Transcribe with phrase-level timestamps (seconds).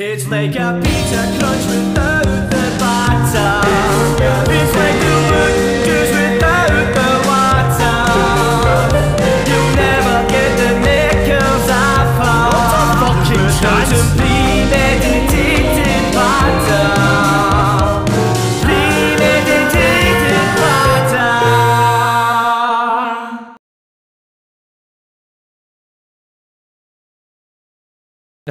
[0.00, 3.68] It's like a pizza crunch without the batter.
[4.48, 4.97] It's like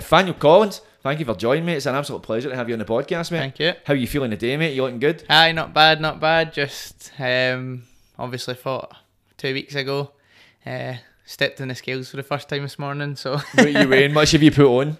[0.09, 1.73] Nathaniel Collins, thank you for joining me.
[1.73, 3.39] It's an absolute pleasure to have you on the podcast, mate.
[3.39, 3.73] Thank you.
[3.83, 4.73] How are you feeling today, mate?
[4.73, 5.25] You looking good?
[5.29, 6.53] Aye, not bad, not bad.
[6.53, 7.83] Just um,
[8.17, 8.95] obviously fought
[9.35, 10.13] two weeks ago.
[10.65, 10.93] Uh,
[11.25, 13.17] stepped in the scales for the first time this morning.
[13.17, 14.13] So What are you weighing?
[14.13, 14.97] Much have you put on?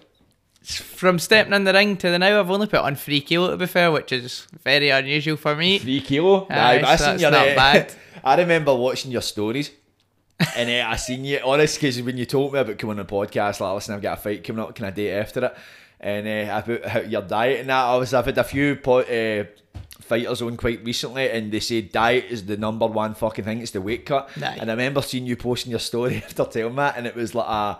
[0.62, 3.56] from stepping in the ring to the now, I've only put on three kilo to
[3.56, 5.78] be fair, which is very unusual for me.
[5.78, 6.46] Three kilo.
[6.50, 7.94] Aye, I so that's not uh, bad.
[8.24, 9.70] I remember watching your stories.
[10.56, 13.12] And uh, I seen you, honest, because when you told me about coming on the
[13.12, 15.56] podcast, like, listen, I've got a fight coming up, can I date after it?
[16.00, 19.00] And uh, about how your diet and that, I was, I've had a few po-
[19.00, 19.44] uh,
[20.00, 23.72] fighters on quite recently, and they say diet is the number one fucking thing, it's
[23.72, 24.30] the weight cut.
[24.60, 27.48] And I remember seeing you posting your story after telling that, and it was like
[27.48, 27.78] a.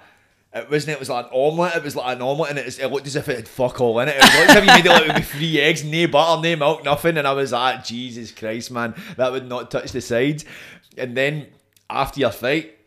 [0.50, 0.94] It wasn't.
[0.94, 1.76] It was like an omelette.
[1.76, 3.80] It was like an omelette, and it, was, it looked as if it had fuck
[3.82, 4.16] all in it.
[4.16, 6.84] It looked as if you made it like with three eggs, no butter, no milk,
[6.84, 7.18] nothing.
[7.18, 10.46] And I was like, Jesus Christ, man, that would not touch the sides.
[10.96, 11.48] And then
[11.90, 12.78] after your fight,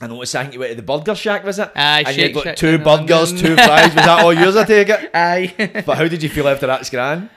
[0.00, 1.70] I noticed I think you went to the burger shack, was it?
[1.74, 3.94] Aye, and you Shake two burgers, two fries.
[3.94, 4.56] Was that all yours?
[4.56, 5.10] I take it.
[5.14, 5.82] Aye.
[5.86, 7.30] But how did you feel after that, Scran?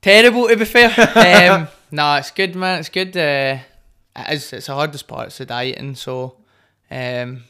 [0.00, 0.88] Terrible to be fair.
[1.52, 2.80] um, no, it's good, man.
[2.80, 3.16] It's good.
[3.16, 3.58] Uh,
[4.16, 4.52] it is.
[4.52, 5.26] It's the hardest part.
[5.28, 5.94] It's the dieting.
[5.94, 6.36] So,
[6.90, 7.44] um,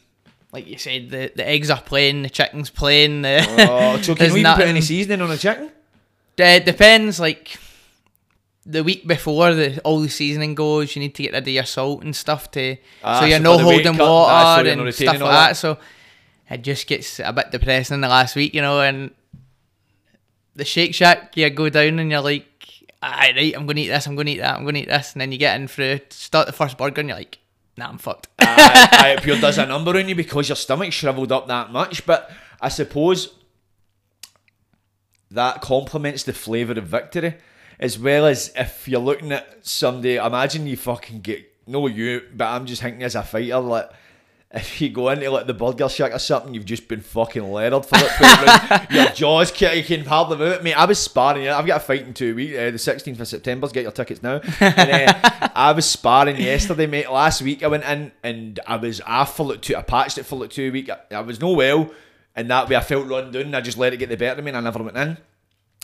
[0.51, 3.21] like you said, the, the eggs are plain, the chicken's plain.
[3.21, 5.71] The, Oh, so can we put any seasoning on the chicken?
[6.39, 7.19] Uh, depends.
[7.19, 7.57] Like
[8.65, 11.65] the week before the all the seasoning goes, you need to get rid of your
[11.65, 15.07] salt and stuff to Ah, so you're so not holding ah, so water and stuff
[15.07, 15.47] like that.
[15.49, 15.57] that.
[15.57, 15.77] So
[16.49, 18.81] it just gets a bit depressing in the last week, you know.
[18.81, 19.11] And
[20.55, 22.47] the Shake Shack, you go down and you're like,
[23.03, 25.21] "Aye, right, I'm gonna eat this, I'm gonna eat that, I'm gonna eat this," and
[25.21, 27.37] then you get in through start the first burger and you're like,
[27.77, 31.31] "Nah, I'm fucked." aye, it pure does a number on you because your stomach shriveled
[31.31, 32.05] up that much.
[32.05, 32.31] But
[32.61, 33.29] I suppose
[35.31, 37.35] that complements the flavour of victory,
[37.79, 40.15] as well as if you're looking at somebody.
[40.15, 43.89] Imagine you fucking get no you, but I'm just thinking as a fighter, like.
[44.51, 47.85] If you go into like the burger shack or something, you've just been fucking leathered
[47.85, 48.87] for 12.
[48.91, 50.63] Your jaws can't, you can hardly move it.
[50.63, 51.49] Mate, I was sparring.
[51.49, 53.67] I've got a fight in two weeks, uh, the 16th of September.
[53.67, 54.39] Get your tickets now.
[54.61, 57.11] And, uh, I was sparring yesterday, mate.
[57.11, 59.01] Last week I went in and I was
[59.33, 59.75] for like two.
[59.75, 60.89] I patched it for like two weeks.
[60.89, 61.91] I, I was no well,
[62.33, 63.53] and that way I felt run down.
[63.53, 65.17] I just let it get the better of me, and I never went in.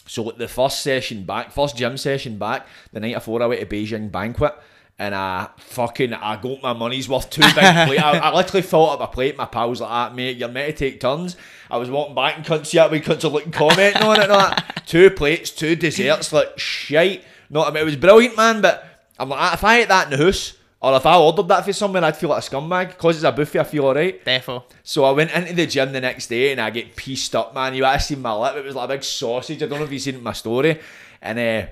[0.07, 3.65] So the first session back, first gym session back, the night before I went to
[3.65, 4.55] Beijing banquet,
[5.01, 8.03] and I fucking I got my money's worth two big plate.
[8.03, 9.35] I, I literally filled up a plate.
[9.35, 10.37] My pals like that, mate.
[10.37, 11.37] You're meant to take turns.
[11.71, 12.91] I was walking back and couldn't see that.
[12.91, 14.23] We couldn't looking commenting on it.
[14.23, 14.83] And all that.
[14.85, 17.23] Two plates, two desserts, like shite.
[17.49, 18.61] Not I mean, it was brilliant, man.
[18.61, 18.85] But
[19.17, 20.53] I'm like, ah, if I ate that in the house.
[20.81, 22.87] Or if I ordered that for someone, I'd feel like a scumbag.
[22.89, 24.25] Because it's a buffet, I feel alright.
[24.25, 24.63] Defo.
[24.83, 27.75] So I went into the gym the next day and I get pieced up, man.
[27.75, 29.61] You actually seen my lip; it was like a big sausage.
[29.61, 30.79] I don't know if you've seen my story.
[31.21, 31.67] And uh,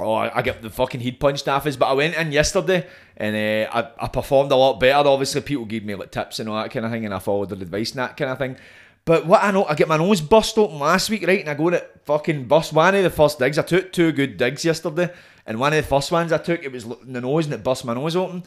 [0.00, 1.76] oh, I get the fucking heat punched off us.
[1.76, 2.86] But I went in yesterday
[3.16, 5.08] and uh, I, I performed a lot better.
[5.08, 7.48] Obviously, people gave me like tips and all that kind of thing, and I followed
[7.48, 8.56] their advice and that kind of thing.
[9.04, 11.40] But what I know, I get my nose bust open last week, right?
[11.40, 13.58] And I go to fucking bust one of the first digs.
[13.58, 15.10] I took two good digs yesterday,
[15.46, 17.62] and one of the first ones I took, it was in the nose and it
[17.62, 18.42] bust my nose open.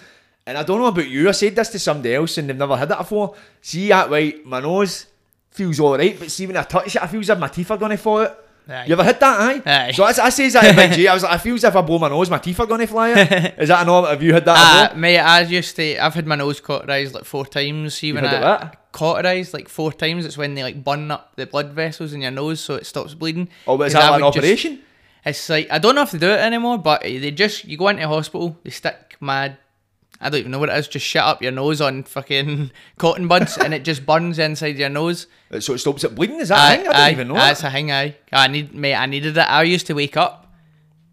[0.46, 2.76] And I don't know about you, I said this to somebody else and they've never
[2.76, 3.36] had it before.
[3.62, 5.06] See that way, my nose
[5.52, 7.78] feels alright, but see when I touch it, I feel as if my teeth are
[7.78, 8.40] going to fall out.
[8.68, 8.86] Aye.
[8.88, 9.62] You ever hit that, aye?
[9.66, 9.92] Aye.
[9.92, 11.76] So I, I says that to Big G, I was like, I feel as if
[11.76, 13.32] I blow my nose, my teeth are going to fly out.
[13.60, 14.10] Is that normal?
[14.10, 15.98] Have you had that Uh, mate, I used to.
[15.98, 17.96] I've had my nose cauterized like four times.
[17.96, 21.74] See when I cauterized like four times, it's when they like burn up the blood
[21.74, 23.50] vessels in your nose so it stops bleeding.
[23.68, 24.80] Oh, but is that like an would just- operation?
[25.26, 27.88] It's like I don't know if they do it anymore, but they just you go
[27.88, 29.58] into hospital, they stick mad.
[30.20, 30.88] I don't even know what it is.
[30.88, 34.90] Just shut up your nose on fucking cotton buds, and it just burns inside your
[34.90, 35.28] nose.
[35.52, 36.40] Uh, so it stops it bleeding?
[36.40, 36.88] Is that a thing?
[36.92, 37.70] I didn't even know That's that.
[37.70, 37.92] a thing.
[37.92, 38.96] I, I need, mate.
[38.96, 39.42] I needed it.
[39.42, 40.54] I used to wake up,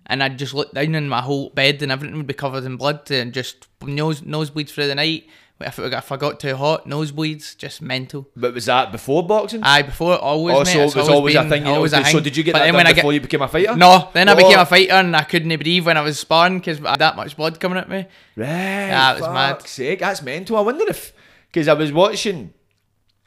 [0.06, 2.76] and I'd just look down, and my whole bed and everything would be covered in
[2.76, 5.26] blood, and just nose nosebleeds through the night.
[5.62, 8.26] If it if I got too hot, nosebleeds, just mental.
[8.34, 9.60] But was that before boxing?
[9.62, 10.66] Aye, before always, oh, mate.
[10.72, 11.66] so it was always a been- thing.
[11.66, 12.22] Always a so thing.
[12.22, 13.76] did you get But that then when I before get, you became a fighter?
[13.76, 16.82] no, then I became a fighter and I couldn't breathe when I was sparring because
[16.84, 18.06] I had that much blood coming at me.
[18.36, 18.46] Right.
[18.46, 19.62] Yeah, it was mad.
[19.68, 20.56] Sake, that's mental.
[20.56, 21.12] I wonder if
[21.52, 22.54] because I was watching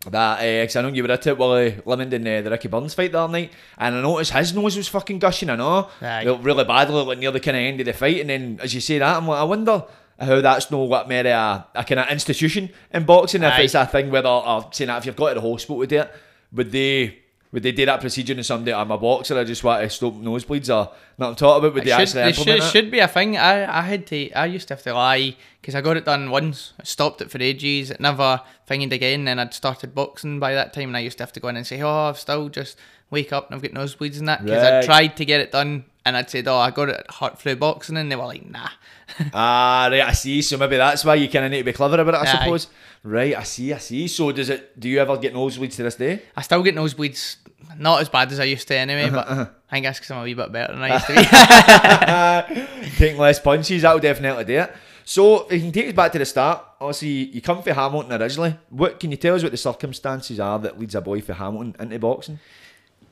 [0.09, 2.93] that because I know you were at it Willie Limond and uh, the Ricky Burns
[2.93, 5.49] fight the other night, and I noticed his nose was fucking gushing.
[5.49, 6.25] I know, Aye.
[6.41, 8.19] Really badly, like near the kind of end of the fight.
[8.19, 9.83] And then as you say that, I'm like, I wonder.
[10.19, 13.61] How that's no what more a, a kind of institution in boxing if Aye.
[13.63, 15.99] it's a thing whether or saying that if you've got to the hospital to do
[15.99, 16.11] it,
[16.53, 17.19] would they
[17.51, 18.73] Would they do that procedure in somebody?
[18.73, 19.37] I'm a boxer.
[19.37, 21.29] I just want to stop nosebleeds or not.
[21.29, 21.73] I'm talking about.
[21.75, 22.63] Would It they should, actually should, it?
[22.63, 23.37] should be a thing.
[23.37, 24.31] I, I had to.
[24.31, 26.73] I used to have to lie because I got it done once.
[26.79, 27.91] I stopped it for ages.
[27.91, 29.25] It never thinged again.
[29.25, 31.57] Then I'd started boxing by that time, and I used to have to go in
[31.57, 32.75] and say, "Oh, I've still just
[33.11, 35.85] wake up and I've got nosebleeds and that." Because I tried to get it done,
[36.05, 38.69] and I'd said, "Oh, I got it hurt through boxing," and they were like, "Nah."
[39.33, 40.01] Ah, right.
[40.01, 40.41] I see.
[40.41, 42.27] So maybe that's why you kind of need to be clever about it.
[42.27, 42.43] I Aye.
[42.43, 42.67] suppose.
[43.03, 43.35] Right.
[43.37, 43.71] I see.
[43.71, 44.07] I see.
[44.07, 44.79] So does it?
[44.79, 46.23] Do you ever get nosebleeds to this day?
[46.35, 47.35] I still get nosebleeds,
[47.77, 49.09] not as bad as I used to anyway.
[49.11, 52.89] But I think that's because I'm a wee bit better than I used to be.
[52.97, 54.73] Taking less punches, that'll definitely do it.
[55.05, 56.65] So, if you can take us back to the start.
[56.79, 58.55] Obviously, you come from Hamilton originally.
[58.69, 61.75] What can you tell us what the circumstances are that leads a boy from Hamilton
[61.79, 62.39] into boxing?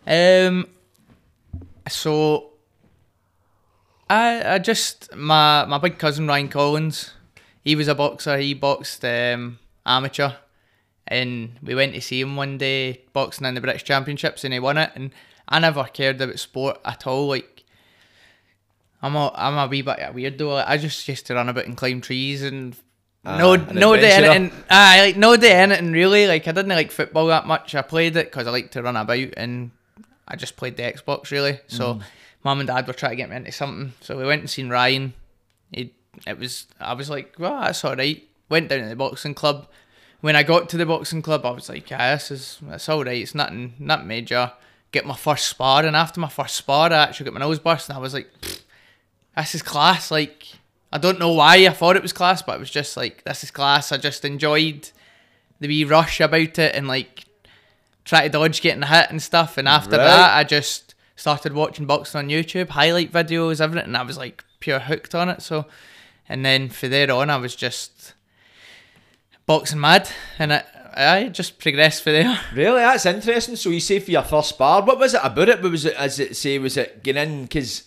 [0.07, 0.67] Um.
[1.87, 2.50] So.
[4.11, 7.11] I I just my my big cousin Ryan Collins,
[7.63, 8.37] he was a boxer.
[8.37, 10.31] He boxed um, amateur,
[11.07, 14.59] and we went to see him one day boxing in the British Championships, and he
[14.59, 14.91] won it.
[14.95, 15.11] And
[15.47, 17.27] I never cared about sport at all.
[17.27, 17.63] Like
[19.01, 20.63] I'm a I'm a wee bit a weirdo.
[20.67, 22.75] I just used to run about and climb trees and.
[23.23, 24.51] no, an no day anything.
[24.69, 26.27] I like no day anything really.
[26.27, 27.75] Like I didn't like football that much.
[27.75, 29.71] I played it because I like to run about, and
[30.27, 31.61] I just played the Xbox really.
[31.67, 32.01] So,
[32.43, 33.93] mum and dad were trying to get me into something.
[34.01, 35.13] So we went and seen Ryan.
[35.71, 35.93] He,
[36.27, 38.23] it was I was like, well, that's all right.
[38.49, 39.67] Went down to the boxing club.
[40.21, 43.03] When I got to the boxing club, I was like, yeah, this is that's all
[43.03, 43.21] right.
[43.21, 44.51] It's nothing, not major.
[44.91, 47.87] Get my first spar, and after my first spar, I actually got my nose burst,
[47.89, 48.29] and I was like,
[49.37, 50.11] this is class.
[50.11, 50.47] Like,
[50.91, 53.43] I don't know why I thought it was class, but it was just like, this
[53.43, 53.91] is class.
[53.93, 54.89] I just enjoyed
[55.61, 57.23] the wee rush about it and like
[58.03, 59.57] try to dodge getting hit and stuff.
[59.57, 60.03] And after Right.
[60.03, 60.90] that, I just
[61.21, 63.85] started watching boxing on YouTube, highlight videos, everything.
[63.85, 65.43] And I was like pure hooked on it.
[65.43, 65.67] So,
[66.27, 68.13] and then from there on, I was just
[69.45, 70.09] boxing mad,
[70.39, 70.63] and I,
[70.95, 72.39] I just progressed from there.
[72.55, 73.55] Really, that's interesting.
[73.55, 75.61] So you say for your first bar, what was it about it?
[75.61, 75.93] Was it?
[75.93, 77.43] As it say, was it getting in?
[77.43, 77.83] Because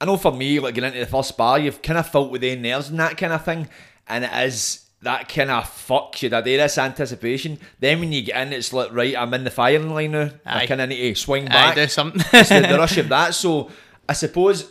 [0.00, 2.40] I know for me, like getting into the first bar, you've kind of felt with
[2.40, 3.68] the nerves and that kind of thing,
[4.08, 6.28] and it is that kind of fucks you.
[6.28, 7.58] That there is anticipation.
[7.80, 10.30] Then when you get in, it's like right, I'm in the firing line now.
[10.46, 10.66] I Aye.
[10.66, 11.74] kind of need to swing I back.
[11.74, 12.22] do something.
[12.32, 13.34] it's the, the rush of that.
[13.34, 13.70] So
[14.08, 14.70] I suppose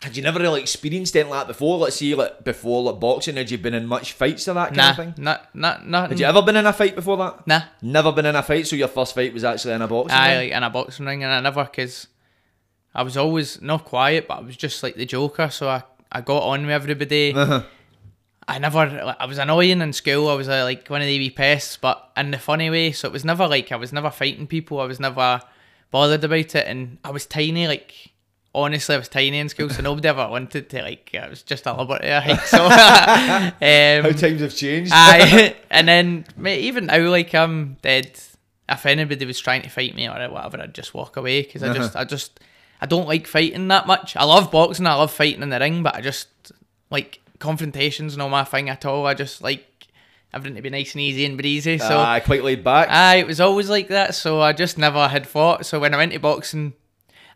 [0.00, 1.76] had you never really experienced anything like that before?
[1.78, 4.76] Let's say like before like boxing, had you been in much fights or that kind
[4.76, 5.14] nah, of thing?
[5.18, 6.10] not, not, not.
[6.10, 7.46] Had you ever been in a fight before that?
[7.46, 7.62] Nah.
[7.82, 10.28] Never been in a fight, so your first fight was actually in a boxing I
[10.28, 10.38] ring?
[10.50, 12.06] like in a boxing ring, and I never because
[12.94, 15.50] I was always not quiet, but I was just like the joker.
[15.50, 15.82] So I,
[16.12, 17.34] I got on with everybody.
[17.34, 17.62] Uh-huh.
[18.48, 20.28] I never, I was annoying in school.
[20.30, 22.92] I was uh, like one of the wee pests, but in the funny way.
[22.92, 24.80] So it was never like I was never fighting people.
[24.80, 25.42] I was never
[25.90, 27.68] bothered about it, and I was tiny.
[27.68, 28.12] Like
[28.54, 31.14] honestly, I was tiny in school, so nobody ever wanted to like.
[31.20, 32.40] I was just a liberty, I think.
[32.40, 34.92] So, How um, times have changed.
[34.94, 38.18] Aye, and then mate, even now, like I'm dead.
[38.70, 41.72] If anybody was trying to fight me or whatever, I'd just walk away because I
[41.72, 42.38] just, I just,
[42.82, 44.14] I don't like fighting that much.
[44.14, 46.28] I love boxing, I love fighting in the ring, but I just
[46.90, 49.06] like confrontations, not my thing at all.
[49.06, 49.88] I just like
[50.32, 51.78] everything to be nice and easy and breezy.
[51.78, 52.88] So Aye, quite laid back.
[52.90, 54.14] Aye, it was always like that.
[54.14, 55.66] So I just never had fought.
[55.66, 56.74] So when I went to boxing,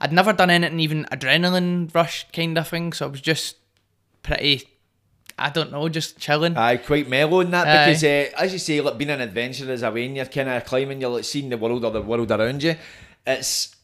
[0.00, 2.92] I'd never done anything even adrenaline rush kind of thing.
[2.92, 3.56] So I was just
[4.22, 4.68] pretty,
[5.38, 6.56] I don't know, just chilling.
[6.56, 7.86] Aye, quite mellow in that Aye.
[7.86, 10.48] because, uh, as you say, like being an adventurer is a way, and you're kind
[10.48, 12.76] of climbing, you're like seeing the world or the world around you.
[13.26, 13.74] It's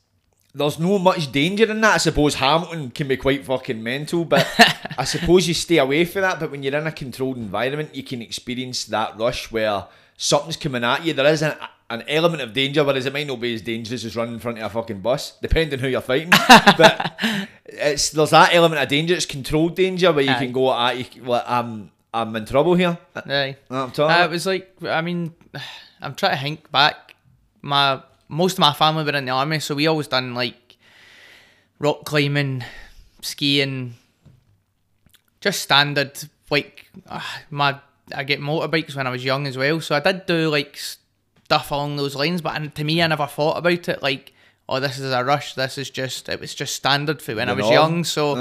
[0.55, 1.95] there's no much danger in that.
[1.95, 4.47] I suppose Hamilton can be quite fucking mental, but
[4.99, 6.41] I suppose you stay away from that.
[6.41, 9.85] But when you're in a controlled environment, you can experience that rush where
[10.17, 11.13] something's coming at you.
[11.13, 11.55] There is an,
[11.91, 14.59] an element of danger, whereas it might not be as dangerous as running in front
[14.59, 16.31] of a fucking bus, depending who you're fighting.
[16.79, 17.19] but
[17.67, 19.15] it's there's that element of danger.
[19.15, 20.39] It's controlled danger where you Aye.
[20.39, 21.05] can go you.
[21.23, 22.99] Like, I'm I'm in trouble here.
[23.15, 23.57] Aye.
[23.71, 25.35] No, I'm talking Uh, it was like, I mean,
[26.01, 27.15] I'm trying to think back.
[27.61, 30.77] My most of my family were in the army, so we always done like
[31.79, 32.65] rock climbing,
[33.23, 33.95] skiing,
[35.41, 36.19] just standard.
[36.51, 37.21] Like uh,
[37.51, 37.79] my,
[38.15, 41.71] I get motorbikes when I was young as well, so I did do like stuff
[41.71, 42.41] along those lines.
[42.41, 44.33] But to me, I never thought about it like,
[44.69, 45.55] oh, this is a rush.
[45.55, 48.05] This is just, it was just standard for when I was young.
[48.05, 48.35] So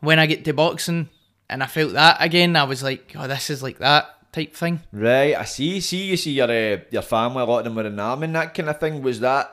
[0.00, 1.08] when I get to boxing
[1.48, 4.80] and I felt that again, I was like, oh, this is like that type thing.
[4.92, 5.80] Right, I see.
[5.80, 8.24] See, you see your uh, your family, a lot of them were in the army
[8.26, 9.02] and that kind of thing.
[9.02, 9.50] Was that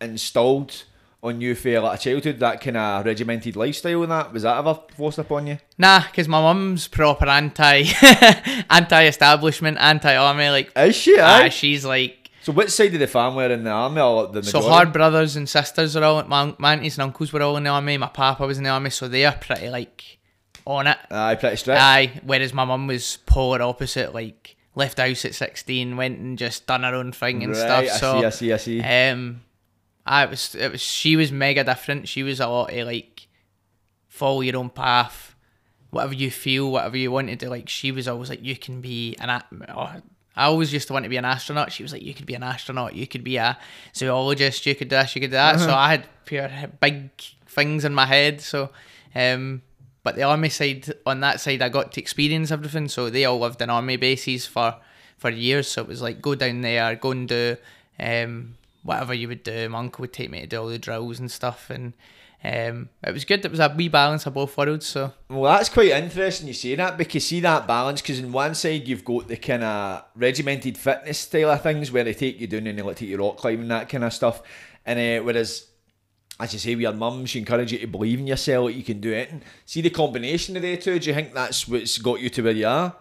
[0.00, 0.84] installed
[1.22, 2.38] on you for like a childhood?
[2.38, 5.58] That kind of regimented lifestyle and that was that ever forced upon you?
[5.76, 7.84] Nah, because my mum's proper anti,
[8.70, 10.50] anti-establishment, anti-army.
[10.50, 11.18] Like, Is she?
[11.18, 11.48] ah, aye?
[11.48, 14.00] she's like, so, which side of the family are in the army?
[14.00, 17.42] Or the so her brothers and sisters are all, my, my aunties and uncles were
[17.42, 17.98] all in the army.
[17.98, 20.17] My papa was in the army, so they're pretty like
[20.68, 20.98] on it.
[21.10, 21.80] Aye, pretty strict.
[21.80, 24.14] Aye, whereas my mum was polar opposite.
[24.14, 27.98] Like, left house at sixteen, went and just done her own thing and right, stuff.
[27.98, 29.10] So, I see, I see, I see.
[29.12, 29.40] um,
[30.06, 32.08] I was it was she was mega different.
[32.08, 33.28] She was a lot of like
[34.06, 35.34] follow your own path,
[35.90, 37.48] whatever you feel, whatever you want to do.
[37.48, 39.42] Like she was always like you can be an.
[39.68, 39.92] Oh,
[40.36, 41.72] I always used to want to be an astronaut.
[41.72, 43.58] She was like, you could be an astronaut, you could be a
[43.92, 45.58] zoologist, you could do this, you could do that.
[45.58, 46.48] So I had pure
[46.78, 47.10] big
[47.46, 48.40] things in my head.
[48.40, 48.70] So,
[49.16, 49.62] um,
[50.08, 52.88] but the army side, on that side, I got to experience everything.
[52.88, 54.76] So they all lived in army bases for
[55.18, 55.68] for years.
[55.68, 57.58] So it was like go down there, go and do
[58.00, 59.68] um, whatever you would do.
[59.68, 61.92] My uncle would take me to do all the drills and stuff, and
[62.42, 63.44] um, it was good.
[63.44, 64.86] It was a wee balance of both worlds.
[64.86, 68.54] So Well, that's quite interesting you say that because see that balance because on one
[68.54, 72.46] side you've got the kind of regimented fitness style of things where they take you
[72.46, 74.40] down and they like take you rock climbing that kind of stuff,
[74.86, 75.66] and uh, whereas
[76.40, 78.84] as you say with your mum, she encouraged you to believe in yourself that you
[78.84, 79.30] can do it.
[79.30, 80.98] And see the combination of the two.
[80.98, 82.94] Do you think that's what's got you to where you are?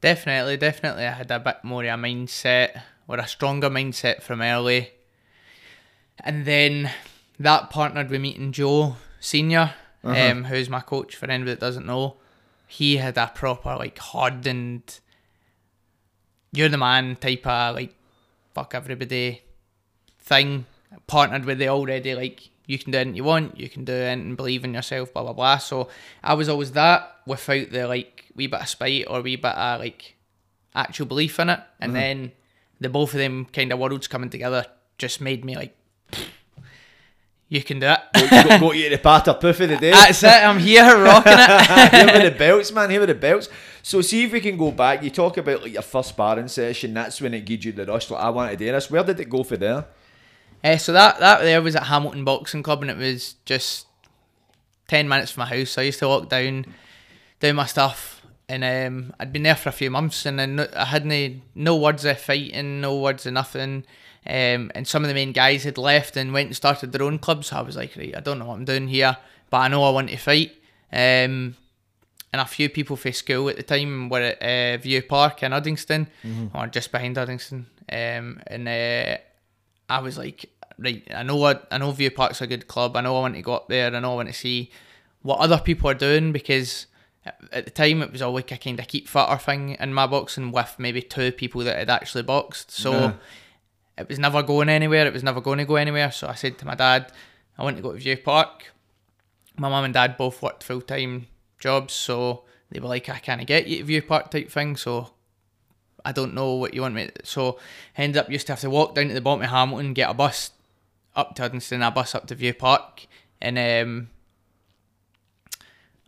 [0.00, 1.06] Definitely, definitely.
[1.06, 4.90] I had a bit more of a mindset or a stronger mindset from early.
[6.20, 6.90] And then
[7.38, 12.16] that partnered with meeting Joe Senior, um, who's my coach for anybody that doesn't know.
[12.66, 15.00] He had a proper like hardened
[16.52, 17.94] you're the man type of like
[18.54, 19.42] fuck everybody
[20.20, 20.66] thing.
[21.06, 24.34] Partnered with the already like you can do anything you want, you can do anything,
[24.34, 25.58] believe in yourself, blah blah blah.
[25.58, 25.88] So
[26.24, 29.80] I was always that without the like wee bit of spite or wee bit of
[29.80, 30.16] like
[30.74, 31.60] actual belief in it.
[31.80, 32.00] And mm-hmm.
[32.00, 32.32] then
[32.80, 34.64] the both of them kind of worlds coming together
[34.96, 35.76] just made me like
[37.50, 38.30] you can do it.
[38.30, 39.90] got, got you to the patter poof of the day.
[39.90, 41.90] That's it, I'm here rocking it.
[41.90, 42.88] here with the belts, man.
[42.88, 43.50] Here with the belts.
[43.82, 45.02] So see if we can go back.
[45.02, 46.94] You talk about like your first sparring session.
[46.94, 48.10] That's when it gave you the rush.
[48.10, 48.90] Like I want to do this.
[48.90, 49.84] Where did it go for there?
[50.64, 53.86] Uh, so that that there was at Hamilton Boxing Club, and it was just
[54.88, 55.70] ten minutes from my house.
[55.70, 56.66] So I used to walk down,
[57.40, 60.84] do my stuff, and um, I'd been there for a few months, and then I
[60.84, 63.84] had no, no words of fighting, no words of nothing.
[64.24, 67.18] Um, and some of the main guys had left and went and started their own
[67.18, 67.48] clubs.
[67.48, 69.16] So I was like, right, I don't know what I'm doing here,
[69.50, 70.52] but I know I want to fight.
[70.92, 71.56] Um,
[72.32, 75.50] and a few people from school at the time were at uh, View Park in
[75.52, 76.06] Uddingston,
[76.54, 77.64] or just behind Uddingston.
[77.90, 79.16] Um, and uh,
[79.88, 82.96] I was like, right, I know what I know View Park's a good club.
[82.96, 83.94] I know I want to go up there.
[83.94, 84.70] I know I want to see
[85.22, 86.86] what other people are doing because
[87.24, 89.94] at- at the time it was all like a kind of keep fitter thing in
[89.94, 92.70] my boxing with maybe two people that had actually boxed.
[92.70, 93.12] So Yeah.
[93.98, 95.06] it was never going anywhere.
[95.06, 96.10] It was never going to go anywhere.
[96.10, 97.12] So I said to my dad,
[97.56, 98.72] I want to go to View Park.
[99.56, 101.26] My mum and dad both worked full time
[101.58, 104.76] jobs, so they were like, I can't get you to View Park type thing.
[104.76, 105.12] So
[106.04, 107.06] I don't know what you want me.
[107.06, 107.12] To.
[107.26, 107.58] So
[107.96, 110.10] I ended up used to have to walk down to the bottom of Hamilton, get
[110.10, 110.50] a bus
[111.14, 113.06] up to Uddingston, I bus up to View Park,
[113.40, 114.08] and um,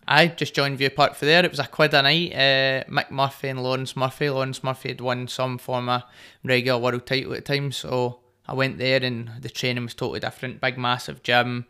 [0.07, 1.45] I just joined View Park for there.
[1.45, 2.33] It was a quid a night.
[2.33, 4.29] Uh, Mick Murphy and Lawrence Murphy.
[4.31, 6.03] Lawrence Murphy had won some form of
[6.43, 10.21] regular world title at the time, so I went there and the training was totally
[10.21, 10.61] different.
[10.61, 11.67] Big, massive gym.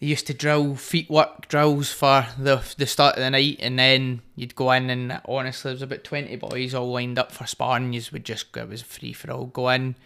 [0.00, 3.78] They used to drill feet work drills for the the start of the night, and
[3.78, 7.46] then you'd go in and honestly, there was about twenty boys all lined up for
[7.46, 7.92] sparring.
[7.92, 9.46] You would just it was free for all.
[9.46, 9.96] Go in,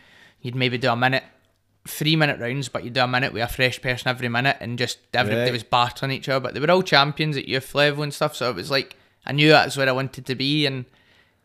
[0.40, 1.24] you'd maybe do a minute,
[1.86, 4.78] three minute rounds, but you'd do a minute with a fresh person every minute, and
[4.78, 5.52] just everybody Right.
[5.52, 6.40] was battering each other.
[6.40, 8.96] But they were all champions at youth level and stuff, so it was like
[9.26, 10.84] I knew that's where I wanted to be, and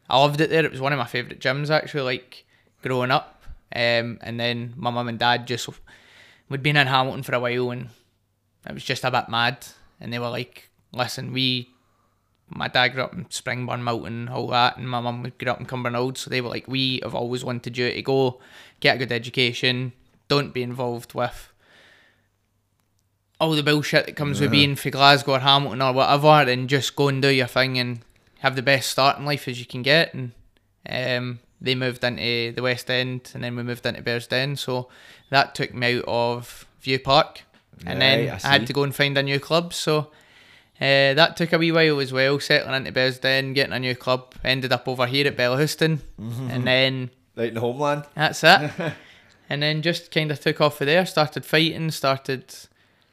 [0.09, 0.63] I loved it there.
[0.65, 2.45] It was one of my favourite gyms actually, like
[2.81, 3.43] growing up.
[3.75, 5.67] Um, and then my mum and dad just
[6.49, 7.89] we'd been in Hamilton for a while, and
[8.67, 9.65] it was just a bit mad.
[9.99, 11.69] And they were like, "Listen, we."
[12.49, 15.65] My dad grew up in Springburn, Mountain, all that, and my mum grew up in
[15.65, 16.15] Cumbernauld.
[16.17, 18.39] So they were like, "We have always wanted you to go,
[18.79, 19.91] get a good education,
[20.27, 21.51] don't be involved with
[23.39, 26.95] all the bullshit that comes with being for Glasgow or Hamilton or whatever, and just
[26.95, 27.99] go and do your thing and
[28.39, 30.31] have the best start in life as you can get." And
[30.89, 34.57] um, they moved into the West End, and then we moved into Bearsden.
[34.57, 34.89] So
[35.29, 37.43] that took me out of View Park,
[37.85, 39.73] and then I I, had to go and find a new club.
[39.73, 40.11] So.
[40.79, 44.35] Uh, that took a wee while as well, settling into Bearsden, getting a new club.
[44.43, 48.03] Ended up over here at Bellahouston, and then Right in the homeland.
[48.13, 48.71] that's it.
[49.49, 52.53] and then just kind of took off of there, started fighting, started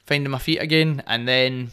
[0.07, 1.71] finding my feet again, and then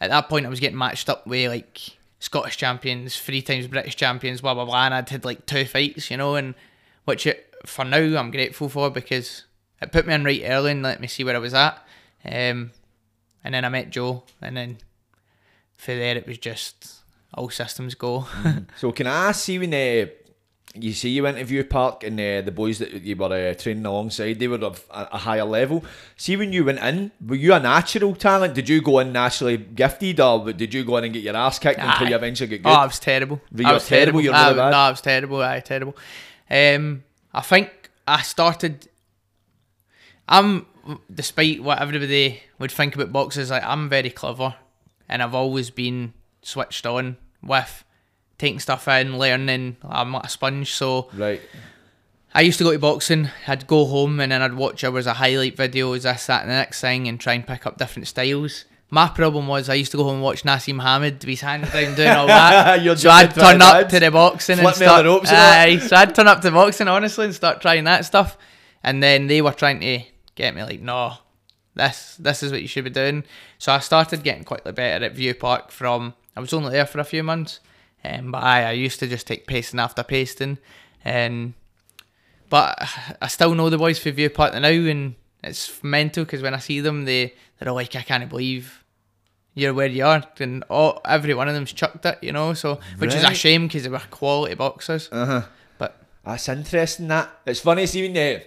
[0.00, 1.80] at that point I was getting matched up with like
[2.18, 6.10] Scottish champions, three times British champions, blah blah blah, and I'd had like two fights,
[6.10, 6.54] you know, and
[7.04, 9.44] which it, for now I'm grateful for because
[9.80, 11.84] it put me in right early and let me see where I was at.
[12.24, 12.70] Um,
[13.44, 14.78] and then I met Joe, and then
[15.76, 17.02] for there it was just
[17.34, 18.26] all systems go.
[18.76, 20.06] So can I see when uh,
[20.74, 23.54] you see you went to View Park and uh, the boys that you were uh,
[23.54, 25.84] training alongside, they were of a, a higher level.
[26.16, 28.54] See when you went in, were you a natural talent?
[28.54, 31.58] Did you go in naturally gifted, or did you go in and get your ass
[31.58, 32.70] kicked until you eventually get good?
[32.70, 32.72] Oh.
[32.72, 33.40] I was terrible.
[33.52, 34.20] Were I was terrible?
[34.20, 34.20] terrible.
[34.22, 34.70] You're I, really bad?
[34.70, 35.42] No, I was terrible.
[35.42, 35.96] I terrible.
[36.50, 38.88] Um, I think I started
[40.28, 40.66] I'm,
[41.12, 44.54] despite what everybody would think about boxes, like I'm very clever,
[45.08, 47.84] and I've always been switched on with
[48.42, 49.76] taking stuff in, learning.
[49.82, 51.40] I'm like a sponge, so Right.
[52.34, 53.28] I used to go to boxing.
[53.46, 56.54] I'd go home and then I'd watch hours of highlight videos, this, that, and the
[56.54, 58.64] next thing, and try and pick up different styles.
[58.90, 61.70] My problem was I used to go home and watch Naseem Hamed with his hands
[61.72, 62.82] down doing all that.
[62.98, 65.06] So I'd turn up to the boxing Flip and start.
[65.06, 65.38] ropes and.
[65.38, 68.36] Aye, so I'd turn up to boxing honestly and start trying that stuff.
[68.82, 70.00] And then they were trying to
[70.34, 71.14] get me like, no,
[71.74, 73.24] this this is what you should be doing.
[73.58, 76.98] So I started getting quickly better at View Park from I was only there for
[76.98, 77.60] a few months.
[78.04, 80.58] Um, but aye, I used to just take pasting after pasting
[81.04, 81.54] and
[82.52, 82.76] but
[83.22, 86.58] I still know the boys for View Park now, and it's mental because when I
[86.58, 88.84] see them, they they're all like, I can't believe
[89.54, 92.52] you're where you are, and all, every one of them's chucked it, you know.
[92.52, 95.08] So which is a shame because they were quality boxers.
[95.10, 95.42] Uh huh.
[95.78, 97.08] But That's interesting.
[97.08, 97.86] That it's funny.
[97.86, 98.40] See when you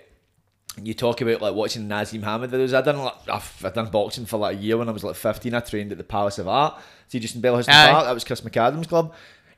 [0.84, 2.76] you talk about like watching Naseem Hamed videos.
[2.76, 5.16] I done like I've, I done boxing for like a year when I was like
[5.16, 5.56] fifteen.
[5.56, 6.80] I trained at the Palace of Art.
[7.08, 7.92] See, just in Aye.
[7.92, 8.06] Park.
[8.06, 9.16] That was Chris McAdams' club,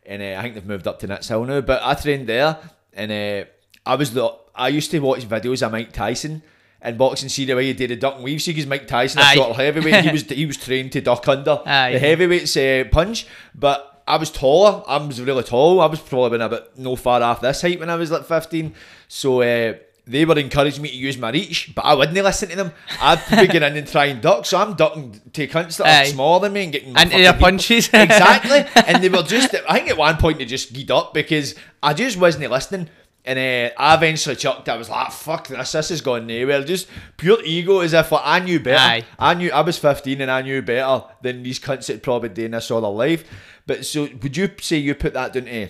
[0.08, 1.62] and uh, I think they've moved up to Nitshill now.
[1.62, 2.58] But I trained there,
[2.94, 3.46] and uh,
[3.86, 6.42] I was the I used to watch videos of Mike Tyson.
[6.80, 8.40] And boxing, see the way he did the duck and weave.
[8.40, 9.34] See, because Mike Tyson, a Aye.
[9.34, 11.94] short heavyweight, he was he was trained to duck under Aye.
[11.94, 13.26] the heavyweight's uh, punch.
[13.56, 14.84] But I was taller.
[14.88, 15.82] I was really tall.
[15.82, 18.26] I was probably been a bit no far off this height when I was like
[18.26, 18.76] 15.
[19.08, 19.74] So uh,
[20.08, 22.72] they were encouraging me to use my reach, but I wouldn't listen to them.
[23.02, 24.46] I'd be going in and try and duck.
[24.46, 26.02] So I'm ducking to cunts that Aye.
[26.04, 27.88] are smaller than me and getting Into their punches.
[27.94, 28.66] exactly.
[28.76, 31.94] And they were just, I think at one point they just geed up because I
[31.94, 32.90] just wasn't listening.
[33.28, 34.70] And uh, I eventually chucked.
[34.70, 35.74] I was like, "Fuck this!
[35.74, 36.88] This is going nowhere." Just
[37.18, 38.80] pure ego, as if like, I knew better.
[38.80, 39.06] Aye.
[39.20, 42.52] I knew I was 15 and I knew better than these cunts that probably doing
[42.52, 43.30] this all their life.
[43.66, 45.70] But so, would you say you put that down to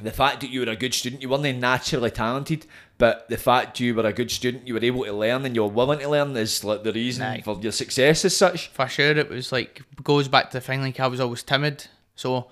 [0.00, 1.22] the fact that you were a good student?
[1.22, 2.66] You weren't naturally talented,
[3.02, 5.62] but the fact you were a good student, you were able to learn and you
[5.62, 7.40] were willing to learn is like the reason Aye.
[7.44, 8.68] for your success as such.
[8.68, 10.82] for sure, it was like goes back to the thing.
[10.82, 12.46] Like I was always timid, so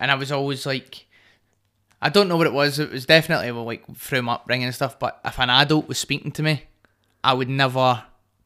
[0.00, 1.04] and I was always like,
[2.00, 2.78] I don't know what it was.
[2.78, 4.98] It was definitely like through my upbringing and stuff.
[4.98, 6.62] But if an adult was speaking to me,
[7.22, 8.04] I would never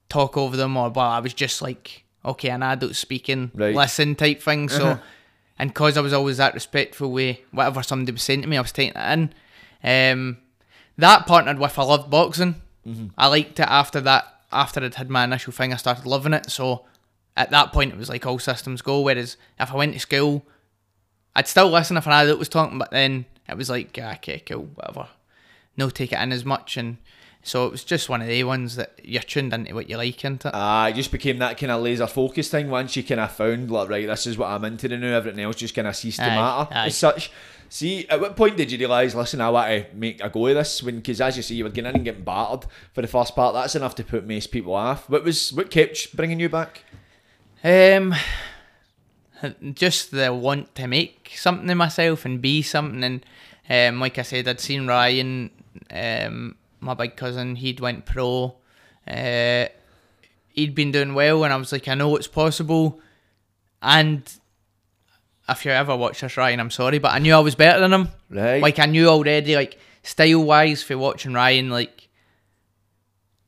[0.09, 0.91] talk over them or.
[0.91, 3.77] But I was just like, okay, an adult speaking, Right.
[3.77, 4.69] listen type thing.
[4.69, 5.03] So, Uh-huh.
[5.57, 8.61] and cause I was always that respectful way, whatever somebody was saying to me, I
[8.61, 9.33] was taking it in.
[9.85, 10.39] Um,
[10.99, 12.63] that partnered with I loved boxing.
[13.19, 14.33] I liked it after that.
[14.53, 16.51] After I'd had my initial thing, I started loving it.
[16.51, 16.85] So
[17.37, 19.01] at that point, it was like all systems go.
[19.01, 20.47] Whereas if I went to school,
[21.35, 24.39] I'd still listen if an adult was talking, but then it was like, ah, okay,
[24.39, 25.09] cool, whatever.
[25.77, 26.97] No, take it in as much, and
[27.43, 30.25] so it was just one of the ones that you're tuned into what you like,
[30.25, 30.51] into.
[30.55, 33.71] Ah, it just became that kind of laser focus thing once you kind of found
[33.71, 35.17] like right, this is what I'm into now.
[35.17, 36.87] Everything else just kind of ceased to Aye, matter aye.
[36.87, 37.31] as such.
[37.69, 39.15] See, at what point did you realise?
[39.15, 40.83] Listen, I want to make a go of this.
[40.83, 43.35] When, because as you see, you were getting in and getting battered for the first
[43.35, 43.55] part.
[43.55, 45.09] That's enough to put most people off.
[45.11, 46.85] What was what kept bringing you back?
[47.65, 48.15] Um,
[49.75, 53.03] just the want to make something of myself and be something.
[53.03, 53.27] And
[53.69, 55.51] um, like I said, I'd seen Ryan,
[55.91, 57.57] um, my big cousin.
[57.57, 58.57] He'd went pro.
[59.07, 59.67] Uh,
[60.53, 63.01] he'd been doing well, and I was like, I know it's possible.
[63.83, 64.23] And
[65.49, 67.93] if you ever watch this, Ryan, I'm sorry, but I knew I was better than
[67.93, 68.09] him.
[68.31, 68.61] Right.
[68.63, 72.09] Like I knew already, like style wise, for watching Ryan, like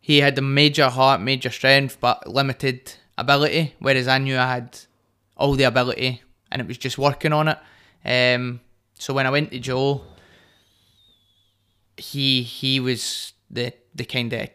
[0.00, 3.74] he had a major heart, major strength, but limited ability.
[3.78, 4.78] Whereas I knew I had
[5.36, 7.58] all the ability, and it was just working on it.
[8.04, 8.60] Um,
[8.94, 10.02] so when I went to Joe,
[11.96, 14.48] he he was the the kind of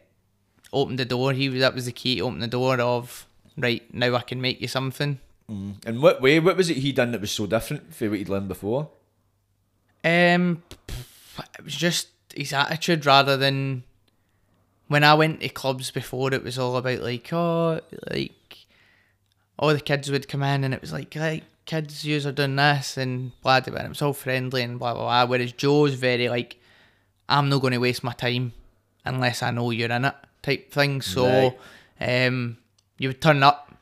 [0.72, 1.32] opened the door.
[1.32, 3.26] He was that was the key to open the door of
[3.56, 5.18] right now I can make you something.
[5.48, 6.40] In what way?
[6.40, 8.90] What was it he done that was so different from what he'd learned before?
[10.02, 10.62] Um,
[11.58, 13.84] it was just his attitude rather than
[14.88, 16.32] when I went to clubs before.
[16.32, 17.80] It was all about like oh,
[18.10, 18.66] like
[19.58, 22.56] all the kids would come in and it was like like kids, yous are doing
[22.56, 23.70] this and blah blah.
[23.70, 23.78] blah.
[23.80, 25.26] And it was all friendly and blah blah blah.
[25.26, 26.58] Whereas Joe's very like,
[27.28, 28.52] I'm not going to waste my time
[29.04, 31.02] unless I know you're in it type thing.
[31.02, 31.54] So,
[32.00, 32.58] um,
[32.98, 33.73] you would turn up.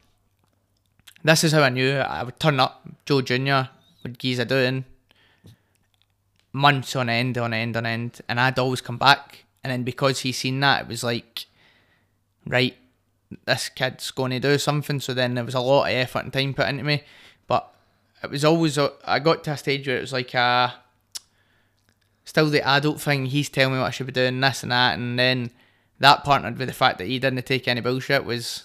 [1.25, 2.87] This is how I knew I would turn up.
[3.05, 3.69] Joe Junior
[4.03, 4.85] would geese a doing
[6.53, 9.45] months on end, on end, on end, and I'd always come back.
[9.63, 11.47] And then because he seen that, it was like,
[12.47, 12.77] right,
[13.47, 14.99] this kid's going to do something.
[14.99, 17.05] So then there was a lot of effort and time put into me,
[17.47, 17.73] but
[18.23, 20.75] it was always a- I got to a stage where it was like a
[22.25, 23.27] still the adult thing.
[23.27, 25.51] He's telling me what I should be doing, this and that, and then
[26.01, 28.65] that partnered with the fact that he didn't take any bullshit was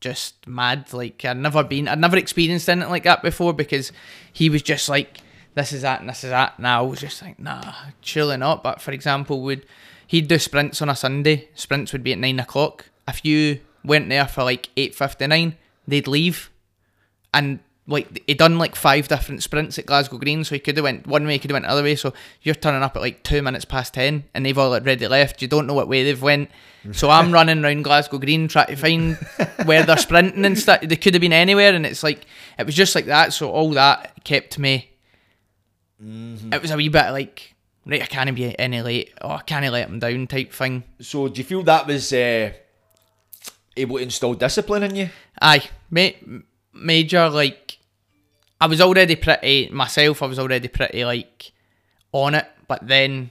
[0.00, 0.92] just mad.
[0.92, 3.92] Like I'd never been, I'd never experienced anything like that before because
[4.32, 5.18] he was just like,
[5.54, 6.54] this is that and this is that.
[6.58, 8.62] And I was just like, nah, chilling not.
[8.62, 9.66] But for example, would
[10.06, 11.48] he'd do sprints on a Sunday.
[11.54, 12.90] Sprints would be at nine o'clock.
[13.08, 15.56] If you went there for like eight fifty nine,
[15.86, 16.50] they'd leave,
[17.32, 20.84] and like he done like five different sprints at Glasgow Green, so he could have
[20.84, 21.94] went one way, he could have went the other way.
[21.94, 25.40] So you're turning up at like two minutes past ten, and they've all already left.
[25.40, 26.50] You don't know what way they've went.
[26.92, 29.16] So I'm running around Glasgow Green trying to find
[29.64, 30.80] where they're sprinting and stuff.
[30.82, 32.26] They could have been anywhere, and it's like
[32.58, 33.32] it was just like that.
[33.32, 34.90] So all that kept me.
[36.00, 37.54] It was a wee bit like
[37.86, 39.14] right, I can't be any late.
[39.20, 40.84] Oh, I can't let them down type thing.
[41.00, 42.52] So do you feel that was uh,
[43.76, 45.10] able to install discipline in you?
[45.40, 46.10] Aye, ma-
[46.72, 47.75] major like
[48.60, 50.22] I was already pretty myself.
[50.22, 51.52] I was already pretty like
[52.12, 53.30] on it, but then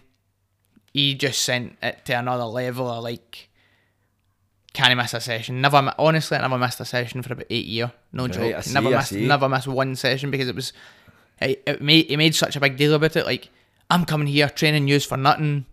[0.94, 3.50] he just sent it to another level of like
[4.74, 5.62] can't miss a session.
[5.62, 7.92] Never, honestly, I never missed a session for about eight year.
[8.12, 8.64] No Right, joke.
[8.64, 9.26] See, never I missed, see.
[9.28, 10.74] never missed one session because it was.
[11.42, 13.26] It, it made he made such a big deal about it.
[13.26, 13.50] Like
[13.90, 15.66] I'm coming here training yous for nothing.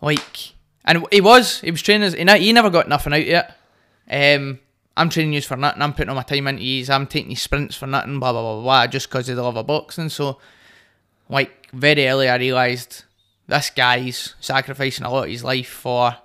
[0.00, 0.52] Like,
[0.84, 2.06] and he was he was training.
[2.08, 3.56] us- He, ne- he never got nothing out yet.
[4.10, 4.58] Um,
[4.96, 5.82] I'm training yous for nothing.
[5.82, 6.90] I'm putting all my time into yous.
[6.90, 8.18] I'm taking these sprints for nothing.
[8.18, 8.86] Blah blah blah blah.
[8.86, 10.08] just because of the love of boxing.
[10.08, 10.38] So,
[11.28, 13.04] like very early, I realised
[13.46, 16.16] this guy's sacrificing a lot of his life for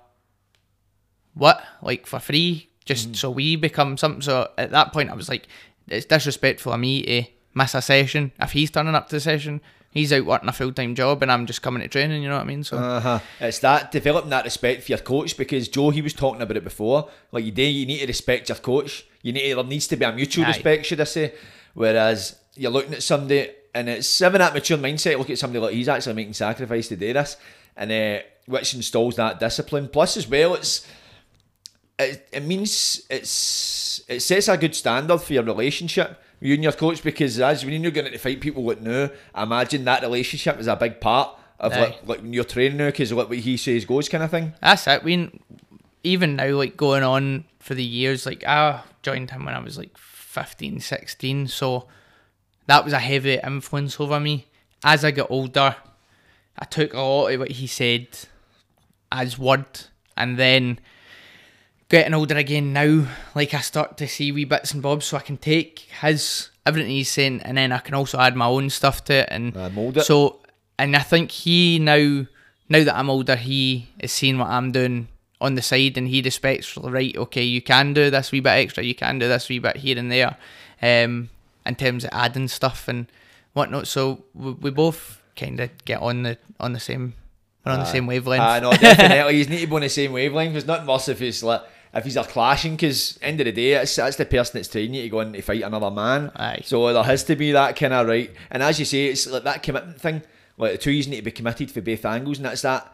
[1.34, 1.62] what?
[1.82, 3.16] Like for free, just mm.
[3.16, 4.22] so we become something.
[4.22, 5.46] So at that point, I was like,
[5.88, 8.32] it's disrespectful of me to miss a session.
[8.40, 9.60] If he's turning up to the session,
[9.98, 12.22] he's out working a full time job, and I'm just coming to training.
[12.22, 12.64] You know what I mean?
[12.64, 13.20] So Uh-huh.
[13.40, 16.64] It's that developing that respect for your coach because Joe he was talking about it
[16.64, 17.08] before.
[17.32, 19.06] Like you do, you need to respect your coach.
[19.22, 20.48] You need to, there needs to be a mutual Aye.
[20.48, 21.34] respect, should I say?
[21.74, 25.18] Whereas you're looking at somebody and it's having that mature mindset.
[25.18, 27.36] Look at somebody like he's actually making sacrifice to do this,
[27.76, 29.88] and uh, which installs that discipline.
[29.88, 30.86] Plus, as well, it's
[31.98, 36.62] it, it means it's it sets a good standard for your relationship with you and
[36.62, 40.02] your coach because as when you're going to fight people like now, I imagine that
[40.02, 41.80] relationship is a big part of Aye.
[41.80, 44.52] like, like when you're training now because what he says goes kind of thing.
[44.60, 45.02] that's it.
[45.02, 45.30] We
[46.02, 49.76] even now, like going on for the years, like I joined him when I was
[49.76, 51.48] like 15, 16.
[51.48, 51.88] So
[52.66, 54.46] that was a heavy influence over me.
[54.84, 55.74] As I got older,
[56.58, 58.06] I took a lot of what he said
[59.10, 59.66] as word,
[60.16, 60.78] and then
[61.88, 65.20] getting older again now, like I start to see wee bits and bobs, so I
[65.20, 69.04] can take his everything he's saying, and then I can also add my own stuff
[69.04, 70.04] to it, and Uh, mould it.
[70.04, 70.40] so.
[70.78, 72.26] And I think he now,
[72.68, 75.08] now that I'm older, he is seeing what I'm doing
[75.40, 77.16] on the side, and he respects the right.
[77.16, 79.98] Okay, you can do this wee bit extra, you can do this wee bit here
[79.98, 80.36] and there,
[80.82, 81.30] um,
[81.64, 83.06] in terms of adding stuff and
[83.54, 83.86] whatnot.
[83.86, 87.14] So we, we both kind of get on the on the same.
[87.64, 88.42] We're on the same wavelength.
[88.42, 89.38] I know definitely.
[89.38, 90.52] you need to be on the same wavelength.
[90.52, 91.62] There's nothing worse if it's like
[91.94, 94.94] if he's a clashing because end of the day, it's, that's the person that's training
[94.94, 96.30] you to go in to fight another man.
[96.36, 96.60] Aye.
[96.64, 98.30] So there has to be that kind of right.
[98.50, 100.22] And as you say, it's like that commitment thing.
[100.58, 102.92] Like the two of you need to be committed for both angles, and that's that.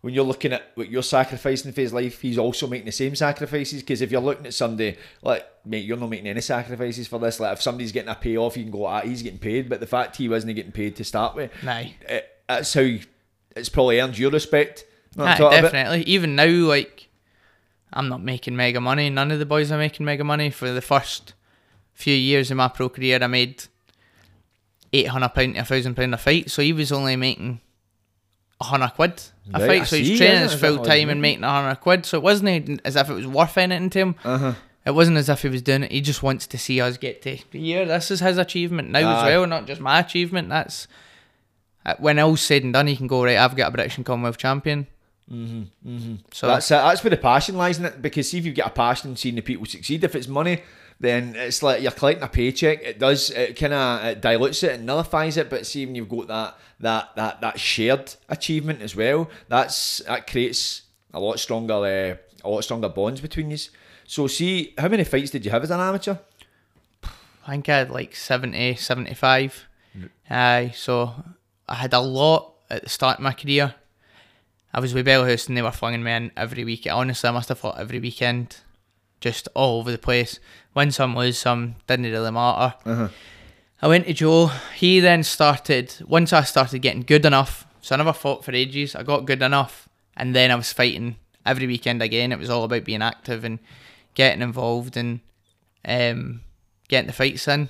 [0.00, 3.16] When you're looking at what you're sacrificing for his life, he's also making the same
[3.16, 3.80] sacrifices.
[3.80, 7.40] Because if you're looking at somebody like, mate, you're not making any sacrifices for this.
[7.40, 9.70] Like if somebody's getting a payoff, you can go, ah, he's getting paid.
[9.70, 11.94] But the fact he wasn't getting paid to start with, Aye.
[12.02, 12.86] it, that's how
[13.56, 14.84] it's probably earned your respect.
[15.16, 16.02] Aye, definitely.
[16.02, 17.08] Even now, like
[17.94, 19.08] I'm not making mega money.
[19.08, 20.50] None of the boys are making mega money.
[20.50, 21.32] For the first
[21.94, 23.64] few years of my pro career, I made
[24.92, 26.50] eight hundred pound to a thousand pound a fight.
[26.50, 27.60] So he was only making
[28.60, 29.80] a hundred quid a Right, fight.
[29.82, 31.42] I so he's training his full time and making?
[31.44, 32.04] hundred quid.
[32.06, 34.14] So it wasn't as if it was worth anything to him.
[34.24, 34.54] Uh-huh.
[34.86, 35.92] It wasn't as if he was doing it.
[35.92, 37.86] He just wants to see us get to here.
[37.86, 39.28] This is his achievement now as Aye.
[39.28, 40.50] well, not just my achievement.
[40.50, 40.88] That's
[41.86, 42.86] uh, when all's said and done.
[42.86, 43.38] He can go right.
[43.38, 44.86] I've got a British and Commonwealth champion.
[45.30, 46.14] Mm-hmm, mm-hmm.
[46.32, 46.74] So that's it.
[46.74, 48.02] That's where the passion lies in it.
[48.02, 50.62] Because see if you get a passion in seeing the people succeed, if it's money,
[51.00, 52.82] then it's like you're collecting a paycheck.
[52.82, 53.30] It does.
[53.30, 55.50] It kind of dilutes it and nullifies it.
[55.50, 60.26] But see when you've got that that that that shared achievement as well, that's that
[60.26, 60.82] creates
[61.12, 63.58] a lot stronger uh, a lot stronger bonds between you.
[64.06, 66.16] So see, how many fights did you have as an amateur?
[67.46, 69.66] I think I had like 70, 75.
[70.30, 71.14] Aye, so
[71.68, 73.74] I had a lot at the start of my career.
[74.74, 76.88] I was with Bellhouse and they were flinging me in every week.
[76.90, 78.56] Honestly, I must have fought every weekend,
[79.20, 80.40] just all over the place.
[80.74, 82.74] Win some, lose some, didn't really matter.
[83.80, 84.50] I went to Joe.
[84.74, 88.96] He then started, once I started getting good enough, so I never fought for ages.
[88.96, 92.32] I got good enough, and then I was fighting every weekend again.
[92.32, 93.60] It was all about being active and
[94.14, 95.20] getting involved and
[95.84, 96.40] um,
[96.88, 97.68] getting the fights in.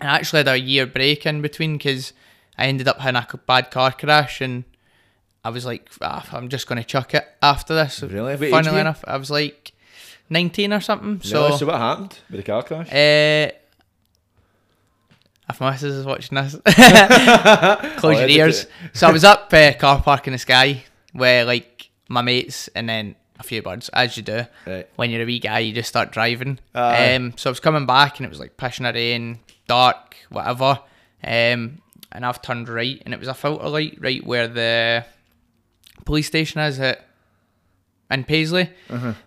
[0.00, 2.14] I actually had a year break in between because
[2.56, 4.64] I ended up having a bad car crash and
[5.46, 8.02] I was like, ah, I'm just going to chuck it after this.
[8.02, 8.34] Really?
[8.34, 9.72] What Funnily enough, I was like
[10.28, 11.20] 19 or something.
[11.22, 12.88] So, So, so what happened with the car crash?
[12.92, 13.52] uh,
[15.48, 16.56] if my missus is watching this,
[17.98, 18.66] close I'll your ears.
[18.92, 20.82] So I was up uh, car park in the sky
[21.12, 24.46] where like my mates, and then a few birds, as you do.
[24.66, 24.88] Right.
[24.96, 26.58] When you're a wee guy, you just start driving.
[26.74, 27.14] Aye.
[27.14, 30.80] Um, so I was coming back, and it was like pushing a rain, dark, whatever.
[31.22, 31.80] Um,
[32.12, 35.04] and I've turned right, and it was a filter light right where the
[36.06, 37.06] police station is at
[38.10, 38.70] in Paisley,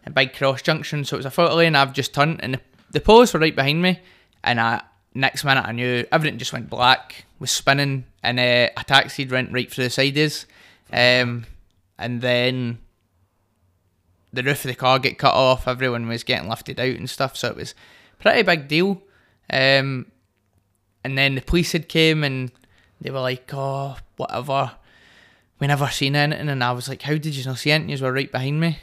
[0.05, 1.03] a big cross junction.
[1.05, 1.75] So it was a filter lane.
[1.75, 2.61] I've just turned, and the,
[2.91, 3.99] the police were right behind me.
[4.43, 4.81] And I
[5.13, 9.51] next minute I knew everything just went black, was spinning, and uh, a taxi went
[9.51, 10.45] right through the sides.
[10.91, 11.45] Um,
[11.97, 12.79] and then
[14.31, 15.67] the roof of the car get cut off.
[15.67, 17.35] Everyone was getting lifted out and stuff.
[17.35, 17.75] So it was
[18.19, 19.01] pretty big deal.
[19.51, 20.05] Um,
[21.03, 22.51] and then the police had came and
[23.01, 24.71] they were like, "Oh, whatever."
[25.59, 27.95] We never seen anything, and I was like, "How did you not see anything?
[27.95, 28.79] You were right behind me."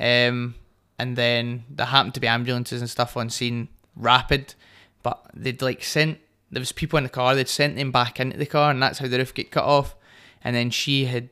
[0.00, 0.54] Um,
[0.98, 4.54] and then there happened to be ambulances and stuff on scene, rapid,
[5.02, 6.18] but they'd like sent.
[6.50, 7.34] There was people in the car.
[7.34, 9.94] They'd sent them back into the car, and that's how the roof get cut off.
[10.42, 11.28] And then she had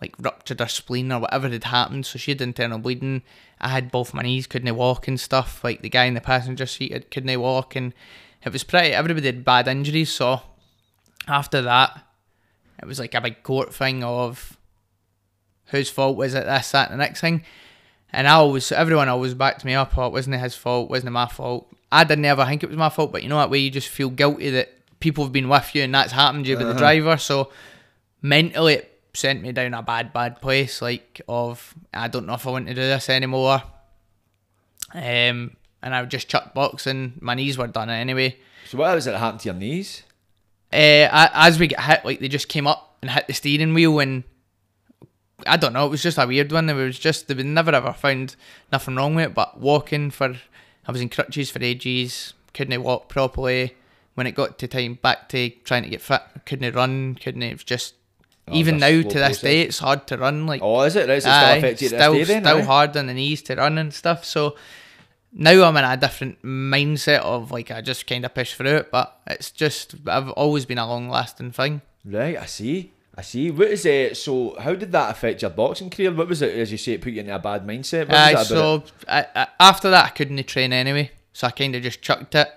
[0.00, 3.22] like ruptured her spleen or whatever had happened, so she had internal bleeding.
[3.60, 5.62] I had both my knees, couldn't walk and stuff.
[5.64, 7.92] Like the guy in the passenger seat had, couldn't walk, and
[8.44, 8.92] it was pretty.
[8.92, 10.42] Everybody had bad injuries, so
[11.26, 12.04] after that,
[12.80, 14.56] it was like a big court thing of
[15.66, 17.44] whose fault was it, this, that, and the next thing.
[18.12, 19.96] And I always, everyone always backed me up.
[19.98, 21.68] Oh, it wasn't his fault, wasn't it my fault.
[21.92, 23.88] I didn't ever think it was my fault, but you know that way you just
[23.88, 26.74] feel guilty that people have been with you and that's happened to you with the
[26.74, 27.16] driver.
[27.16, 27.50] So
[28.22, 30.82] mentally, it sent me down a bad, bad place.
[30.82, 33.62] Like of I don't know if I want to do this anymore.
[34.92, 37.14] Um, and I would just chucked boxing.
[37.20, 38.36] My knees were done anyway.
[38.66, 40.02] So what was it that happened to your knees?
[40.72, 43.98] Uh, as we get hit, like they just came up and hit the steering wheel,
[44.00, 44.24] and
[45.46, 45.86] I don't know.
[45.86, 46.66] It was just a weird one.
[46.66, 48.36] There was just they would never ever found
[48.72, 49.34] nothing wrong with it.
[49.34, 50.34] But walking for,
[50.86, 52.34] I was in crutches for ages.
[52.54, 53.76] Couldn't walk properly.
[54.14, 57.14] When it got to time back to trying to get fit, couldn't run.
[57.14, 57.42] Couldn't.
[57.42, 57.94] It was just.
[58.48, 59.40] Oh, even now to this process.
[59.42, 60.46] day, it's hard to run.
[60.46, 61.06] Like Oh, is it?
[61.08, 62.42] Right, so it still Aye, still, day then?
[62.44, 62.62] still aye?
[62.62, 64.24] hard on the knees to run and stuff.
[64.24, 64.56] So
[65.38, 68.90] now I'm in a different mindset of like I just kind of push through it,
[68.90, 71.80] but it's just I've always been a long lasting thing.
[72.04, 72.92] Right, I see.
[73.16, 73.50] I see.
[73.52, 74.16] What is it?
[74.16, 76.12] So, how did that affect your boxing career?
[76.12, 78.08] What was it, as you say, it put you in a bad mindset?
[78.08, 81.82] What Aye, so I, I, after that I couldn't train anyway, so I kind of
[81.82, 82.48] just chucked it.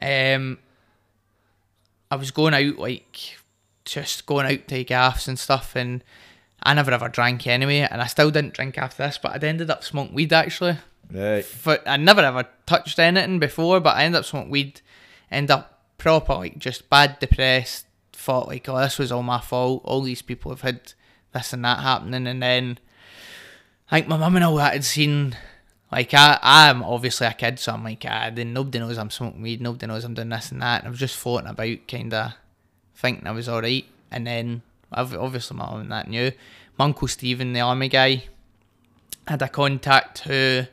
[0.00, 0.58] Um,
[2.10, 3.36] I was going out like
[3.84, 6.04] just going out to gaffs and stuff, and
[6.62, 9.70] I never ever drank anyway, and I still didn't drink after this, but I'd ended
[9.70, 10.78] up smoking weed actually.
[11.12, 11.44] Right.
[11.44, 14.80] for I never ever touched anything before, but I ended up smoking weed,
[15.30, 19.82] end up proper like just bad depressed, thought like, oh this was all my fault.
[19.84, 20.92] All these people have had
[21.32, 22.78] this and that happening and then
[23.90, 25.36] I think my mum and all that had seen
[25.90, 29.42] like I I'm obviously a kid, so I'm like, ah, then nobody knows I'm smoking
[29.42, 32.36] weed, nobody knows I'm doing this and that and I was just floating about kinda
[32.94, 36.32] thinking I was alright and then obviously my mum and that knew.
[36.78, 38.24] My Uncle Stephen, the army guy,
[39.26, 40.64] had a contact who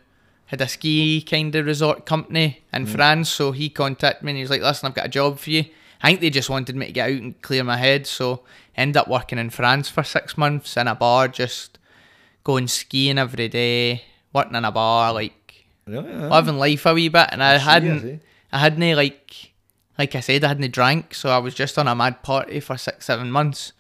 [0.48, 2.90] had a ski kind of resort company in mm.
[2.90, 5.50] France, so he contacted me and he was like, "Listen, I've got a job for
[5.52, 5.66] you."
[6.02, 8.44] I think they just wanted me to get out and clear my head, so
[8.76, 11.80] ended up working in France for six months in a bar, just
[12.44, 15.48] going skiing every day, working in a bar, like
[15.88, 16.14] Really?
[16.14, 17.30] living life a wee bit.
[17.32, 17.56] And I eh?
[17.56, 18.20] I hadn't, see.
[18.52, 19.54] I hadn't like,
[19.98, 22.78] like I said, I hadn't drank, so I was just on a mad party for
[22.78, 23.74] six, seven months.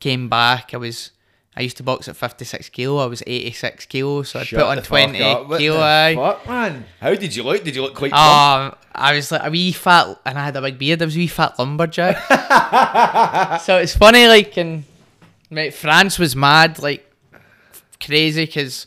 [0.00, 1.10] Came back, I was.
[1.54, 3.02] I used to box at 56 kilo.
[3.02, 5.48] I was 86 kilo, so I'd Shut put on the fuck 20 up.
[5.48, 6.14] What kilo.
[6.14, 6.84] fuck, man?
[6.98, 7.62] How did you look?
[7.62, 8.12] Did you look quite?
[8.12, 11.02] Um, I was like a wee fat, and I had a big beard.
[11.02, 12.16] I was a wee fat lumberjack.
[13.62, 14.84] so it's funny, like, and
[15.50, 17.06] mate, France was mad, like
[18.00, 18.86] crazy, because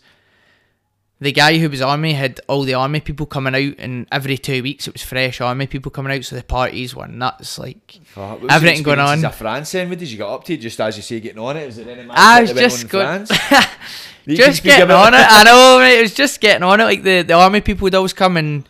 [1.22, 4.38] the guy who was on me had all the army people coming out, and every
[4.38, 6.26] two weeks it was fresh army people coming out.
[6.26, 9.24] So the parties were nuts, like was everything going on.
[9.24, 9.90] of France then?
[9.90, 10.58] What did you get up to?
[10.58, 11.66] Just as you say, getting on it?
[11.68, 13.26] Was it any I was just going,
[14.28, 15.18] just getting on it.
[15.30, 16.00] I know, mate.
[16.00, 16.84] It was just getting on it.
[16.84, 18.68] Like the, the army people would always come and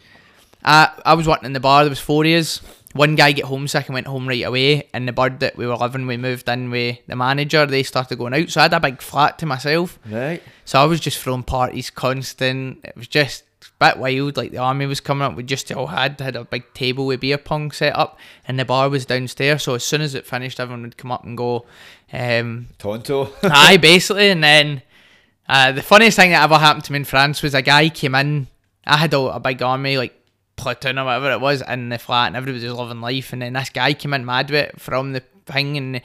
[0.64, 1.84] I I was working in the bar.
[1.84, 2.62] There was four years.
[2.96, 4.88] One guy get homesick and went home right away.
[4.94, 7.66] And the bird that we were living, we moved in with the manager.
[7.66, 10.00] They started going out, so I had a big flat to myself.
[10.10, 10.42] Right.
[10.64, 12.80] So I was just throwing parties constant.
[12.86, 14.38] It was just a bit wild.
[14.38, 15.36] Like the army was coming up.
[15.36, 18.64] We just all had had a big table with beer pong set up, and the
[18.64, 19.64] bar was downstairs.
[19.64, 21.66] So as soon as it finished, everyone would come up and go.
[22.14, 23.34] Um, Tonto.
[23.44, 24.84] Aye, basically, and then
[25.50, 28.16] uh, the funniest thing that ever happened to me in France was a guy came
[28.16, 28.48] in.
[28.88, 30.18] I had a, a big army like
[30.56, 33.34] platoon or whatever it was in the flat, and everybody was living life.
[33.34, 36.02] And then this guy came in mad with it from the thing, and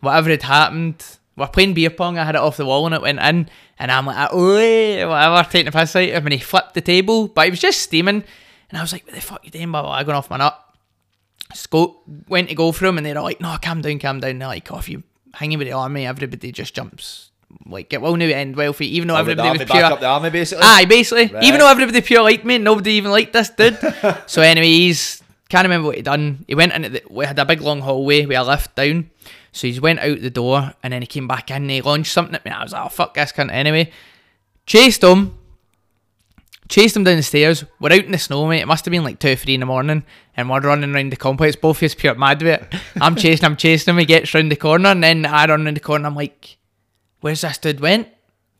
[0.00, 1.04] whatever had happened.
[1.34, 2.18] We're playing beer pong.
[2.18, 5.48] I had it off the wall and it went in, and I'm like, oh, whatever,
[5.50, 6.26] taking the piss out of him.
[6.26, 8.22] And he flipped the table, but he was just steaming,
[8.68, 10.36] and I was like, what the fuck you doing, blah, blah, blah, going off my
[10.36, 10.58] nut.
[11.70, 14.38] Go, went to go for him, and they're like, no, calm down, calm down.
[14.38, 15.02] They're like, off you
[15.34, 17.30] hanging with the army, everybody just jumps.
[17.66, 19.84] Like it will now end well for you, even though everybody was back pure.
[19.84, 20.64] up the army basically.
[20.64, 21.26] Aye, basically.
[21.26, 21.44] Right.
[21.44, 23.78] Even though everybody pure liked me, nobody even liked this dude.
[24.26, 26.44] so anyway, he's can't remember what he done.
[26.48, 29.10] He went into the we had a big long hallway with a lift down.
[29.52, 32.12] So he went out the door and then he came back in and he launched
[32.12, 32.50] something at me.
[32.50, 33.92] I was like, oh fuck this cunt anyway.
[34.66, 35.38] Chased him.
[36.68, 37.64] Chased him down the stairs.
[37.80, 38.62] We're out in the snow, mate.
[38.62, 41.10] It must have been like two or three in the morning, and we're running around
[41.12, 41.54] the complex.
[41.54, 42.80] Both of us pure mad with it.
[42.98, 43.98] I'm chasing I'm chasing him.
[43.98, 46.06] He gets round the corner, and then I run round the corner.
[46.06, 46.56] I'm like,
[47.22, 48.08] "Where's this dude went?"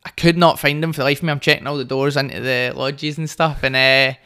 [0.03, 1.31] I could not find him for the life of me.
[1.31, 4.17] I'm checking all the doors into the lodges and stuff, and uh,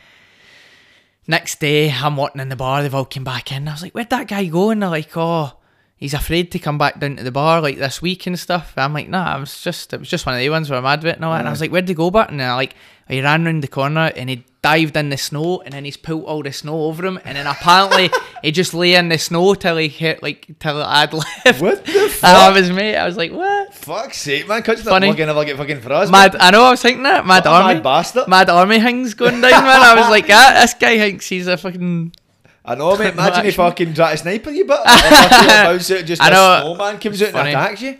[1.27, 2.81] next day I'm walking in the bar.
[2.81, 3.67] They've all came back in.
[3.67, 5.56] I was like, "Where'd that guy go?" And they're like, "Oh."
[5.99, 8.73] He's afraid to come back down to the bar like this week and stuff.
[8.77, 10.83] I'm like, nah, it was just it was just one of the ones where I'm
[10.83, 11.39] mad with it and all that.
[11.39, 12.29] And I was like, where'd he go back?
[12.29, 12.75] And I like
[13.07, 16.25] he ran round the corner and he dived in the snow and then he's pulled
[16.25, 18.09] all the snow over him and then apparently
[18.43, 21.61] he just lay in the snow till he hit like till I'd left.
[21.61, 22.29] What the And fuck?
[22.29, 22.95] I was mate.
[22.95, 23.73] I was like, what?
[23.73, 24.61] Fuck's sake, man!
[24.67, 25.09] Not Funny.
[25.09, 26.11] fucking ever get fucking for us.
[26.11, 26.35] Mad.
[26.39, 26.63] I know.
[26.63, 27.73] I was thinking that mad army.
[27.75, 28.27] mad bastard.
[28.27, 29.81] Mad army things going down, man.
[29.81, 32.11] I was like, ah, this guy thinks he's a fucking.
[32.67, 33.13] I know, mate.
[33.13, 33.53] Imagine he Action.
[33.53, 36.59] fucking try to snipe you, but bounce out, just I a know.
[36.75, 37.97] snowman comes out and attacks you.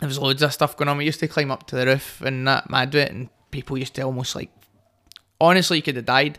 [0.00, 0.96] There was loads of stuff going on.
[0.96, 3.94] We used to climb up to the roof and that mad it, and people used
[3.96, 4.50] to almost like.
[5.40, 6.38] Honestly, you could have died.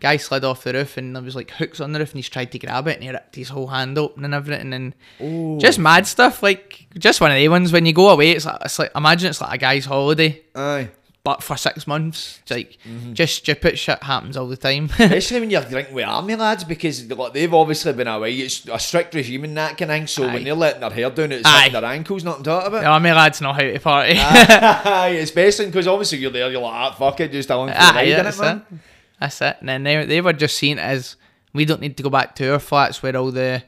[0.00, 2.28] Guy slid off the roof and there was like hooks on the roof, and he's
[2.28, 5.78] tried to grab it, and he ripped his whole hand open and everything, and just
[5.78, 6.42] mad stuff.
[6.42, 9.30] Like just one of the ones when you go away, it's like it's like imagine
[9.30, 10.90] it's like a guy's holiday, Aye.
[11.28, 12.38] But for six months.
[12.40, 12.78] It's like
[13.12, 14.86] just stupid shit happens all the time.
[14.98, 18.32] Especially when you're drinking with army lads because like, they've obviously been away.
[18.36, 20.06] It's a strict regime and that kind of thing.
[20.06, 20.32] So Aye.
[20.32, 21.68] when they're letting their hair down, it's Aye.
[21.68, 22.80] their ankles, not on top of it.
[22.80, 24.14] the army lads know how to party.
[24.18, 27.80] Aye, especially because obviously you're there, you're like, ah, fuck it, just along for the
[27.82, 28.62] Ah, ride, that's man?
[28.72, 28.78] it.
[29.20, 29.56] That's it.
[29.60, 31.16] And then they, they were just seeing it as
[31.52, 33.62] we don't need to go back to our flats where all the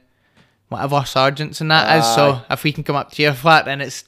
[0.70, 2.06] whatever sergeants and that is.
[2.14, 4.04] So if we can come up to your flat, then it's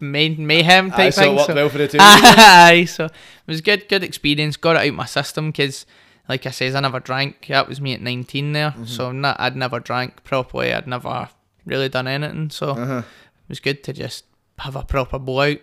[0.00, 1.38] may, mayhem type it thing.
[1.38, 1.98] so- well for the two.
[2.00, 3.12] Aye, so it
[3.46, 4.56] was good, good experience.
[4.56, 5.86] Got it out my system because,
[6.28, 7.46] like I says, I never drank.
[7.48, 8.70] That was me at nineteen there.
[8.70, 8.84] Mm-hmm.
[8.86, 10.72] So not, I'd never drank properly.
[10.72, 11.28] I'd never
[11.64, 12.50] really done anything.
[12.50, 12.98] So Uh-huh.
[12.98, 14.24] it was good to just
[14.58, 15.58] have a proper blowout.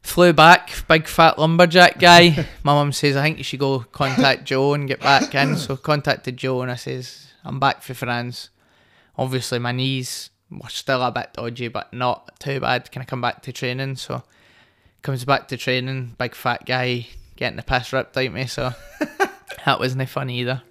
[0.00, 2.30] Flew back, big fat lumberjack guy.
[2.62, 5.56] My mum says, I think you should go contact Joe and get back in.
[5.56, 8.50] So contacted Joe and I says, I'm back for France.
[9.16, 12.90] Obviously my knees were still a bit dodgy, but not too bad.
[12.90, 13.96] Can I come back to training?
[13.96, 14.22] So
[15.02, 17.06] comes back to training, big fat guy
[17.36, 18.46] getting the piss ripped out me.
[18.46, 18.72] So
[19.64, 20.62] that wasn't fun either.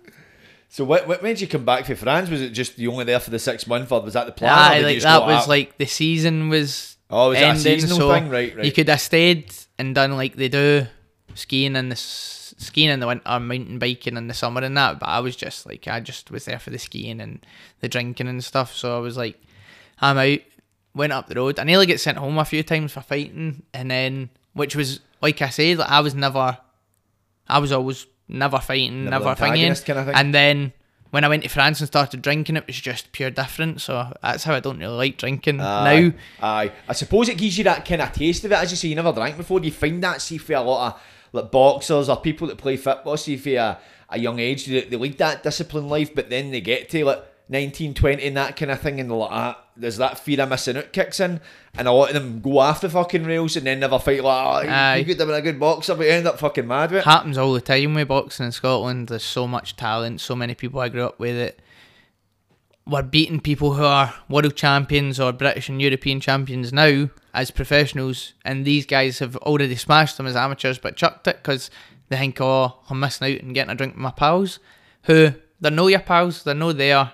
[0.69, 2.29] So what, what made you come back for France?
[2.29, 4.51] Was it just you only there for the six months, or was that the plan?
[4.51, 7.43] or Aye, did you like that was "Ah, like the season was Oh, was that
[7.43, 8.29] a ending, seasonal so thing?
[8.29, 8.65] Right, right.
[8.65, 10.87] You could have stayed and done like they do
[11.35, 14.99] skiing in the skiing in the winter, mountain biking in the summer and that.
[14.99, 17.45] But I was just like I just was there for the skiing and
[17.79, 18.75] the drinking and stuff.
[18.75, 19.39] So I was like,
[19.99, 20.39] I'm out.
[20.93, 21.59] Went up the road.
[21.59, 25.41] I nearly get sent home a few times for fighting, and then which was like
[25.41, 26.57] I said, like I was never,
[27.47, 29.45] I was always never fighting, Never never, the
[29.85, 30.15] kinda thing.
[30.15, 30.73] And then
[31.11, 33.81] when I went to France and started drinking, it was just pure different.
[33.81, 36.13] So that's how I don't really like drinking Aye, now.
[36.41, 36.71] aye.
[36.87, 38.55] I suppose it gives you that kind of taste of it.
[38.55, 39.59] As you say, you never drank before.
[39.59, 40.21] Do you find that?
[40.21, 43.79] See, for a lot of like boxers or people that play football, see, for a,
[44.09, 47.23] a young age, they, they lead that disciplined life, but then they get to like
[47.49, 50.77] 19, 20 and that kind of thing, and like, ah, there's that fear of missing
[50.77, 51.39] out kicks in,
[51.77, 54.23] and a lot of them go off the fucking rails and then never fight.
[54.23, 56.91] Like, oh, you could have been a good boxer, but you end up fucking mad
[56.91, 57.05] with it.
[57.05, 59.07] happens all the time with boxing in Scotland.
[59.07, 61.61] There's so much talent, so many people I grew up with it.
[62.85, 68.33] we're beating people who are world champions or British and European champions now as professionals,
[68.43, 71.69] and these guys have already smashed them as amateurs, but chucked it because
[72.09, 74.59] they think, oh, I'm missing out and getting a drink with my pals,
[75.03, 77.11] who they're no your pals, they're no there.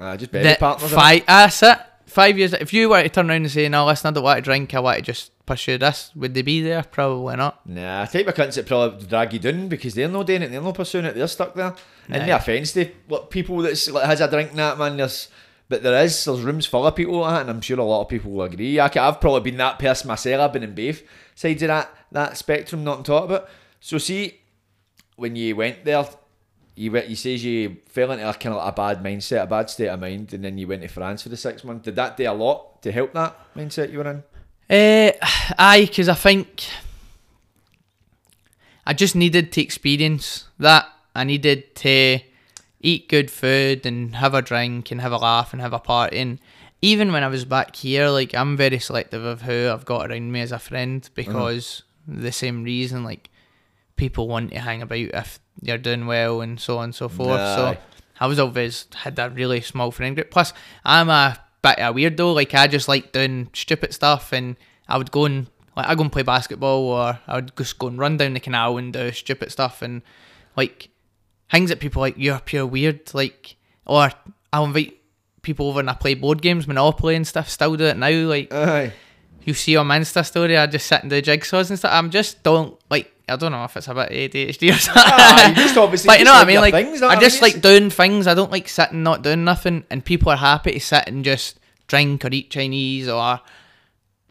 [0.00, 0.92] Uh, just That partners.
[0.92, 1.78] five, that's it.
[2.06, 2.52] Five years.
[2.54, 4.74] If you were to turn around and say, "No, listen, I don't want to drink.
[4.74, 6.82] I want to just pursue this," would they be there?
[6.82, 7.64] Probably not.
[7.68, 10.60] Nah, type of cunts that probably drag you down because they're not doing it, they're
[10.60, 11.74] not pursuing it, they're stuck there.
[12.08, 15.28] And no offence to like, people that's like, has a drink that man, there's
[15.68, 18.02] but there is there's rooms full of people like that, and I'm sure a lot
[18.02, 18.80] of people will agree.
[18.80, 20.40] I, I've probably been that person myself.
[20.40, 21.02] I've been in both
[21.36, 23.44] sides of that that spectrum, not on top of it.
[23.78, 24.40] So see,
[25.14, 26.04] when you went there,
[26.80, 29.46] you went, you says you fell into a kind of like a bad mindset, a
[29.46, 31.84] bad state of mind, and then you went to France for the six months.
[31.84, 34.22] Did that do a lot to help that mindset you were in?
[34.70, 35.12] Uh,
[35.58, 36.64] aye, because I think
[38.86, 40.88] I just needed to experience that.
[41.14, 42.20] I needed to
[42.80, 46.16] eat good food and have a drink and have a laugh and have a party.
[46.16, 46.38] And
[46.80, 50.32] even when I was back here, like I'm very selective of who I've got around
[50.32, 53.28] me as a friend because the same reason, like
[53.96, 57.40] people want to hang about if you're doing well and so on and so forth.
[57.40, 57.54] Aye.
[57.56, 57.78] So
[58.20, 60.30] I was always had that really small friend group.
[60.30, 60.52] Plus,
[60.84, 62.34] I'm a bit of a weirdo.
[62.34, 64.56] Like I just like doing stupid stuff, and
[64.88, 65.46] I would go and
[65.76, 68.40] like I go and play basketball, or I would just go and run down the
[68.40, 70.02] canal and do stupid stuff, and
[70.56, 70.90] like
[71.50, 73.12] things that people like you're pure weird.
[73.14, 73.56] Like
[73.86, 74.10] or
[74.52, 74.96] I'll invite
[75.42, 77.48] people over and I play board games, Monopoly and stuff.
[77.48, 78.10] Still do it now.
[78.10, 78.92] Like Aye.
[79.44, 81.92] you see on my Insta story, I just sit and do jigsaws and stuff.
[81.92, 83.12] I'm just don't like.
[83.30, 85.48] I don't know if it's a bit ADHD or something.
[85.50, 86.60] You just obviously but you know what I mean.
[86.60, 87.52] Like things, I just mean?
[87.52, 88.26] like doing things.
[88.26, 91.58] I don't like sitting not doing nothing, and people are happy to sit and just
[91.86, 93.40] drink or eat Chinese or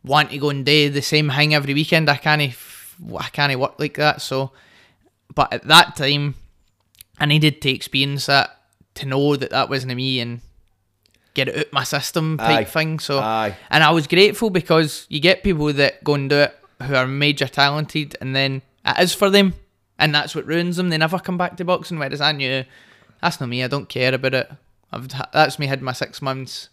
[0.04, 2.10] want to go and do the same thing every weekend.
[2.10, 2.42] I can't.
[2.42, 4.22] I can't work like that.
[4.22, 4.52] So,
[5.34, 6.36] but at that time,
[7.20, 8.58] I needed to experience that
[8.96, 10.42] to know that that wasn't me and
[11.34, 12.64] get it out my system type Aye.
[12.66, 13.00] thing.
[13.00, 13.56] So, Aye.
[13.70, 17.08] and I was grateful because you get people that go and do it who are
[17.08, 18.62] major talented, and then
[18.98, 19.54] it is for them,
[19.98, 20.90] and that's what ruins them.
[20.90, 22.00] They never come back to boxing.
[22.00, 22.64] Whereas I knew
[23.22, 23.64] that's not me.
[23.64, 24.52] I don't care about it.
[24.92, 26.70] I've that's me had my six months.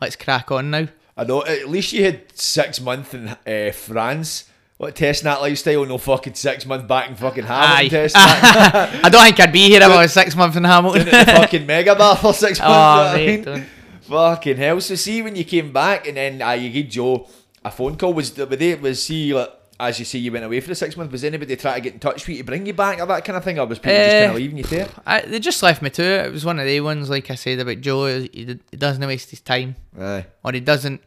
[0.00, 0.88] Let's crack on now.
[1.16, 1.44] I know.
[1.44, 4.44] At least you had six months in uh, France.
[4.78, 5.84] What testing that lifestyle?
[5.84, 8.10] No fucking six months back in fucking Hamilton.
[8.14, 11.02] I don't think I'd be here if I was six months in Hamilton.
[11.04, 12.72] Doing it the fucking mega bar for six months.
[12.72, 13.66] oh, what I mean?
[14.00, 14.80] Fucking hell.
[14.80, 17.28] So see when you came back and then uh, you gave Joe
[17.62, 19.50] a phone call, was the they was he like
[19.80, 21.94] as you say you went away for the six months, was anybody try to get
[21.94, 23.58] in touch with you to bring you back or that kind of thing?
[23.58, 24.88] Or was people just Eh, kind of leaving you there?
[25.06, 26.26] I, they just left me to it.
[26.26, 28.06] It was one of the ones, like I said about Joe.
[28.20, 30.26] He, he doesn't waste his time, Aye.
[30.44, 31.02] or he doesn't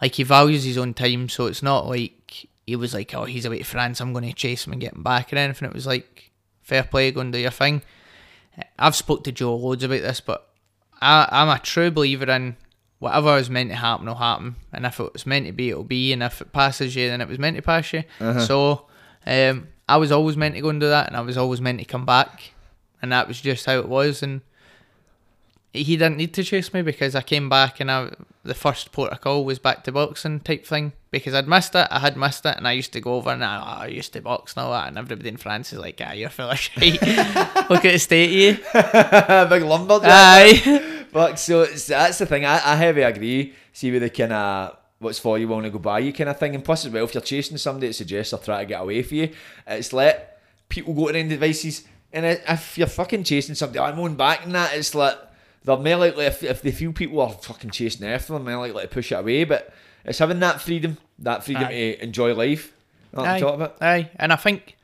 [0.00, 1.28] like he values his own time.
[1.28, 4.00] So it's not like he was like, "Oh, he's away to France.
[4.00, 5.68] I'm going to chase him and get him back," or anything.
[5.68, 6.30] It was like,
[6.62, 7.82] "Fair play, go and do your thing."
[8.78, 10.48] I've spoke to Joe loads about this, but
[11.00, 12.56] I, I'm a true believer in
[12.98, 15.84] whatever is meant to happen will happen, and if it was meant to be, it'll
[15.84, 18.02] be, and if it passes you, then it was meant to pass you.
[18.44, 18.86] So,
[19.26, 21.78] um, I was always meant to go and do that, and I was always meant
[21.78, 22.52] to come back,
[23.00, 24.22] and that was just how it was.
[24.22, 24.40] And
[25.72, 28.10] he didn't need to chase me because I came back, and I,
[28.42, 31.86] the first port of call was back to boxing type thing because I'd missed it.
[31.90, 34.12] I had missed it, and I used to go over and I, "Oh, I used
[34.14, 36.58] to box and all that, and everybody in France is like, "Ah, you're full of
[36.58, 37.00] shit.
[37.00, 38.54] Look at the state of you."
[39.48, 40.10] Big lumberjack.
[40.10, 40.94] Aye.
[41.12, 42.44] But so it's, that's the thing.
[42.44, 43.54] I, I heavy agree.
[43.72, 46.38] See with the kind of what's for you want to go by you kind of
[46.38, 46.54] thing.
[46.54, 49.16] And plus as well, if you're chasing somebody that suggests they're to get away from
[49.18, 49.30] you,
[49.66, 51.84] it's let people go to their devices.
[52.12, 54.74] And if you're fucking chasing somebody, I'm going back in that.
[54.74, 55.16] It's like
[55.64, 58.66] they're more likely if, if they feel people are fucking chasing after them, they're more
[58.66, 59.44] likely to push it away.
[59.44, 59.72] But
[60.04, 61.68] it's having that freedom, that freedom Aye.
[61.70, 62.72] to enjoy life.
[63.12, 64.76] Know what I'm Aye, aye, and I think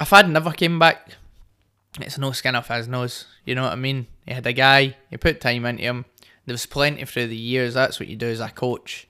[0.00, 1.10] if I'd never came back,
[2.00, 3.26] it's no skin off his nose.
[3.48, 4.08] You know what I mean?
[4.26, 6.04] He had a guy, he put time into him.
[6.44, 7.72] There was plenty through the years.
[7.72, 9.08] That's what you do as a coach.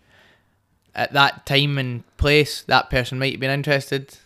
[0.95, 4.17] At that time and place, that person might have been interested,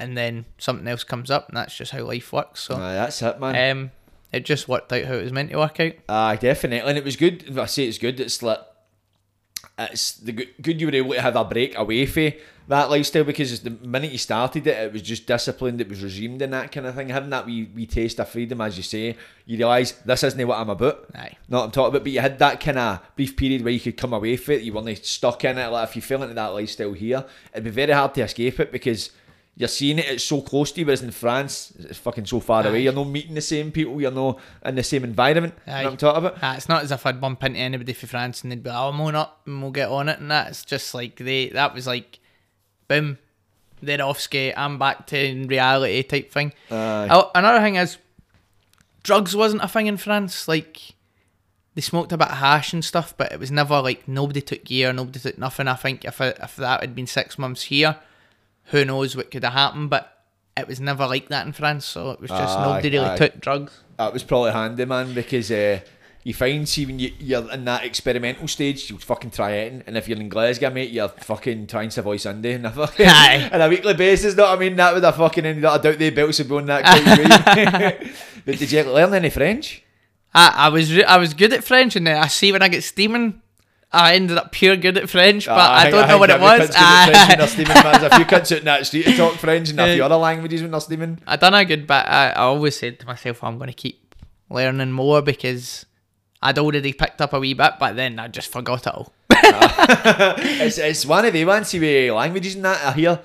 [0.00, 2.64] and then something else comes up, and that's just how life works.
[2.64, 3.70] So, Aye, that's it, man.
[3.70, 3.90] um,
[4.32, 5.92] it just worked out how it was meant to work out.
[6.08, 7.56] Aye, definitely, and it was good.
[7.56, 8.58] I say it's good, it's like
[9.78, 12.32] it's the good, good you were able to have a break away from
[12.66, 16.40] that lifestyle because the minute you started it, it was just disciplined, it was regimed
[16.40, 17.08] and that kind of thing.
[17.10, 20.58] Having that wee, wee taste of freedom, as you say, you realise this isn't what
[20.58, 21.06] I'm about.
[21.14, 21.36] Aye.
[21.48, 23.80] Not what I'm talking about, but you had that kind of brief period where you
[23.80, 24.62] could come away from it.
[24.62, 25.68] You weren't stuck in it.
[25.68, 28.72] Like if you fell into that lifestyle here, it'd be very hard to escape it
[28.72, 29.10] because
[29.56, 30.06] you're seeing it.
[30.06, 32.82] It's so close to you, whereas in France, it's fucking so far away.
[32.82, 34.00] You're not meeting the same people.
[34.00, 35.54] You're not in the same environment.
[35.66, 35.84] You know Aye.
[35.84, 36.38] what I'm talking about?
[36.42, 38.88] Ah, it's not as if I'd bump into anybody from France and they'd be, oh,
[38.88, 41.86] I'm on up and we'll get on it and that's just like they, that was
[41.86, 42.18] like,
[42.88, 43.18] boom,
[43.80, 46.52] they're off skate, I'm back to reality type thing.
[46.70, 47.08] Aye.
[47.10, 47.98] Oh, another thing is,
[49.04, 50.48] drugs wasn't a thing in France.
[50.48, 50.94] Like,
[51.74, 54.64] they smoked a bit of hash and stuff, but it was never like nobody took
[54.64, 55.68] gear, nobody took nothing.
[55.68, 57.96] I think if, it, if that had been six months here,
[58.66, 60.10] who knows what could have happened, but
[60.56, 63.16] it was never like that in France, so it was just Aye, nobody really aye.
[63.16, 63.80] took drugs.
[63.98, 65.80] That was probably handy, man, because uh,
[66.22, 69.96] you find, see, when you, you're in that experimental stage, you fucking try it, and
[69.96, 73.50] if you're in Glasgow, mate, you're fucking trying to voice Sunday and a fucking Aye.
[73.52, 74.34] on a weekly basis.
[74.36, 74.76] Know what I mean?
[74.76, 75.80] That would have fucking ended up.
[75.80, 78.12] I doubt they belts would be on that.
[78.46, 79.82] But did you learn any French?
[80.32, 82.68] I, I was re- I was good at French, and then I see when I
[82.68, 83.40] get steaming,
[83.94, 86.70] I ended up pure good at French, but ah, I, don't know what it was.
[86.74, 88.00] I, I, steaming, man.
[88.00, 90.16] There's a few cunts out in that street to talk French and a few other
[90.16, 91.20] languages when they're steaming.
[91.26, 91.92] I done a good bit.
[91.92, 94.14] I, I always said to myself, I'm going to keep
[94.50, 95.86] learning more because
[96.42, 99.12] I'd already picked up a wee bit, but then I just forgot it all.
[99.32, 100.34] Ah.
[100.38, 103.20] it's, it's one of the ones with languages and that I hear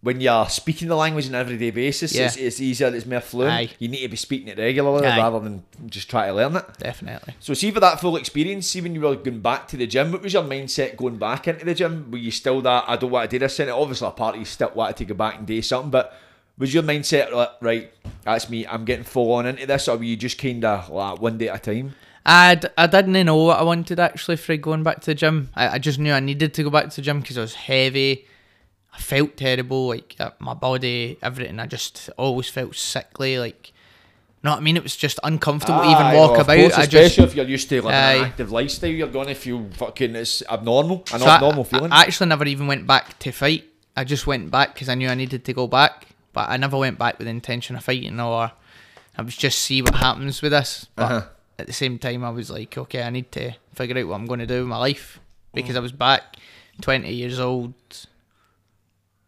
[0.00, 2.26] when you're speaking the language on an everyday basis Yeah.
[2.26, 3.70] it's, it's easier it's more fluent Aye.
[3.80, 5.18] you need to be speaking it regularly Aye.
[5.18, 7.34] rather than just try to learn it Definitely.
[7.40, 10.12] so see for that full experience see when you were going back to the gym
[10.12, 13.10] what was your mindset going back into the gym were you still that I don't
[13.10, 15.38] want to do this and obviously a part of you still wanted to go back
[15.38, 16.16] and do something but
[16.58, 17.92] was your mindset like right
[18.22, 21.20] that's me I'm getting full on into this or were you just kind of like
[21.20, 21.94] one day at a time
[22.26, 25.48] I, I didn't know what I wanted actually for going back to the gym.
[25.56, 27.54] I, I just knew I needed to go back to the gym because I was
[27.54, 28.26] heavy.
[28.98, 31.60] I felt terrible, like uh, my body, everything.
[31.60, 33.72] I just always felt sickly, like.
[34.40, 34.76] You know what I mean?
[34.76, 36.56] It was just uncomfortable to even walk well, about.
[36.58, 39.66] course, I especially just if you're used to living an active lifestyle, you're gonna feel
[39.72, 41.90] fucking it's abnormal, an So I- abnormal feeling.
[41.90, 43.64] I actually never even went back to fight.
[43.96, 46.76] I just went back because I knew I needed to go back, but I never
[46.78, 48.52] went back with the intention of fighting or
[49.16, 50.86] I was just see what happens with this.
[50.94, 51.26] But Uh-huh.
[51.58, 54.26] at the same time, I was like, okay, I need to figure out what I'm
[54.26, 55.18] going to do with my life
[55.52, 56.36] because I was back,
[56.80, 57.74] 20 years old.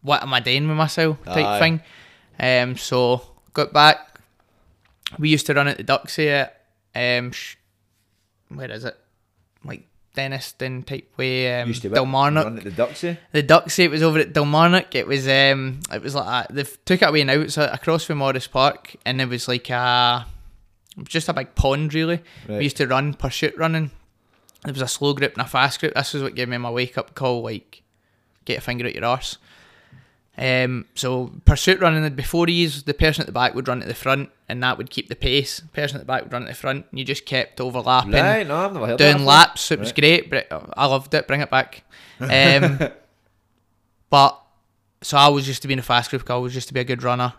[0.02, 1.22] What am I doing with myself?
[1.24, 1.58] Type Aye.
[1.58, 1.82] thing.
[2.38, 3.22] Um, so
[3.52, 4.20] got back.
[5.18, 6.50] We used to run at the Duxie here.
[6.94, 7.56] um, sh-
[8.48, 8.96] where is it?
[9.64, 9.86] Like
[10.16, 13.18] Dennistoun type way, um, used to run at the Duxie.
[13.32, 14.94] The Duxie, it was over at Dilmarnock.
[14.94, 17.34] It was um, it was like a, they took it away now.
[17.34, 20.26] It's across from Morris Park, and it was like a,
[20.96, 22.22] it was just a big pond really.
[22.48, 22.58] Right.
[22.58, 23.90] We used to run pursuit running.
[24.64, 25.94] There was a slow grip and a fast grip.
[25.94, 27.42] This was what gave me my wake up call.
[27.42, 27.82] Like,
[28.44, 29.38] get a finger at your arse.
[30.38, 33.94] Um, so pursuit running before these, the person at the back would run at the
[33.94, 35.58] front, and that would keep the pace.
[35.60, 38.12] The person at the back would run at the front, and you just kept overlapping
[38.12, 39.70] Right, no, I've never heard doing laps.
[39.70, 39.96] It was Right.
[39.96, 41.26] great, but I loved it.
[41.26, 41.84] Bring it back.
[42.20, 42.78] Um,
[44.10, 44.40] but
[45.02, 46.28] so I was just to be in a fast group.
[46.30, 47.32] I was just to be a good runner.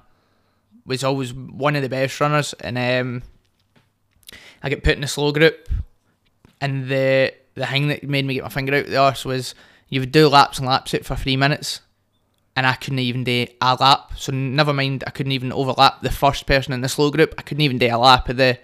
[0.86, 3.22] Was always one of the best runners, and um,
[4.64, 5.70] I get put in a slow group.
[6.60, 9.54] And the the thing that made me get my finger out the arse was
[9.89, 11.82] you would do laps and laps it for three minutes,
[12.56, 14.12] and I couldn't even do a lap.
[14.18, 17.34] So never mind, I couldn't even overlap the first person in the slow group.
[17.38, 18.58] I couldn't even do a lap of the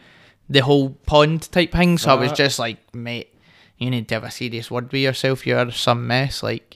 [0.50, 1.98] the whole pond type thing.
[1.98, 2.36] So I was Ah.
[2.36, 3.34] just like, mate,
[3.78, 5.46] you need to have a serious word with yourself.
[5.46, 6.42] You're some mess.
[6.42, 6.76] Like,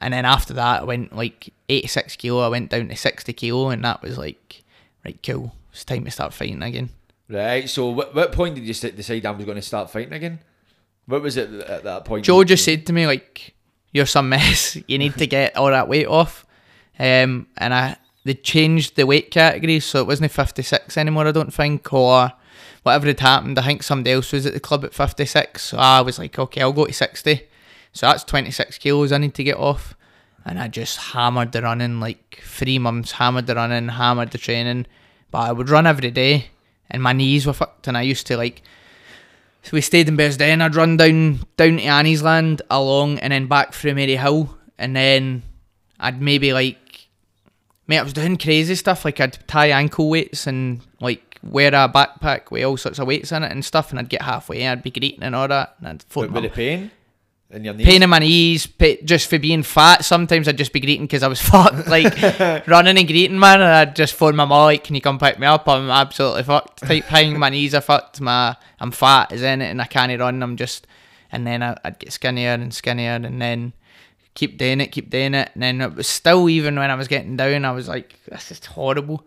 [0.00, 2.40] and then after that, I went like 86 kilo.
[2.44, 4.62] I went down to 60 kilo, and that was like,
[5.06, 5.54] right, cool.
[5.72, 6.90] It's time to start fighting again.
[7.30, 10.40] Right, so what, what point did you decide I was going to start fighting again?
[11.06, 12.26] What was it at that point?
[12.26, 13.54] Joe just said to me like,
[13.92, 14.76] "You're some mess.
[14.88, 16.46] You need to get all that weight off."
[16.98, 21.26] Um, and I they changed the weight categories, so it wasn't 56 anymore.
[21.26, 22.32] I don't think, or
[22.84, 23.58] whatever had happened.
[23.58, 25.60] I think somebody else was at the club at 56.
[25.62, 27.48] So I was like, "Okay, I'll go to 60."
[27.92, 29.94] So that's 26 kilos I need to get off.
[30.44, 34.86] And I just hammered the running like three months, hammered the running, hammered the training.
[35.30, 36.50] But I would run every day,
[36.90, 37.86] and my knees were fucked.
[37.86, 38.62] And I used to like
[39.62, 40.60] so we stayed in Bearsden.
[40.60, 44.48] I'd run down down to Anniesland along and then back through Maryhill.
[44.78, 45.42] And then
[46.00, 47.08] I'd maybe like
[47.86, 49.04] mate, I was doing crazy stuff.
[49.04, 53.32] Like I'd tie ankle weights and like wear a backpack with all sorts of weights
[53.32, 53.90] in it and stuff.
[53.90, 55.76] And I'd get halfway and I'd be greeting and all that.
[55.78, 56.90] And I'd But with the pain
[57.52, 57.86] in your knees.
[57.86, 58.66] pain in my knees,
[59.04, 60.04] just for being fat.
[60.04, 62.20] Sometimes I'd just be greeting because I was fucked, like
[62.66, 63.60] running and greeting, man.
[63.60, 65.68] And I'd just phone my mom, like, "Can you come pick me up?
[65.68, 67.38] I'm absolutely fucked." Type thing.
[67.38, 68.20] My knees are fucked.
[68.20, 70.42] My I'm fat is in it, and I can't run.
[70.42, 70.86] I'm just,
[71.30, 73.74] and then I, I'd get skinnier and skinnier, and then
[74.34, 77.08] keep doing it, keep doing it, and then it was still even when I was
[77.08, 79.26] getting down, I was like, "This is horrible."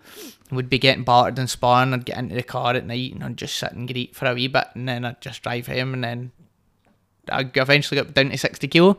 [0.51, 1.91] Would be getting battered and sparring.
[1.91, 4.33] I'd get into the car at night and I'd just sit and greet for a
[4.35, 6.31] wee bit, and then I'd just drive home, and then
[7.31, 8.97] I eventually got down to 60 kilo.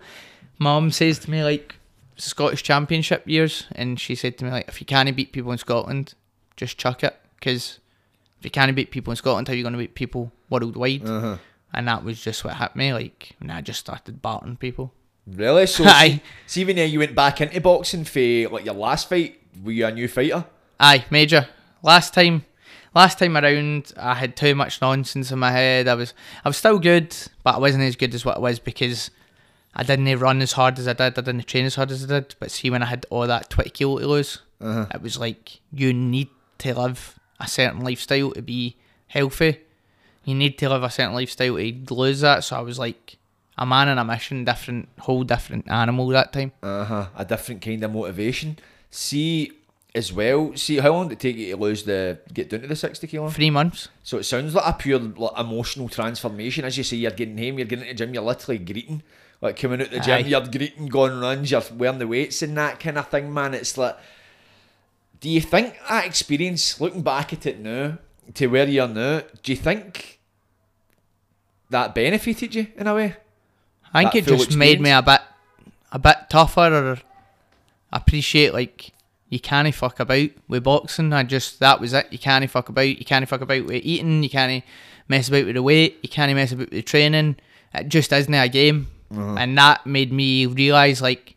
[0.58, 1.76] Mum says to me, like,
[2.16, 5.58] Scottish Championship years, and she said to me, like, if you can't beat people in
[5.58, 6.14] Scotland,
[6.56, 7.78] just chuck it, because
[8.38, 11.06] if you can't beat people in Scotland, how are you going to beat people worldwide?
[11.06, 11.36] Uh-huh.
[11.74, 14.92] And that was just what hit me, like, and I just started battering people.
[15.26, 15.66] Really?
[15.66, 16.22] So, Aye.
[16.46, 19.72] see, see when uh, you went back into boxing for like your last fight, were
[19.72, 20.44] you a new fighter?
[20.78, 21.48] Aye, major.
[21.82, 22.44] Last time,
[22.96, 25.86] last time around, I had too much nonsense in my head.
[25.86, 28.58] I was, I was still good, but I wasn't as good as what I was
[28.58, 29.10] because
[29.74, 31.18] I didn't run as hard as I did.
[31.18, 32.34] I didn't train as hard as I did.
[32.40, 34.86] But see, when I had all that twenty kilo to lose, Uh-huh.
[34.94, 36.28] it was like you need
[36.58, 38.76] to live a certain lifestyle to be
[39.08, 39.60] healthy.
[40.24, 42.42] You need to live a certain lifestyle to lose that.
[42.44, 43.18] So I was like
[43.58, 46.52] a man on a mission, different, whole different animal that time.
[46.62, 47.06] Uh huh.
[47.14, 48.58] A different kind of motivation.
[48.90, 49.52] See,
[49.96, 50.54] as well.
[50.56, 53.06] See, how long did it take you to lose the get down to the sixty
[53.06, 53.30] kilo?
[53.30, 53.88] Three months.
[54.02, 56.64] So it sounds like a pure like, emotional transformation.
[56.64, 59.02] As you say, you're getting home, you're getting into the gym, you're literally greeting.
[59.40, 60.28] Like coming out the gym, Aye.
[60.28, 63.54] you're greeting, going runs, you're wearing the weights and that kind of thing, man.
[63.54, 63.96] It's like,
[65.20, 67.98] do you think that experience, looking back at it now,
[68.34, 70.20] to where you're now, do you think
[71.70, 73.16] that benefited you in a way?
[73.92, 75.20] I think that it just made me a bit
[75.92, 76.98] a bit tougher or
[77.92, 78.92] appreciate like
[79.28, 81.12] you can't fuck about with boxing.
[81.12, 82.06] I just that was it.
[82.10, 82.86] You can't fuck about.
[82.86, 84.22] You can't fuck about with eating.
[84.22, 84.62] You can't
[85.08, 85.98] mess about with the weight.
[86.02, 87.36] You can't mess about with the training.
[87.74, 88.88] It just isn't a game.
[89.10, 91.36] And that made me realise like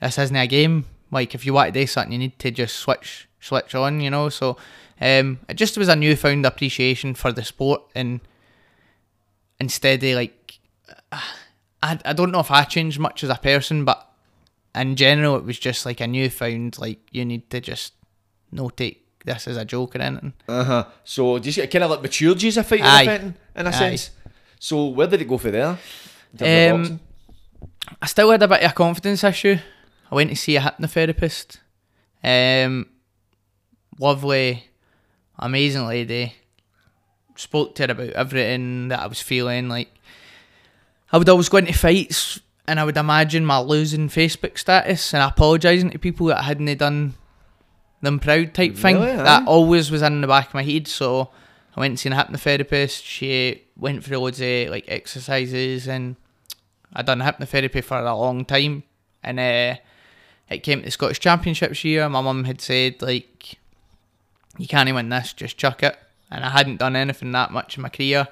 [0.00, 0.86] this isn't a game.
[1.10, 4.00] Like if you want to do something, you need to just switch switch on.
[4.00, 4.28] You know.
[4.28, 4.56] So
[5.00, 8.20] um, it just was a newfound appreciation for the sport and
[9.58, 10.58] instead of like,
[11.82, 14.09] I, I don't know if I changed much as a person, but
[14.74, 17.92] in general, it was just like a newfound like you need to just
[18.52, 20.32] no take this as a joke or anything.
[20.48, 20.84] Uh huh.
[21.04, 23.02] So just kind of like matured you as a fighter, Aye.
[23.04, 23.72] if in a Aye.
[23.72, 24.10] sense.
[24.58, 25.78] So where did it go for there?
[26.32, 27.00] In terms of Um?
[28.00, 29.56] I still had a bit of a confidence issue.
[30.10, 31.58] I went to see a hypnotherapist.
[32.22, 32.86] Um,
[33.98, 34.64] lovely,
[35.38, 36.34] amazing lady.
[37.36, 39.68] Spoke to her about everything that I was feeling.
[39.68, 39.88] Like,
[41.12, 42.40] I would always go into fights
[42.70, 46.78] and I would imagine my losing Facebook status and apologising to people that I hadn't
[46.78, 47.14] done
[48.00, 48.94] them proud type thing.
[48.94, 49.22] Really, aye?
[49.24, 50.86] That always was in the back of my head.
[50.86, 51.30] So
[51.76, 53.02] I went and seen a hypnotherapist.
[53.04, 56.14] She went through loads of like exercises and
[56.92, 58.84] I'd done hypnotherapy for a long time,
[59.24, 59.76] and uh,
[60.48, 62.08] it came to the Scottish Championships year.
[62.08, 63.58] My mum had said like,
[64.58, 65.98] "You can't even win this, just chuck it."
[66.30, 68.28] And I hadn't done anything that much in my career,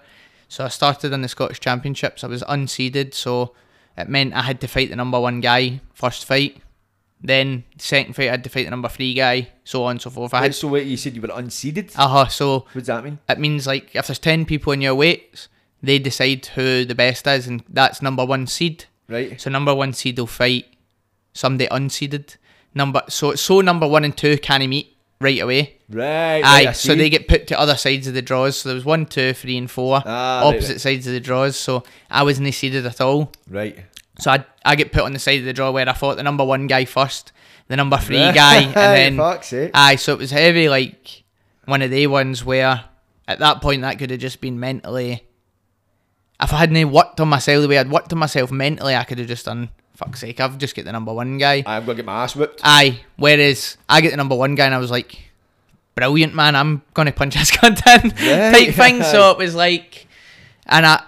[0.48, 2.22] so I started in the Scottish Championships.
[2.22, 3.52] I was unseeded, so
[4.00, 6.60] it meant I had to fight the number one guy first fight.
[7.20, 10.10] Then second fight, I had to fight the number three guy, so on and so
[10.10, 10.32] forth.
[10.34, 11.92] I had so wait, you said you were unseeded.
[11.96, 12.26] uh huh.
[12.28, 13.18] So what does that mean?
[13.28, 15.48] it means like if there's ten people in your weights,
[15.82, 18.84] they decide who the best is, and that's number one seed.
[19.08, 19.40] Right.
[19.40, 20.66] So number one seed will fight
[21.32, 22.36] somebody unseeded.
[22.74, 25.77] Number so so number one and two can't meet right away.
[25.90, 26.42] Right.
[26.44, 28.58] Aye, right, so they get put to other sides of the draws.
[28.58, 30.80] So there was one, two, three, and four Ah, opposite right.
[30.80, 31.56] sides of the draws.
[31.56, 33.32] So I wasn't seeded at all.
[33.48, 33.84] Right.
[34.20, 36.22] So I I get put on the side of the draw where I fought the
[36.22, 37.32] number one guy first,
[37.68, 39.70] the number three guy, and then fuck's sake.
[39.74, 39.96] aye.
[39.96, 41.22] So it was heavy, like
[41.64, 42.84] one of the ones where
[43.26, 45.24] at that point that could have just been mentally.
[46.40, 49.18] If I hadn't worked on myself the way I'd worked on myself mentally, I could
[49.18, 49.70] have just done.
[49.96, 51.64] Fuck's sake, I've just get the number one guy.
[51.66, 52.60] I'm gonna get my ass whipped.
[52.62, 53.00] Aye.
[53.16, 55.18] Whereas I get the number one guy and I was like,
[55.98, 58.52] brilliant man, I'm gonna punch this cunt in Right.
[58.66, 59.02] type thing.
[59.02, 60.06] So it was like,
[60.66, 61.02] and I,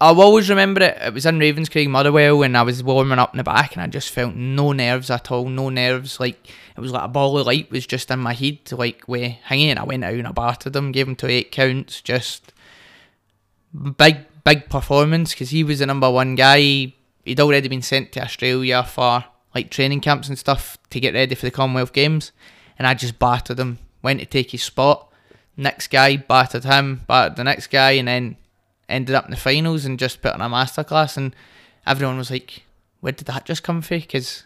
[0.00, 0.98] I'll always remember it.
[1.00, 3.86] It was in Ravenscraig Motherwell and I was warming up in the back and I
[3.86, 6.18] just felt no nerves at all, no nerves.
[6.18, 9.06] Like it was like a ball of light was just in my head, to like
[9.06, 9.70] way hanging.
[9.70, 12.52] And I went out and I battered him, gave him to eight counts, just
[13.96, 16.92] big big performance because he was the number one guy.
[17.24, 19.24] He'd already been sent to Australia for
[19.54, 22.32] like training camps and stuff to get ready for the Commonwealth Games,
[22.76, 23.78] and I just battered him.
[24.02, 25.08] Went to take his spot.
[25.56, 28.36] Next guy battered him, battered the next guy, and then
[28.88, 31.16] ended up in the finals and just put on a masterclass.
[31.16, 31.34] And
[31.86, 32.62] everyone was like,
[33.00, 34.44] "Where did that just come from?" Because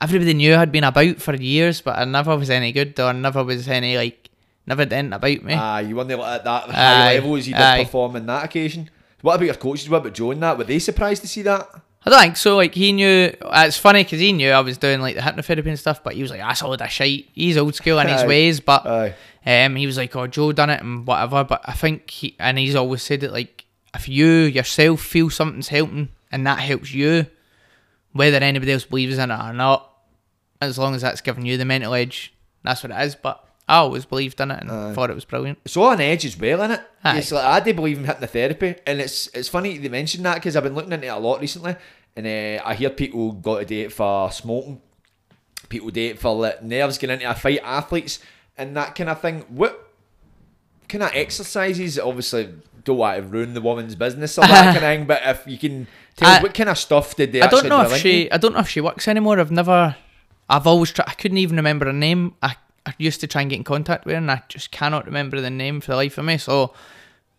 [0.00, 3.44] everybody knew I'd been about for years, but I never was any good or never
[3.44, 4.30] was any like
[4.66, 5.54] never did anything about me.
[5.54, 7.84] Ah, you weren't at that high Aye, level as you did aye.
[7.84, 8.90] perform in that occasion.
[9.20, 9.88] What about your coaches?
[9.90, 10.56] What about Joe and that?
[10.56, 11.68] Were they surprised to see that?
[12.04, 12.56] I don't think so.
[12.56, 13.32] Like he knew.
[13.42, 16.22] It's funny because he knew I was doing like the hypnotherapy and stuff, but he
[16.22, 18.86] was like, "That's all that shite." He's old school in his ways, but
[19.44, 22.58] um, he was like, "Oh, Joe done it and whatever." But I think he and
[22.58, 27.26] he's always said it like, if you yourself feel something's helping and that helps you,
[28.12, 29.90] whether anybody else believes in it or not,
[30.60, 32.32] as long as that's giving you the mental edge,
[32.62, 33.14] that's what it is.
[33.14, 34.94] But I always believed in it and Aye.
[34.94, 35.60] thought it was brilliant.
[35.64, 36.82] It's all an edge as well, innit?
[37.04, 37.18] Aye.
[37.18, 40.56] It's like, I do believe in hypnotherapy, and it's it's funny they mentioned that because
[40.56, 41.76] I've been looking into it a lot recently,
[42.16, 44.80] and uh, I hear people got to it for smoking,
[45.68, 48.18] people it for like, nerves getting into a fight, athletes,
[48.58, 49.44] and that kind of thing.
[49.48, 49.88] What
[50.88, 51.96] kind of exercises?
[51.96, 52.52] Obviously,
[52.82, 55.58] don't want to ruin the woman's business or that kind of thing, but if you
[55.58, 58.28] can tell I- what kind of stuff did they I don't know if she.
[58.32, 59.38] I don't know if she works anymore.
[59.38, 59.94] I've never.
[60.48, 61.08] I've always tried.
[61.08, 62.34] I couldn't even remember her name.
[62.42, 62.56] I,
[62.86, 65.40] I used to try and get in contact with her, and I just cannot remember
[65.40, 66.38] the name for the life of me.
[66.38, 66.72] So,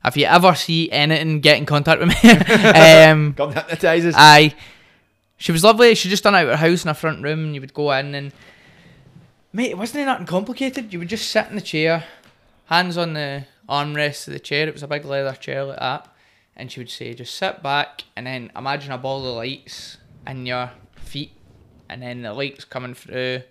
[0.06, 2.32] if you ever see anything, get in contact with me.
[2.70, 4.16] um, Come hypnotise us.
[4.18, 4.54] I.
[5.38, 5.96] She was lovely.
[5.96, 7.92] She just done out of her house in a front room, and you would go
[7.92, 8.32] in and.
[9.54, 10.94] Mate, it wasn't nothing complicated.
[10.94, 12.06] You would just sit in the chair,
[12.68, 14.68] hands on the armrest of the chair.
[14.68, 16.08] It was a big leather chair like that.
[16.56, 20.46] And she would say, just sit back and then imagine a ball of lights in
[20.46, 21.32] your feet.
[21.90, 23.42] And then the lights coming through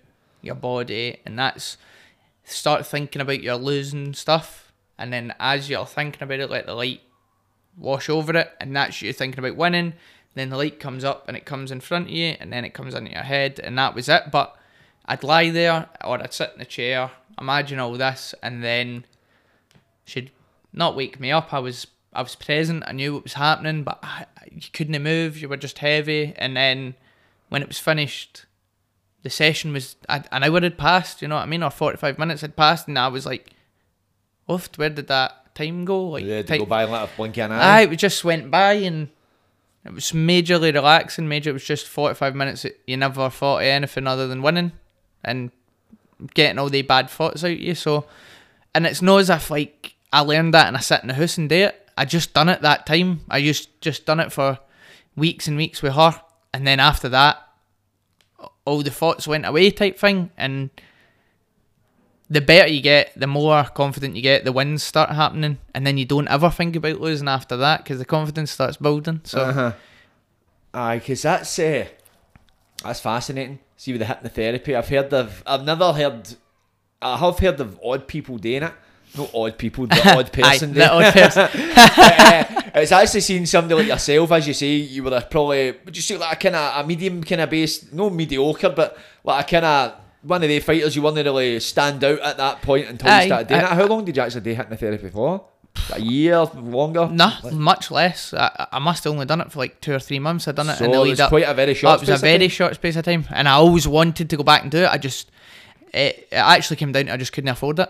[0.41, 1.19] your body.
[1.25, 1.77] And that's
[2.43, 4.71] start thinking about your losing stuff.
[4.97, 7.01] And then as you're thinking about it, let the light
[7.77, 9.93] wash over it, and that's you thinking about winning.
[10.35, 12.73] Then the light comes up and it comes in front of you, and then it
[12.73, 14.31] comes into your head, and that was it.
[14.31, 14.55] But
[15.05, 19.05] I'd lie there, or I'd sit in a chair, imagine all this, and then
[20.05, 20.31] she'd
[20.71, 21.53] not wake me up.
[21.53, 22.83] I was I was present.
[22.85, 25.37] I knew what was happening, but I, you couldn't move.
[25.37, 26.95] You were just heavy, and then
[27.49, 28.45] when it was finished,
[29.23, 31.21] the session was an hour had passed.
[31.21, 33.51] You know what I mean, or forty five minutes had passed, and I was like,
[34.49, 37.37] "Oofed, where did that time go?" Like, yeah, to go by and let a blink
[37.37, 39.09] an Aye, it just went by and
[39.85, 41.27] it was majorly relaxing.
[41.27, 44.73] Major, it was just 45 minutes that you never thought of anything other than winning
[45.23, 45.51] and
[46.33, 47.73] getting all the bad thoughts out of you.
[47.73, 48.05] So,
[48.75, 51.37] and it's not as if like I learned that and I sit in the house
[51.37, 51.89] and do it.
[51.97, 53.21] I just done it that time.
[53.29, 54.59] I just just done it for
[55.15, 56.21] weeks and weeks with her,
[56.53, 57.37] and then after that,
[58.65, 60.31] all the thoughts went away, type thing.
[60.37, 60.69] And
[62.29, 64.45] the better you get, the more confident you get.
[64.45, 67.99] The wins start happening, and then you don't ever think about losing after that because
[67.99, 69.21] the confidence starts building.
[69.23, 69.73] So Uh-huh.
[70.73, 71.85] Aye, because that's uh,
[72.83, 73.59] that's fascinating.
[73.75, 75.43] See with the hypnotherapy, I've heard of.
[75.45, 76.35] I've never heard.
[77.01, 78.73] I have heard of odd people doing it.
[79.17, 80.73] Not odd people, the odd Aye, person.
[80.73, 81.41] the odd person.
[81.43, 86.01] uh, it's actually seeing somebody like yourself, as you say, you were probably would you
[86.01, 89.49] say like a kind of a medium kind of base, no mediocre, but like a
[89.51, 89.93] kind of
[90.23, 93.27] one of the fighters you weren't really stand out at that point until Aye, you
[93.27, 93.67] started doing it.
[93.67, 95.45] How long did you actually do hypnotherapy for?
[95.93, 97.07] A year, longer?
[97.11, 98.33] Nah, much less.
[98.33, 100.47] I, I must have only done it for like two or three months.
[100.47, 101.29] I done it So in the it lead was up.
[101.29, 102.49] quite a very Oh, short it was a very time?
[102.49, 104.87] short space of time, and I always wanted to go back and do it.
[104.89, 105.31] I just,
[105.93, 107.89] it, it actually came down to I just couldn't afford it.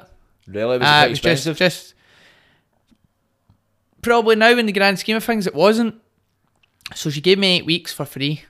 [0.51, 1.57] Really, was Uh, quite it was expensive?
[1.57, 1.93] just, just
[4.01, 5.95] probably now in the grand scheme of things, it wasn't.
[6.93, 8.43] So she gave me eight weeks for free.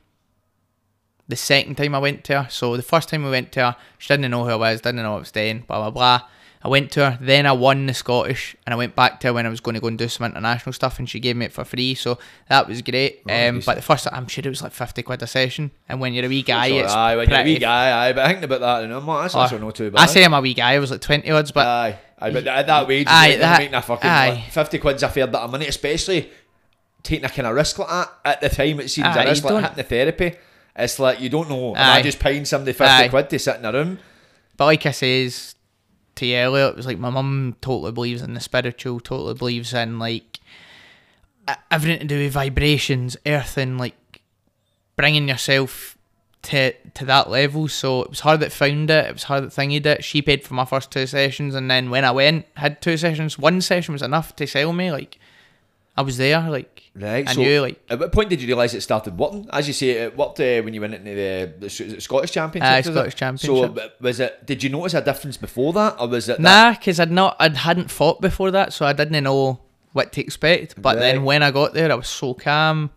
[1.28, 3.76] The second time I went to her, so the first time we went to her,
[3.98, 6.28] she didn't know who I was, didn't know what I was doing, blah blah blah.
[6.64, 9.34] I went to her, then I won the Scottish, and I went back to her
[9.34, 11.46] when I was going to go and do some international stuff, and she gave me
[11.46, 13.22] it for free, so that was great.
[13.28, 16.00] Oh, um, but the first, I'm sure it was like fifty quid a session, and
[16.00, 18.44] when you're a wee guy, it's aye, when you're a wee guy, aye, but thinking
[18.44, 20.02] about that, and I'm like, that's also not too bad.
[20.02, 22.46] I say I'm a wee guy, I was like twenty odds, but Aye, aye, but
[22.46, 24.46] at that wage, Aye, that- making a fucking aye.
[24.52, 26.30] fifty quid's a fair bit of money, especially
[27.02, 28.12] taking a kind of risk like that.
[28.24, 30.36] At the time, it seems Aye, a risk like hypnotherapy.
[30.76, 31.76] It's like you don't know.
[31.76, 31.98] Am Aye.
[31.98, 33.10] I just paying somebody fifty Aye.
[33.10, 33.98] quid to sit in a room?
[34.58, 35.56] But like I says
[36.16, 40.00] to earlier, it was like my mum totally believes in the spiritual, totally believes in
[40.00, 40.40] like
[41.70, 44.22] everything to do with vibrations, earthing, like
[44.96, 45.98] bringing yourself
[46.44, 47.68] to to that level.
[47.68, 49.06] So it was her that found it.
[49.06, 50.04] It was her that thingied it.
[50.04, 53.38] She paid for my first two sessions, and then when I went, had two sessions.
[53.38, 54.92] One session was enough to sell me.
[54.92, 55.18] Like
[56.02, 56.50] I was there.
[56.50, 57.28] Like Right.
[57.28, 57.62] I so knew.
[57.62, 59.48] Like at what point did you realise it started working?
[59.52, 62.86] As you say, it worked uh, when you went into the, the, Scottish Championship.
[62.86, 62.92] It?
[62.92, 63.78] Scottish Championship.
[63.78, 64.46] So was it?
[64.46, 66.40] Did you notice a difference before that, or was it?
[66.40, 69.62] Nah, because I'd not, I hadn't fought before that, so I didn't know
[69.94, 70.82] what to expect.
[70.82, 71.02] But Right.
[71.02, 72.92] then when I got there, I was so calm.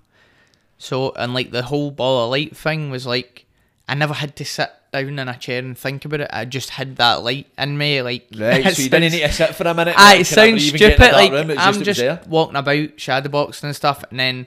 [0.79, 3.47] So and like the whole ball of light thing was like,
[3.87, 6.31] I never had to sit down in a chair and think about it.
[6.33, 8.27] I just had that light in me, like.
[8.35, 8.65] Right.
[8.75, 9.95] So you didn't need to sit for a minute.
[9.99, 11.13] Aye, it sounds even get in a stupid.
[11.13, 11.59] Like room?
[11.59, 14.47] I'm was just walking about shadow boxing and stuff, and then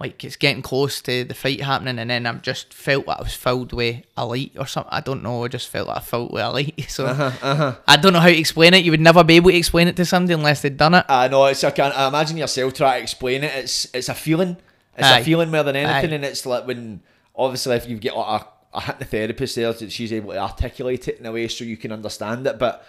[0.00, 3.22] like it's getting close to the fight happening, and then I've just felt like I
[3.22, 4.92] was filled with a light or something.
[4.92, 5.44] I don't know.
[5.44, 6.84] I just felt like I felt with a light.
[6.88, 8.84] So Uh-huh, I don't know how to explain it.
[8.84, 11.04] You would never be able to explain it to somebody unless they'd done it.
[11.08, 11.62] I know it's.
[11.64, 13.52] I can I imagine yourself trying to explain it.
[13.54, 14.56] It's it's a feeling.
[14.98, 15.18] It's Aye.
[15.20, 16.14] a feeling more than anything, Aye.
[16.14, 17.00] and it's like when
[17.34, 18.46] obviously if you get like a,
[18.76, 21.92] a hypnotherapist there, that she's able to articulate it in a way so you can
[21.92, 22.58] understand it.
[22.58, 22.86] But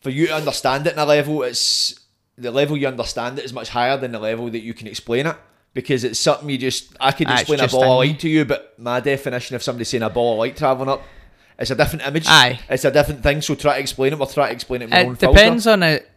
[0.00, 2.00] for you to understand it in a level, it's
[2.38, 5.26] the level you understand it is much higher than the level that you can explain
[5.26, 5.36] it.
[5.74, 8.46] Because it's something you just I could ah, explain a ball of light to you,
[8.46, 11.02] but my definition of somebody saying a ball of light travelling up,
[11.58, 12.24] it's a different image.
[12.26, 12.60] Aye.
[12.70, 13.42] It's a different thing.
[13.42, 14.18] So try to explain it.
[14.18, 14.86] We'll try to explain it.
[14.86, 15.38] with our own It filter.
[15.38, 16.10] depends on it.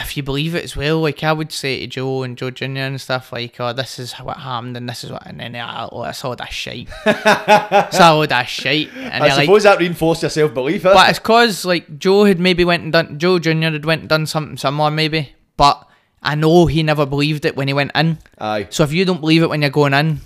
[0.00, 2.82] If you believe it as well, like I would say to Joe and Joe Junior
[2.82, 5.88] and stuff, like, "Oh, this is what happened, and this is what," and then ah,
[5.92, 6.88] oh, it's all that shite.
[7.06, 10.82] it's all that shite, and I you're like, suppose that reinforced your self belief.
[10.82, 14.08] but it's cause like Joe had maybe went and done Joe Junior had went and
[14.08, 15.86] done something similar maybe, but
[16.22, 18.18] I know he never believed it when he went in.
[18.38, 18.68] Aye.
[18.70, 20.20] So if you don't believe it when you're going in,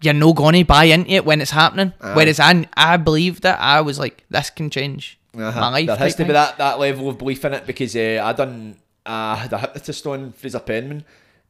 [0.00, 1.92] you're no gonna buy into it when it's happening.
[2.00, 3.56] Whereas I, I believed it.
[3.58, 5.60] I was like, this can change Uh-huh.
[5.60, 5.86] my life.
[5.86, 8.76] There has to be that, that level of belief in it because uh, I done
[9.04, 11.04] uh, had a hypnotist on Fraser Penman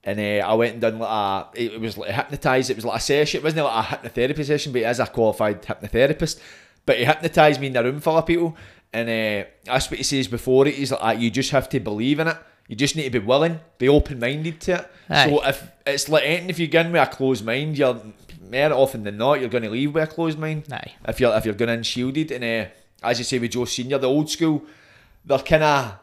[0.05, 2.71] and uh, I went and done like a it was like hypnotised.
[2.71, 3.39] It was like a session.
[3.39, 6.41] It wasn't like a hypnotherapy session, but he is a qualified hypnotherapist.
[6.87, 8.57] But he hypnotised me in a room full of people,
[8.93, 10.75] and uh, that's what he says before it.
[10.75, 12.37] He's like, "Ah, you just have to believe in it.
[12.69, 14.91] You just need to be willing, be open minded to it.
[15.09, 18.01] So if it's like anything, if you go in with a closed mind, you're
[18.51, 20.93] more often than not you're going to leave with a closed mind Aye.
[21.07, 22.71] if you're if you're going in shielded and uh,
[23.03, 24.63] as you say with Joe Senior, the old school,
[25.25, 25.95] they're kind of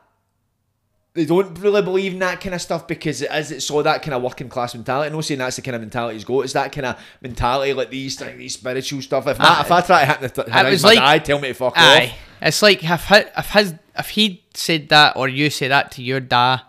[1.13, 4.01] they don't really believe in that kind of stuff because it is it's all that
[4.01, 5.13] kind of working class mentality.
[5.15, 6.41] Not saying that's the kind of mentality he's got.
[6.41, 9.25] It's that kind of mentality like these like these spiritual stuff.
[9.27, 9.61] If, Aye.
[9.61, 11.73] if ah, I try to hypnotize It was my like- dad, tell me to fuck
[11.77, 12.17] Aye, off.
[12.41, 16.03] it's like if hi- if his if he said that or you say that to
[16.03, 16.61] your dad,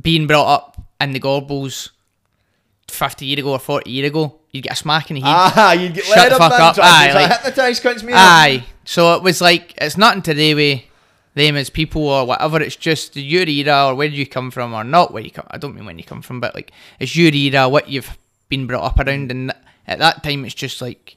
[0.00, 1.90] being brought up in the Gorbals
[2.88, 5.30] fifty year ago or forty year ago, you'd get a smack in the head.
[5.34, 6.78] Ah, you get Shut the fuck up.
[6.78, 8.12] Aye, like- hypnotise cunts me.
[8.14, 8.64] Aye.
[8.84, 10.82] So it was like it's nothing to do with
[11.34, 12.60] them as people or whatever.
[12.60, 15.46] It's just your era or where you come from or not where you come.
[15.50, 18.66] I don't mean when you come from, but like it's your era, what you've been
[18.66, 19.52] brought up around, and
[19.86, 21.16] at that time it's just like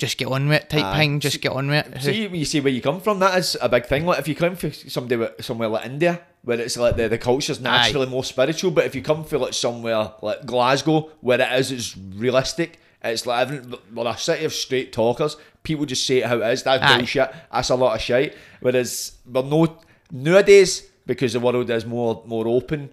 [0.00, 0.98] just get on with it type Aye.
[0.98, 1.20] thing.
[1.20, 2.02] Just get on with it.
[2.02, 4.06] See, you see where you come from, that is a big thing.
[4.06, 7.60] Like if you come from somebody somewhere like India, where it's like the, the culture's
[7.60, 11.70] naturally more spiritual, but if you come from like somewhere like Glasgow, where it is,
[11.70, 12.80] it's realistic.
[13.02, 13.48] It's like
[13.92, 15.36] well, a city of straight talkers.
[15.62, 16.62] People just say it how it is.
[16.62, 16.98] That's Aye.
[16.98, 17.32] bullshit.
[17.52, 18.36] That's a lot of shit.
[18.60, 19.78] Whereas, we're no
[20.10, 22.90] nowadays because the world is more more open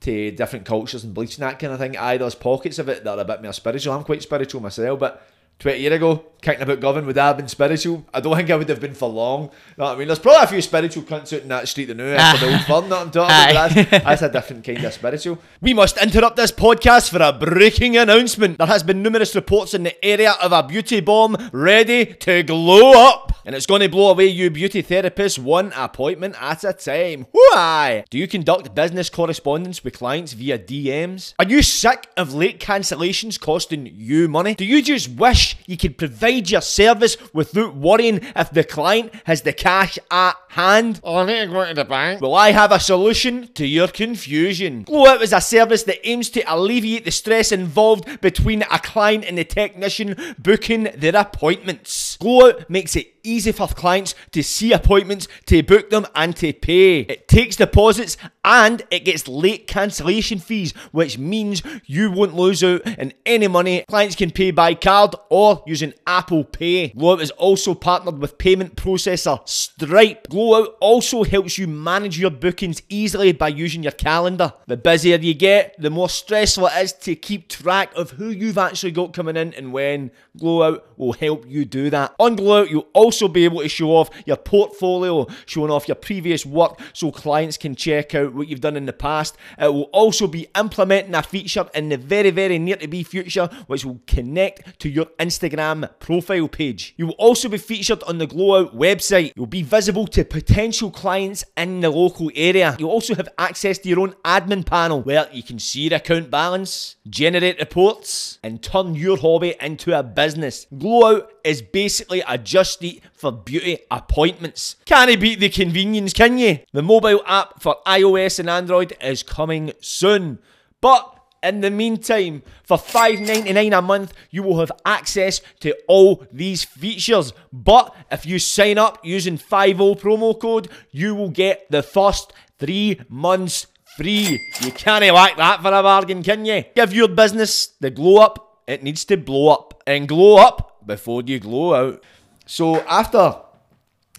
[0.00, 1.96] to different cultures and beliefs and that kind of thing.
[1.96, 3.94] Aye, there's pockets of it that are a bit more spiritual.
[3.94, 5.26] I'm quite spiritual myself, but
[5.58, 8.04] 20 years ago, kicking about Govan, would I have been spiritual?
[8.14, 9.42] I don't think I would have been for long.
[9.42, 9.48] You
[9.78, 10.06] know what I mean?
[10.06, 12.60] There's probably a few spiritual cunts out in that street that know after the old
[12.60, 12.64] ah.
[12.68, 13.70] firm that I'm talking about.
[13.74, 15.38] That's, that's a different kind of spiritual.
[15.60, 18.58] We must interrupt this podcast for a breaking announcement.
[18.58, 22.92] There has been numerous reports in the area of a beauty bomb ready to glow
[23.08, 23.32] up.
[23.44, 27.26] And it's going to blow away you beauty therapists one appointment at a time.
[27.30, 28.04] Why?
[28.10, 31.32] Do you conduct business correspondence with clients via DMs?
[31.38, 34.54] Are you sick of late cancellations costing you money?
[34.54, 39.42] Do you just wish you can provide your service without worrying if the client has
[39.42, 41.00] the cash at hand?
[41.04, 42.20] Oh, I need to go to the bank.
[42.20, 44.84] Well, I have a solution to your confusion.
[44.88, 48.78] Oh, Glow Out is a service that aims to alleviate the stress involved between a
[48.78, 52.16] client and the technician booking their appointments.
[52.20, 56.34] Oh, Glow Out makes it easy for clients to see appointments, to book them, and
[56.36, 57.00] to pay.
[57.00, 58.16] It takes deposits
[58.48, 63.84] and it gets late cancellation fees, which means you won't lose out on any money.
[63.86, 66.88] Clients can pay by card or using Apple Pay.
[66.88, 70.28] Glow Out is also partnered with payment processor Stripe.
[70.30, 74.54] Glow Out also helps you manage your bookings easily by using your calendar.
[74.66, 78.56] The busier you get, the more stressful it is to keep track of who you've
[78.56, 80.10] actually got coming in and when.
[80.38, 82.14] Glow Out will help you do that.
[82.18, 85.96] On Glow Out, you'll also be able to show off your portfolio, showing off your
[85.96, 89.36] previous work so clients can check out what you've done in the past.
[89.58, 93.48] It will also be implementing a feature in the very, very near to be future
[93.66, 96.94] which will connect to your Instagram profile page.
[96.96, 99.32] You will also be featured on the Glow Out website.
[99.36, 102.76] You'll be visible to potential clients in the local area.
[102.78, 106.30] You'll also have access to your own admin panel where you can see your account
[106.30, 110.66] balance, generate reports, and turn your hobby into a business.
[110.76, 114.76] Glow Out is basically a just eat for beauty appointments.
[114.84, 116.58] Can't beat the convenience, can you?
[116.72, 120.38] The mobile app for iOS and Android is coming soon.
[120.80, 126.64] But in the meantime, for $5.99 a month, you will have access to all these
[126.64, 127.32] features.
[127.52, 133.00] But if you sign up using 50 promo code, you will get the first three
[133.08, 133.66] months
[133.96, 134.40] free.
[134.60, 136.64] You can't like that for a bargain, can you?
[136.74, 138.62] Give your business the glow up.
[138.66, 139.82] It needs to blow up.
[139.86, 142.04] And glow up before you glow out.
[142.46, 143.36] So after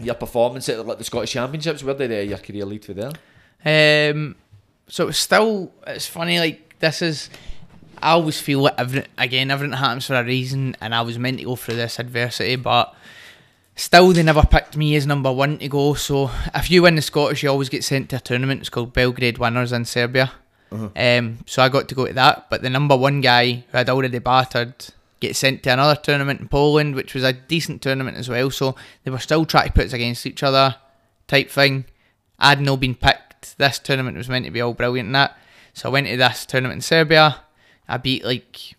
[0.01, 3.11] your performance at the Scottish Championships, where did uh, your career lead to there?
[3.65, 4.35] Um,
[4.87, 7.29] so it's still it's funny like this is.
[8.01, 11.39] I always feel like every again everything happens for a reason, and I was meant
[11.39, 12.95] to go through this adversity, but
[13.75, 15.93] still they never picked me as number one to go.
[15.95, 18.61] So if you win the Scottish, you always get sent to a tournament.
[18.61, 20.31] It's called Belgrade Winners in Serbia.
[20.95, 23.89] Um, so I got to go to that, but the number one guy who had
[23.89, 24.73] already battered
[25.19, 28.51] gets sent to another tournament in Poland, which was a decent tournament as well.
[28.51, 30.75] So they were still trying to put us against each other,
[31.27, 31.85] type thing.
[32.37, 33.28] I'd no been picked.
[33.59, 35.37] This tournament was meant to be all brilliant and that.
[35.73, 37.41] So I went to this tournament in Serbia.
[37.87, 38.75] I beat like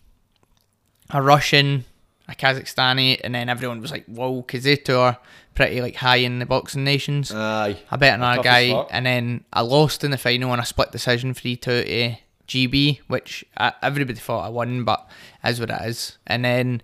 [1.09, 1.85] a Russian,
[2.27, 5.17] a Kazakhstani, and then everyone was like, "Whoa," because they two are
[5.55, 7.31] pretty like high in the boxing nations.
[7.31, 7.77] Aye.
[7.89, 8.89] I bet another guy, fuck.
[8.91, 12.15] and then I lost in the final on a split decision, three two to
[12.47, 15.09] GB, which uh, everybody thought I won, but
[15.43, 16.17] is what it is.
[16.27, 16.81] And then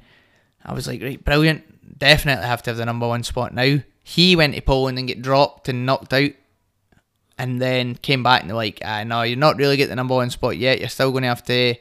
[0.64, 3.80] I was like, right, brilliant, definitely have to have the number one spot now.
[4.04, 6.32] He went to Poland and get dropped and knocked out,
[7.38, 10.16] and then came back and they're like, ah, no, you're not really get the number
[10.16, 10.80] one spot yet.
[10.80, 11.76] You're still going to have to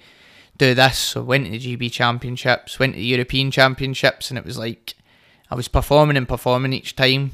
[0.58, 0.98] do this.
[0.98, 4.94] So went to the GB Championships, went to the European Championships, and it was like
[5.50, 7.32] I was performing and performing each time.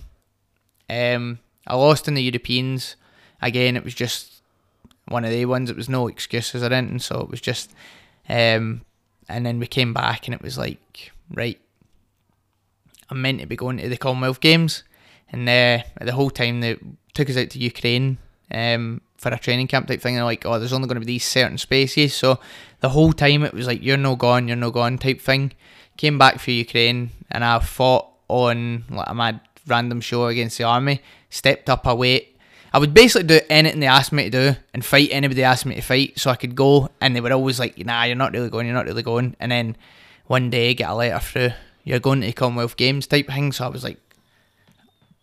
[0.89, 2.97] Um, I lost in the Europeans.
[3.41, 4.43] Again, it was just
[5.07, 5.71] one of the ones.
[5.71, 6.99] It was no excuses or anything.
[6.99, 7.73] So it was just,
[8.29, 8.83] um,
[9.29, 11.61] and then we came back and it was like, right,
[13.11, 14.85] I'm meant to be going to the Commonwealth Games,
[15.33, 16.79] and uh, the whole time they
[17.15, 18.19] took us out to Ukraine
[18.51, 20.15] um, for a training camp type thing.
[20.15, 22.15] They're like, oh, there's only going to be these certain spaces.
[22.15, 22.39] So
[22.81, 25.53] the whole time it was like, you're no gone, you're no gone type thing.
[25.97, 30.65] Came back for Ukraine, and I fought on like a mad random show against the
[30.65, 31.01] army.
[31.29, 32.37] Stepped up a weight.
[32.73, 35.67] I would basically do anything they asked me to do and fight anybody they asked
[35.67, 36.89] me to fight, so I could go.
[37.03, 38.67] And they were always like, "Nah, you're not really going.
[38.67, 39.77] You're not really going." And then
[40.27, 41.53] one day, get a letter through,
[41.85, 43.53] "You're going to the Commonwealth Games" type thing.
[43.53, 43.99] So I was like,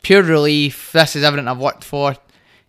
[0.02, 0.91] pure relief.
[0.91, 2.16] This is everything I've worked for.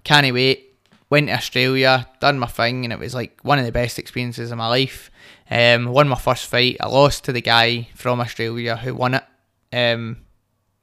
[0.04, 0.66] Can't wait.
[1.10, 4.52] Went to Australia, done my thing, and it was like one of the best experiences
[4.52, 5.10] of my life.
[5.50, 6.76] Um, won my first fight.
[6.80, 9.24] I lost to the guy from Australia who won it.
[9.72, 10.18] um,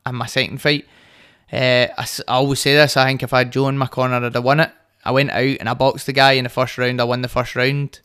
[0.05, 0.85] in my second fight.
[1.51, 2.97] Uh, I, I always say this.
[2.97, 4.71] I think if I had Joe in my corner, I'd have won it.
[5.03, 6.99] I went out and I boxed the guy in the first round.
[6.99, 8.01] I won the first round.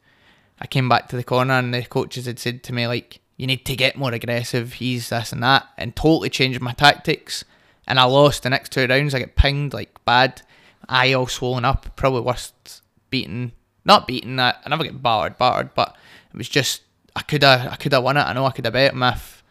[0.61, 3.49] I came back to the corner and the coaches had said to me like, "You
[3.49, 4.75] need to get more aggressive.
[4.75, 7.45] He's this and that," and totally changed my tactics.
[7.87, 9.15] And I lost the next two rounds.
[9.15, 10.43] I get pinged like bad,
[10.89, 11.97] eye all swollen up.
[11.97, 13.53] Probably worst beaten,
[13.85, 14.39] not beaten.
[14.39, 15.97] I, I never get battered, battered, but
[16.33, 16.83] it was just
[17.17, 18.23] I could have I could have won it.
[18.23, 19.43] I know I could have bet him if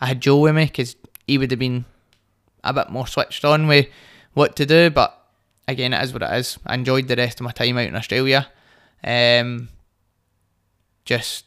[0.00, 1.84] I had Joe with me because he would have been
[2.64, 3.86] a bit more switched on with
[4.34, 4.88] what to do.
[4.90, 5.18] But
[5.68, 6.58] again, it is what it is.
[6.64, 8.48] I enjoyed the rest of my time out in Australia.
[9.04, 9.68] Um,
[11.04, 11.44] just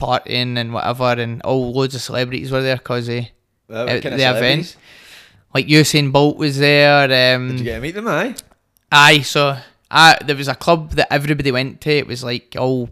[0.00, 3.32] partying and whatever, and all loads of celebrities were there because they
[3.70, 3.84] Uh,
[4.16, 4.76] the event.
[5.58, 7.34] Like Usain Bolt was there.
[7.34, 8.36] Um, Did you get to meet them, aye?
[8.92, 9.58] Aye, so
[9.90, 11.90] I there was a club that everybody went to.
[11.90, 12.90] It was like all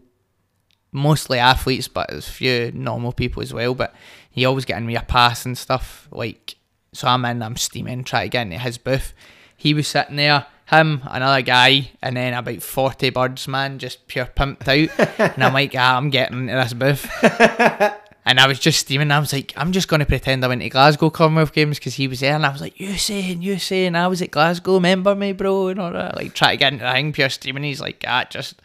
[0.90, 3.76] mostly athletes, but there's a few normal people as well.
[3.76, 3.94] But
[4.32, 6.08] he always getting me a pass and stuff.
[6.10, 6.56] Like
[6.92, 9.14] so, I'm in, I'm steaming, trying to get into his booth.
[9.56, 14.26] He was sitting there, him, another guy, and then about forty birds, man, just pure
[14.26, 15.20] pimped out.
[15.36, 18.02] and I'm like, ah, I'm getting into this booth.
[18.28, 19.12] And I was just steaming.
[19.12, 21.94] I was like, I'm just going to pretend I went to Glasgow Commonwealth Games because
[21.94, 22.34] he was there.
[22.34, 25.68] And I was like, Usain, you saying, I was at Glasgow, remember me, bro?
[25.68, 26.16] And all that.
[26.16, 27.62] Like, try to get into the thing, pure steaming.
[27.62, 28.60] He's like, ah, just,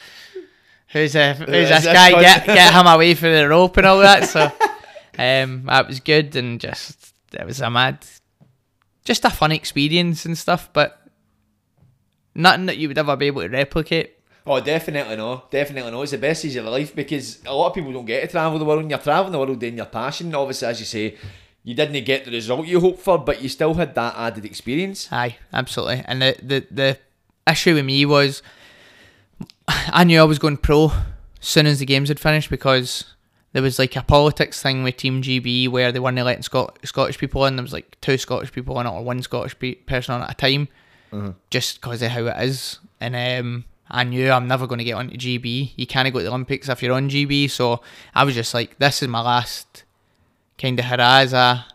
[0.88, 2.12] who's, uh, who's is this guy?
[2.12, 4.28] cunt?" Get, get him away from the rope and all that.
[4.28, 4.46] So,
[5.20, 6.36] um, that was good.
[6.36, 8.04] And just, it was a mad,
[9.06, 10.74] just a fun experience and stuff.
[10.74, 11.00] But
[12.34, 14.18] nothing that you would ever be able to replicate.
[14.46, 15.44] Oh, definitely no.
[15.52, 16.02] Definitely no.
[16.02, 18.28] It's the best days of your life because a lot of people don't get to
[18.28, 20.34] travel the world and you're travelling the world doing your passion.
[20.34, 21.16] Obviously, as you say,
[21.64, 25.08] you didn't get the result you hoped for, but you still had that added experience.
[25.12, 26.04] Aye, absolutely.
[26.06, 26.98] And the, the, the
[27.48, 28.42] issue with me was
[29.68, 33.06] I knew I was going pro as soon as the games had finished because
[33.54, 37.18] there was like a politics thing with Team GB where they weren't letting Scot- Scottish
[37.18, 37.58] people in.
[37.58, 40.32] There was like two Scottish people in it or one Scottish pe- person on at
[40.32, 40.68] a time
[41.50, 42.80] just because of how it is.
[43.00, 45.74] And um, I knew I'm never going to get onto GB.
[45.76, 47.50] You can't go to the Olympics if you're on GB.
[47.52, 47.82] So
[48.16, 49.84] I was just like, this is my last
[50.58, 51.66] kind of hurrah as a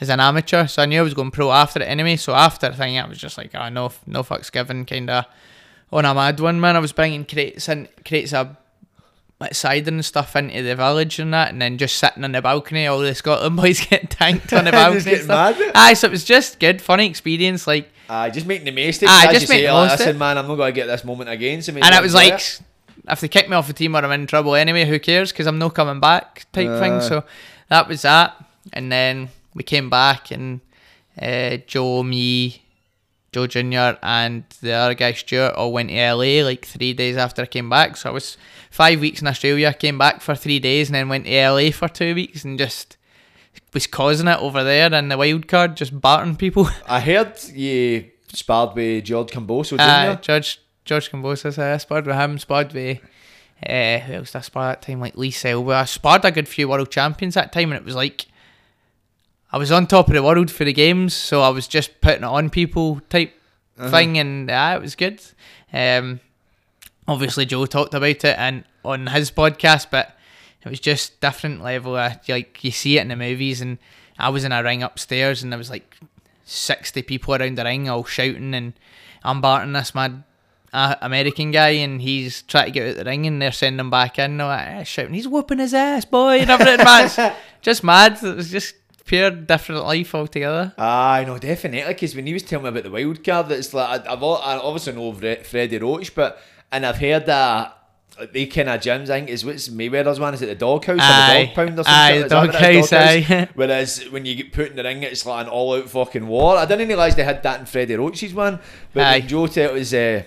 [0.00, 0.68] as an amateur.
[0.68, 2.14] So I knew I was going pro after it anyway.
[2.16, 5.24] So after the thing, I was just like, oh, no, no fucks given, kind of
[5.92, 6.76] on a mad one, man.
[6.76, 8.56] I was bringing crates in, crates of
[9.40, 12.42] like cider and stuff into the village and that, and then just sitting on the
[12.42, 15.18] balcony, all the Scotland boys get tanked on the Just balcony.
[15.18, 15.72] and mad.
[15.74, 17.66] Aye, so it was just good, funny experience.
[17.66, 19.02] Like, Aye, just making the it.
[19.02, 20.18] Aye, just say, the most listen, it.
[20.18, 21.60] man, I'm not going to get this moment again.
[21.62, 22.40] So and it was like,
[23.08, 25.32] if they kick me off the team or I'm in trouble anyway, who cares?
[25.32, 27.00] Because I'm no coming back type thing.
[27.00, 27.24] So
[27.68, 28.42] that was that.
[28.72, 30.60] And then we came back and
[31.20, 32.62] uh, Joe, me,
[33.32, 37.42] Joe Junior, and the other guy Stuart all went to LA like three days after
[37.42, 37.96] I came back.
[37.96, 38.36] So I was
[38.70, 41.88] five weeks in Australia, came back for three days, and then went to LA for
[41.88, 42.96] two weeks and just
[43.74, 46.68] was causing it over there in the wild card, just bartering people.
[46.86, 50.18] I heard you sparred with George Kambosos, didn't Uh, you?
[50.22, 52.98] George George Kambosos, I sparred with him, sparred with
[53.68, 55.00] uh, who else did I spar that time?
[55.00, 55.72] Like Lee Selby.
[55.72, 58.26] I sparred a good few world champions that time, and it was like
[59.52, 62.22] I was on top of the world for the games, so I was just putting
[62.22, 63.34] it on people type
[63.90, 65.20] thing, and uh, it was good.
[65.72, 66.20] Um,
[67.06, 70.16] obviously, Joe talked about it and on his podcast, but
[70.68, 71.96] it was just different level.
[71.96, 73.78] Of, like you see it in the movies, and
[74.18, 75.96] I was in a ring upstairs, and there was like
[76.44, 78.72] sixty people around the ring, all shouting, and
[79.22, 80.22] I'm barting this mad
[80.72, 83.90] uh, American guy, and he's trying to get out the ring, and they're sending him
[83.90, 86.78] back in, all that, shouting, "He's whooping his ass, boy!" and everything.
[86.80, 87.18] it's
[87.62, 88.22] just mad.
[88.22, 90.72] It was just pure different life altogether.
[90.76, 91.92] Aye, no, definitely.
[91.92, 94.58] Because when he was telling me about the wild card, it's like I, I've I
[94.58, 96.38] obviously know Fre- Freddie Roach, but
[96.70, 97.74] and I've heard that.
[98.32, 100.34] They kind of gyms, I think, is what's Mayweather's one.
[100.34, 101.92] Is it the doghouse or the dog pound or something?
[101.94, 102.90] Aye, the Is that what it is?
[102.90, 103.48] doghouse, aye.
[103.54, 106.56] Whereas when you get put in the ring, it's like an all out fucking war.
[106.56, 108.58] I didn't realise they had that in Freddie Roach's one.
[108.92, 109.20] But Aye.
[109.20, 110.22] Joe it was, uh,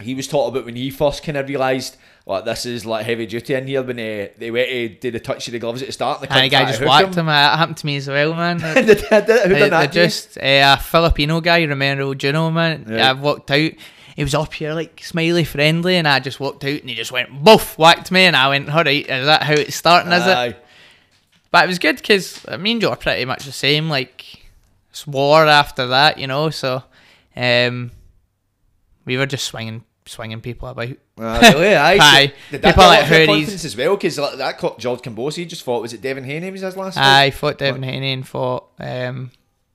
[0.00, 1.96] he was taught about when he first kind of realised,
[2.26, 5.20] like, this is like heavy duty in here when uh, they went to do the
[5.20, 6.20] touch of the gloves at the start.
[6.20, 7.28] And the And the cunt guy just whacked him.
[7.28, 8.58] Uh, That happened to me as well, man.
[8.60, 9.26] Who did that?
[9.46, 9.92] Who done that?
[9.92, 12.84] just uh, a Filipino guy, Romero Duno, man.
[12.88, 13.00] Right.
[13.00, 13.70] I walked out.
[14.16, 17.12] He was up here like smiley, friendly, and I just walked out and he just
[17.12, 20.10] went boof, whacked me, and I went, all right, is that how it's starting?
[20.10, 20.56] Is it?
[21.50, 23.90] But it was good because me and Joe are pretty much the same.
[23.90, 24.24] Like
[24.90, 26.48] swore after that, you know.
[26.48, 26.82] So
[27.36, 27.90] um,
[29.04, 30.96] we were just swinging, swinging people about.
[31.18, 31.74] Ah, really?
[31.76, 31.98] Aye.
[32.00, 32.32] Aye.
[32.50, 33.64] Did that People like a lot of your hoodies.
[33.66, 33.96] as well?
[33.96, 35.82] Because that caught George Kambosos just fought.
[35.82, 36.50] Was it Devin Haney?
[36.50, 36.94] Was his last?
[36.94, 37.22] fight?
[37.26, 39.30] I fought Devin Haney and fought um,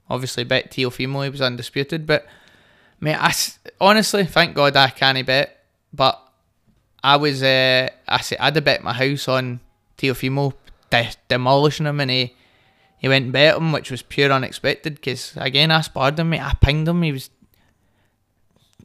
[0.09, 1.23] obviously bet Teofimo.
[1.23, 2.25] He was undisputed, but
[3.01, 3.33] mate, I
[3.81, 5.57] honestly thank God I can't bet.
[5.93, 6.21] But
[7.03, 9.59] I was uh, I said I'd have bet my house on
[9.97, 10.53] Teofimo
[10.89, 12.35] de- demolishing him, and he
[12.97, 14.95] he went and bet him, which was pure unexpected.
[14.95, 16.41] Because again, I sparred him, mate.
[16.41, 17.01] I pinged him.
[17.01, 17.29] He was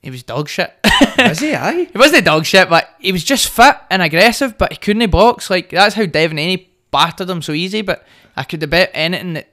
[0.02, 0.72] he was dog shit.
[1.18, 1.54] Is he?
[1.54, 1.88] Aye.
[1.92, 5.50] He wasn't dog shit, but he was just fit and aggressive, but he couldn't box.
[5.50, 7.82] Like that's how Devin Haney battered him so easy.
[7.82, 8.04] But
[8.36, 9.48] I could have bet anything that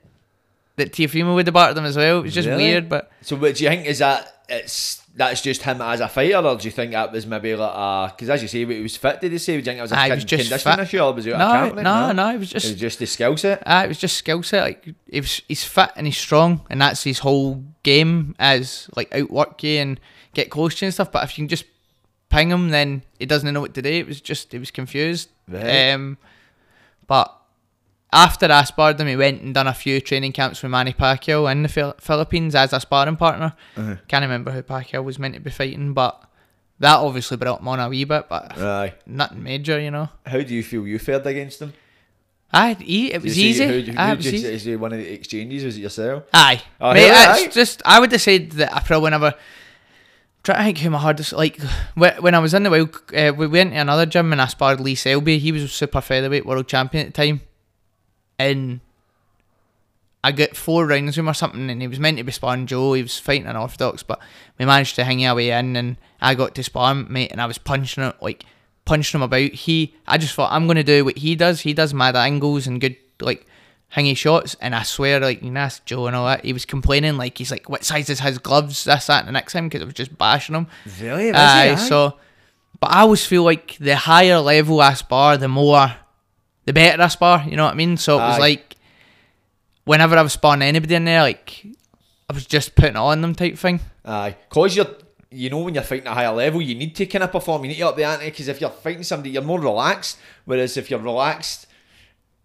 [0.75, 2.19] that Teofimo would have battered him as well.
[2.19, 2.63] It was just Really?
[2.63, 4.32] weird, but So, what do you think is that?
[4.49, 7.71] It's that's just him as a fighter, or do you think that was maybe like
[7.73, 8.13] a?
[8.13, 9.21] Because as you say, he was fit.
[9.21, 9.53] Did you say?
[9.53, 10.83] Do you think it was a was just conditioning fit.
[10.83, 12.99] issue, or was it a no, no, no, It was just It just was just
[12.99, 13.63] the skill set.
[13.65, 14.61] uh, it was just skill set.
[14.63, 19.13] Like he was, he's fit and he's strong, and that's his whole game as like
[19.15, 19.99] outwork you and
[20.33, 21.11] get close to you and stuff.
[21.11, 21.65] But if you can just
[22.29, 23.89] ping him, then he doesn't know what to do.
[23.89, 25.29] It was just he was confused.
[25.47, 25.91] Right.
[25.91, 26.17] Um,
[27.07, 27.33] but
[28.13, 31.51] after I sparred him, he went and done a few training camps with Manny Pacquiao
[31.51, 33.53] in the Philippines as a sparring partner.
[33.75, 33.95] Uh-huh.
[34.07, 36.23] Can't remember who Pacquiao was meant to be fighting, but
[36.79, 38.93] that obviously brought him on a wee bit, but Aye.
[39.05, 40.09] nothing major, you know.
[40.25, 41.73] How do you feel you fared against him?
[42.53, 43.65] Aye, he, it was you easy.
[43.65, 44.47] Who, who, Aye, who it easy.
[44.47, 45.65] Is it one of the exchanges?
[45.65, 46.23] Was it yourself?
[46.33, 46.61] Aye.
[46.79, 47.47] Oh, Mate, yeah, it's aye.
[47.49, 49.33] just I would have said that I probably never
[50.43, 51.59] try to think who my hardest like
[51.95, 54.81] when I was in the wild uh, we went to another gym and I sparred
[54.81, 57.41] Lee Selby he was a super featherweight world champion at the time
[58.39, 58.79] and
[60.23, 62.65] I got four rounds with him or something and he was meant to be sparring
[62.65, 64.19] Joe he was fighting an orthodox but
[64.57, 67.41] we managed to hang our way in and I got to spar him mate and
[67.41, 68.45] I was punching it like
[68.85, 69.51] punching him about.
[69.51, 71.61] He I just thought I'm gonna do what he does.
[71.61, 73.45] He does mad angles and good like
[73.93, 76.65] hangy shots and I swear like you know that's Joe and all that he was
[76.65, 78.85] complaining like he's like what size is his gloves?
[78.85, 80.67] This that and the next time because I was just bashing him.
[81.01, 81.27] Really?
[81.27, 82.17] Was Aye, so
[82.79, 85.95] but I always feel like the higher level I spar the more
[86.65, 88.41] the better I spar you know what I mean so it was Aye.
[88.41, 88.75] like
[89.85, 91.65] whenever I was sparring anybody in there like
[92.29, 94.87] I was just putting on them type thing Aye, cause you're,
[95.31, 97.63] you know, when you're fighting at a higher level, you need to kind of perform.
[97.63, 98.25] You need to up the ante.
[98.25, 100.19] Because if you're fighting somebody, you're more relaxed.
[100.45, 101.67] Whereas if you're relaxed,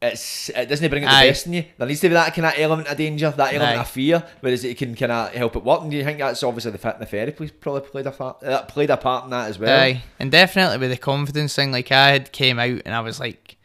[0.00, 1.28] it's it doesn't bring out the Aye.
[1.28, 1.64] best in you.
[1.76, 3.80] There needs to be that kind of element of danger, that element Aye.
[3.80, 4.24] of fear.
[4.40, 5.82] Whereas it can kind of help it work.
[5.82, 8.42] And do you think that's obviously the fit and the therapy probably played a part,
[8.44, 9.80] uh, played a part in that as well?
[9.82, 13.18] Aye, and definitely with the confidence thing, like I had came out and I was
[13.18, 13.56] like,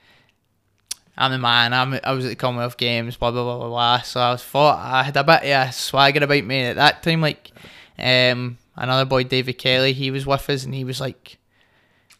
[1.17, 1.73] I'm the man.
[1.73, 4.01] I'm I was at the Commonwealth Games, blah blah blah blah blah.
[4.01, 7.03] So I was thought I had a bit of a swagger about me at that
[7.03, 7.21] time.
[7.21, 7.51] Like,
[7.99, 11.37] um, another boy, David Kelly, he was with us, and he was like,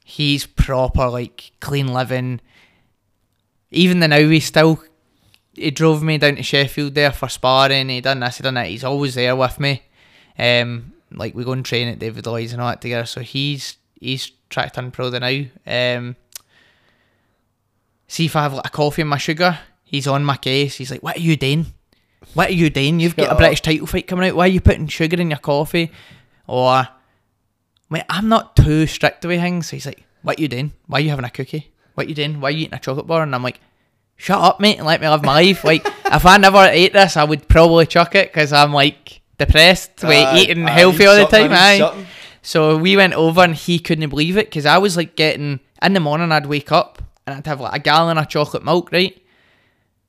[0.04, 2.42] he's proper like clean living.
[3.72, 4.84] Even the now, he still
[5.56, 7.90] he drove me down to Sheffield there for sparring.
[7.90, 8.68] He done this, he done that.
[8.68, 9.82] He's always there with me.
[10.38, 13.06] Um, like we go and train at David Lloyd's and all that together.
[13.06, 15.98] So he's he's to turn pro the now.
[15.98, 16.16] Um,
[18.14, 19.58] see if I have like a coffee in my sugar.
[19.84, 20.76] He's on my case.
[20.76, 21.66] He's like, "What are you doing?
[22.36, 23.00] What are you doing?
[23.00, 23.40] You've got Shut a up.
[23.40, 24.36] British title fight coming out.
[24.36, 25.92] Why are you putting sugar in your coffee?"
[26.48, 26.88] Or,
[27.90, 29.70] mate, I'm not too strict with things.
[29.70, 30.74] So He's like, "What are you doing?
[30.88, 31.72] Why are you having a cookie?
[31.96, 32.40] What are you doing?
[32.40, 33.60] Why are you eating a chocolate bar?" And I'm like,
[34.16, 37.18] "Shut up, mate, and let me live my life." Like, if I never ate this,
[37.18, 41.16] I would probably chuck it because I'm like depressed with Aye, eating aye, healthy all
[41.18, 41.52] the time.
[41.52, 41.80] Aye.
[41.80, 42.06] something.
[42.44, 45.94] So we went over and he couldn't believe it because I was like getting in
[45.94, 46.32] the morning.
[46.32, 49.20] I'd wake up and I'd have like a gallon of chocolate milk, right?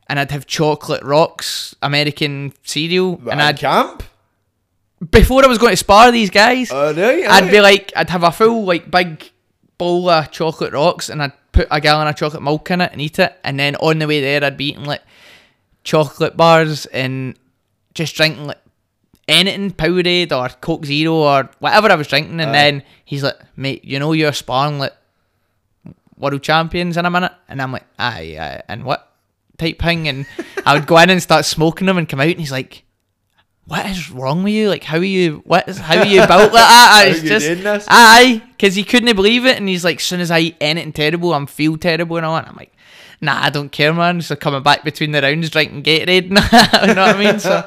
[0.08, 4.02] And I'd have chocolate rocks, American cereal, and I'd camp.
[5.10, 8.22] before I was going to spar these guys, oh, right, I'd be like, I'd have
[8.22, 9.30] a full like big
[9.78, 13.00] bowl of chocolate rocks, and I'd put a gallon of chocolate milk in it and
[13.00, 15.02] eat it, and then on the way there, I'd be eating like
[15.84, 17.38] chocolate bars and
[17.95, 18.61] just drinking like
[19.28, 22.53] anything Powerade or Coke Zero or whatever I was drinking, and Aye.
[22.53, 24.92] then he's like, "Mate, you know you're sparring like
[26.16, 29.11] world champions in a minute," and I'm like, "Aye, aye and what?"
[29.57, 30.26] type thing, and
[30.66, 32.82] I would go in and start smoking them and come out, and he's like.
[33.66, 34.68] What is wrong with you?
[34.68, 35.41] Like, how are you?
[35.46, 37.04] What is how are you built like that?
[37.07, 40.41] It's just aye, because he couldn't believe it, and he's like, as soon as I
[40.41, 42.36] eat anything terrible, I'm feel terrible and all.
[42.36, 42.74] And I'm like,
[43.22, 44.20] nah, I don't care, man.
[44.20, 46.24] So coming back between the rounds, drinking Gatorade,
[46.88, 47.38] you know what I mean?
[47.38, 47.66] So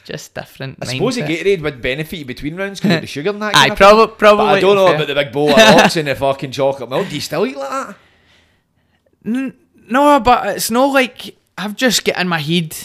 [0.00, 0.78] just different.
[0.82, 1.38] I suppose the mindset.
[1.44, 3.56] Gatorade would benefit you between rounds because of the sugar and that.
[3.56, 4.18] Aye, kind of prob- thing.
[4.18, 4.44] probably.
[4.46, 4.94] But I don't know fair.
[4.96, 7.08] about the big bowl of rocks and the fucking chocolate milk.
[7.08, 9.54] Do you still eat like that?
[9.90, 12.76] No, but it's not like I've just got in my head.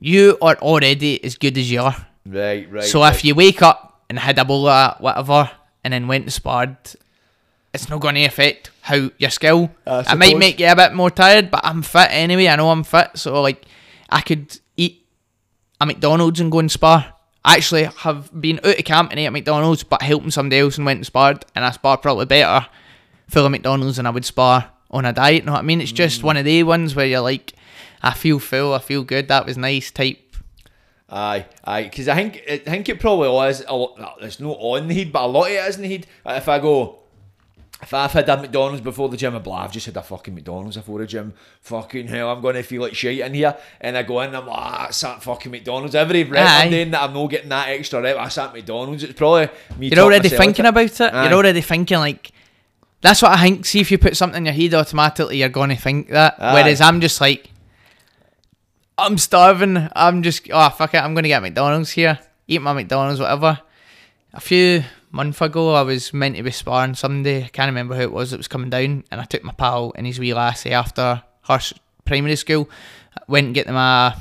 [0.00, 2.06] You are already as good as you are.
[2.26, 2.84] Right, right.
[2.84, 3.14] So right.
[3.14, 5.50] if you wake up and had a bowl of whatever
[5.84, 6.76] and then went and sparred,
[7.74, 9.70] it's not going to affect how your skill.
[9.86, 12.48] I it might make you a bit more tired, but I'm fit anyway.
[12.48, 13.64] I know I'm fit, so like
[14.08, 14.58] I could
[15.86, 17.12] McDonald's and go and spar.
[17.44, 20.76] I actually have been out of camp and ate at McDonald's, but helping somebody else
[20.76, 22.66] and went and sparred, and I spar probably better
[23.28, 25.42] full of McDonald's than I would spar on a diet.
[25.42, 25.80] You Know what I mean?
[25.80, 26.24] It's just Mm.
[26.24, 27.54] one of the ones where you're like,
[28.02, 29.28] I feel full, I feel good.
[29.28, 30.18] That was nice type.
[31.08, 33.96] Aye, aye, because I think I think it probably was a lot.
[34.20, 35.88] There's no, It's not on the head, but a lot of it is in the
[35.88, 36.06] head.
[36.24, 37.00] If I go,
[37.82, 40.34] If I've had a McDonald's before the gym, I'm blah, I've just had a fucking
[40.34, 41.34] McDonald's before the gym.
[41.62, 43.56] Fucking hell, I'm going to feel like shit in here.
[43.80, 45.96] And I go in, I'm like, ah, it's that fucking McDonald's.
[45.96, 46.64] Every rep Aye.
[46.64, 49.02] I'm doing that I'm not getting that extra rep, I sat McDonald's.
[49.02, 51.00] It's probably me You're already thinking about it.
[51.00, 51.24] Aye.
[51.24, 52.30] You're already thinking like
[53.00, 53.66] that's what I think.
[53.66, 56.36] See if you put something in your head, automatically you're gonna think that.
[56.38, 56.54] Aye.
[56.54, 57.50] Whereas I'm just like,
[58.96, 59.88] I'm starving.
[59.96, 60.98] I'm just oh fuck it.
[60.98, 62.20] I'm gonna get McDonald's here.
[62.46, 63.60] Eat my McDonald's, whatever.
[64.32, 67.44] A few months ago, I was meant to be sparring somebody.
[67.44, 69.92] I can't remember who it was that was coming down, and I took my pal
[69.94, 71.60] and his wee lassie after her
[72.04, 72.68] primary school.
[73.28, 74.16] Went and get them a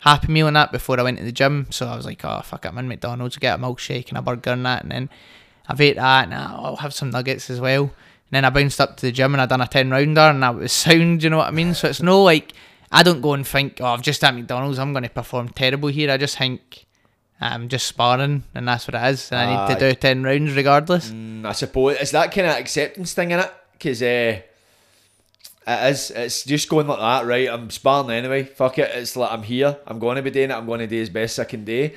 [0.00, 1.66] happy meal and that before I went to the gym.
[1.70, 4.50] So I was like, oh fuck I'm in McDonald's, get a milkshake and a burger
[4.50, 5.10] and that, and then
[5.66, 7.82] I've ate that, and I'll have some nuggets as well.
[7.82, 7.90] And
[8.30, 10.54] then I bounced up to the gym and I done a ten rounder, and that
[10.54, 11.22] was sound.
[11.22, 11.74] You know what I mean?
[11.74, 12.52] So it's no like
[12.90, 15.88] I don't go and think, oh, I've just at McDonald's, I'm going to perform terrible
[15.88, 16.10] here.
[16.10, 16.86] I just think
[17.40, 19.30] I'm just sparring, and that's what it is.
[19.30, 21.10] And I need to do ten rounds regardless.
[21.10, 24.40] Mm, I suppose it's that kind of acceptance thing in it, because uh,
[25.66, 26.10] it is.
[26.10, 27.48] It's just going like that, right?
[27.48, 28.42] I'm sparring anyway.
[28.44, 28.90] Fuck it.
[28.94, 29.76] It's like I'm here.
[29.86, 30.54] I'm going to be doing it.
[30.54, 31.90] I'm going to do as best I can do.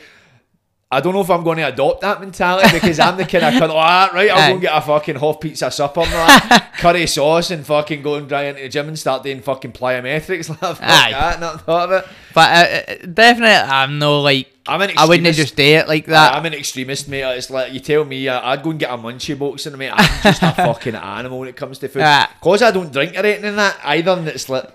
[0.93, 3.53] I don't know if I'm going to adopt that mentality because I'm the kind of
[3.53, 3.69] cunt.
[3.73, 4.47] Ah, right, I'll Aye.
[4.47, 8.15] go and get a fucking half pizza supper and that, curry sauce, and fucking go
[8.15, 10.49] and dry into the gym and start doing fucking plyometrics.
[10.61, 11.11] Like, fuck Aye.
[11.11, 12.09] that, not thought of it.
[12.33, 16.05] But uh, uh, definitely, I'm no like I'm an I wouldn't just do it like
[16.07, 16.35] that.
[16.35, 17.23] I'm an extremist, mate.
[17.37, 19.91] It's like you tell me, uh, I'd go and get a munchie box and mate,
[19.93, 22.03] I'm just a fucking animal when it comes to food.
[22.03, 22.29] Ah.
[22.41, 24.69] Cause I don't drink or anything in that either, and it's like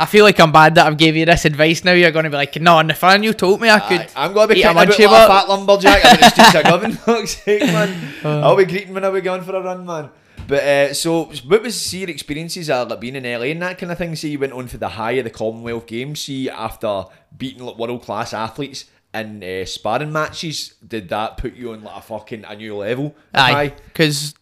[0.00, 1.92] I feel like I'm bad that I've gave you this advice now.
[1.92, 4.00] You're going to be like, no, fan you told me I could.
[4.14, 6.30] I, I'm gonna be eat a kicking about like a box." fat lumberjack in the
[6.30, 8.14] streets of Govan, fuck's sake, man.
[8.24, 8.40] Uh.
[8.40, 10.10] I'll be greeting when I'll be going for a run, man.
[10.46, 13.76] But uh, so, what was see your experiences uh, like being in LA and that
[13.76, 14.16] kind of thing?
[14.16, 16.20] See, you went on for the high of the Commonwealth Games.
[16.22, 17.04] See, after
[17.36, 21.96] beating like world class athletes in uh, sparring matches, did that put you on like
[21.96, 23.14] a fucking a new level?
[23.34, 24.34] Aye, because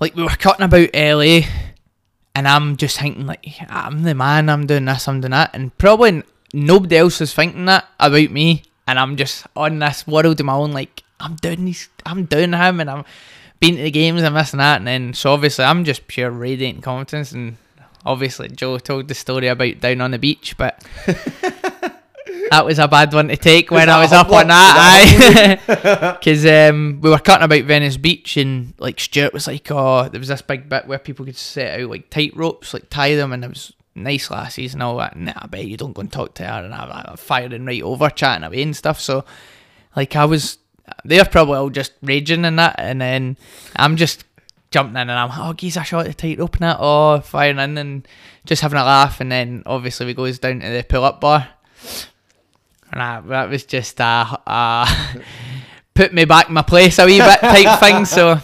[0.00, 1.42] like we were cutting about LA,
[2.36, 4.50] and I'm just thinking like I'm the man.
[4.50, 5.08] I'm doing this.
[5.08, 6.22] I'm doing that, and probably
[6.52, 8.62] nobody else is thinking that about me.
[8.86, 10.72] And I'm just on this world of my own.
[10.72, 11.88] Like I'm doing these.
[12.04, 13.04] I'm doing him, and I'm
[13.58, 14.76] been to the games and this and that.
[14.76, 17.32] And then so obviously I'm just pure radiant confidence.
[17.32, 17.56] And
[18.04, 20.84] obviously Joe told the story about down on the beach, but.
[22.50, 25.58] That was a bad one to take when I was up on that.
[25.68, 26.16] Aye.
[26.18, 30.18] Because um, we were cutting about Venice Beach and like Stuart was like, oh, there
[30.18, 33.32] was this big bit where people could set out like tight ropes, like tie them,
[33.32, 35.16] and it was nice lassies and all that.
[35.16, 36.64] Nah, I bet you don't go and talk to her.
[36.64, 39.00] And I was firing right over, chatting away and stuff.
[39.00, 39.24] So,
[39.96, 40.58] like, I was,
[41.04, 42.76] they're probably all just raging and that.
[42.78, 43.36] And then
[43.74, 44.24] I'm just
[44.70, 46.76] jumping in and I'm, like, oh, geez, I shot the tight rope and that.
[46.78, 48.08] Oh, firing in and
[48.44, 49.20] just having a laugh.
[49.20, 51.48] And then obviously we goes down to the pull up bar.
[52.92, 54.86] And I, that was just uh, uh, a,
[55.18, 55.22] a
[55.94, 58.04] put me back in my place a wee bit type thing.
[58.04, 58.38] So,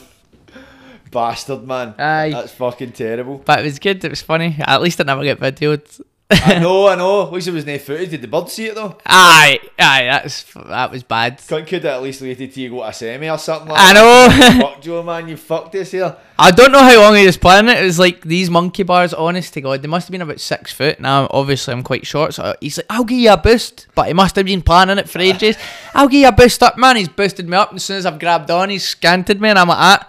[1.10, 1.94] Bastard, man.
[1.98, 2.30] Aye.
[2.32, 3.42] That's fucking terrible.
[3.44, 4.02] but it was good.
[4.04, 4.56] It was funny.
[4.60, 6.00] At least I never get videoed.
[6.46, 7.26] I know, I know.
[7.26, 8.10] At least there was no footage.
[8.10, 8.96] Did the bird see it though?
[9.04, 11.38] Aye, aye, that's that was bad.
[11.38, 13.78] Cunt could have at least waited till you go to a semi or something like
[13.78, 14.58] I that.
[14.58, 14.60] know.
[14.68, 15.28] Fuck Joe, man.
[15.28, 16.16] You fucked this here.
[16.38, 17.78] I don't know how long he was playing it.
[17.78, 19.12] It was like these monkey bars.
[19.14, 20.98] Honest to God, they must have been about six foot.
[20.98, 24.12] Now, obviously, I'm quite short, so he's like, "I'll give you a boost," but he
[24.12, 25.56] must have been planning it for ages.
[25.94, 26.96] I'll give you a boost up, man.
[26.96, 29.58] He's boosted me up, and as soon as I've grabbed on, he's scanted me, and
[29.58, 30.08] I'm like, ah.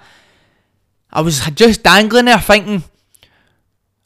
[1.16, 2.84] I was just dangling there, thinking.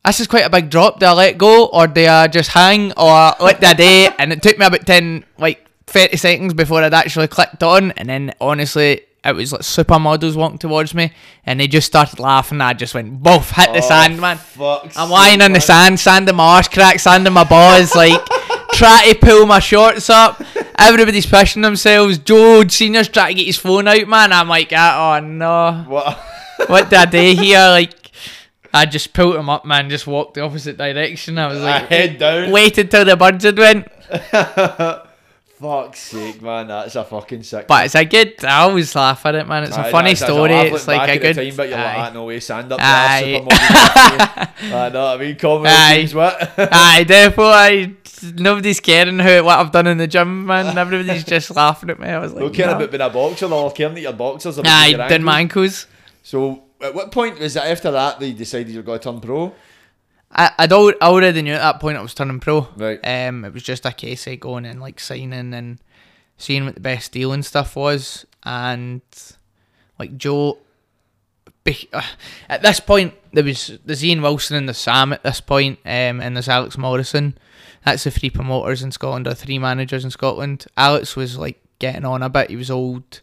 [0.08, 1.00] This is quite a big drop.
[1.00, 4.10] Do I let go or do I just hang or let the day?
[4.20, 7.92] And it took me about 10, like 30 seconds before I'd actually clicked on.
[7.92, 11.12] And then honestly, it was like supermodels walking towards me
[11.46, 12.62] and they just started laughing.
[12.62, 14.40] I just went, boof, hit the Oh, sand, man.
[14.96, 15.62] I'm lying in the man.
[15.62, 18.26] sand, sanding my arse crack, sanding my balls, like
[18.74, 20.42] try to pull my shorts up.
[20.78, 22.18] Everybody's pushing themselves.
[22.20, 24.32] Joe Senior's trying to get his phone out, man.
[24.32, 26.18] I'm like, ah, oh no What?
[26.68, 27.60] what did I do here?
[27.70, 28.07] Like,
[28.74, 29.90] I just pulled him up, man.
[29.90, 31.38] Just walked the opposite direction.
[31.38, 32.52] I was like, head down.
[32.52, 33.88] waited till the birds had went.
[35.60, 36.68] Fuck's sake, man.
[36.68, 37.68] That's a fucking sick.
[37.68, 38.46] But it's a good.
[38.46, 39.64] I always laugh at it, man.
[39.64, 40.54] It's Aye, a funny that's- that's story.
[40.54, 41.36] It's like a good.
[41.36, 42.08] Time, but you're like, aye.
[42.10, 42.80] ah, no way, stand up.
[42.80, 43.42] Aye.
[44.62, 45.36] I know what I mean.
[45.36, 45.98] Comedy Aye.
[45.98, 46.54] games, what?
[46.60, 47.92] Aye, therefore, I
[48.36, 50.78] nobody's caring how what I've done in the gym, man.
[50.78, 52.08] Everybody's just laughing at me.
[52.08, 52.78] I was like, No caring nah.
[52.78, 54.60] about being a boxer, all caring that you're boxers.
[54.64, 55.88] Aye, your done my ankles.
[56.22, 59.54] So, at what point was it after that they decided you're going to turn pro?
[60.32, 62.68] I, I'd al- I already knew at that point I was turning pro.
[62.76, 63.00] Right.
[63.04, 65.80] Um, it was just a case of going and like signing and
[66.38, 69.02] seeing what the best deal and stuff was, and
[70.00, 70.60] like Joe.
[72.50, 76.22] At this point, there was there's Ian Wilson and the Sam at this point, um,
[76.22, 77.38] and there's Alex Morrison.
[77.84, 80.66] That's the three promoters in Scotland or three managers in Scotland.
[80.78, 82.50] Alex was like getting on a bit.
[82.50, 83.22] He was old.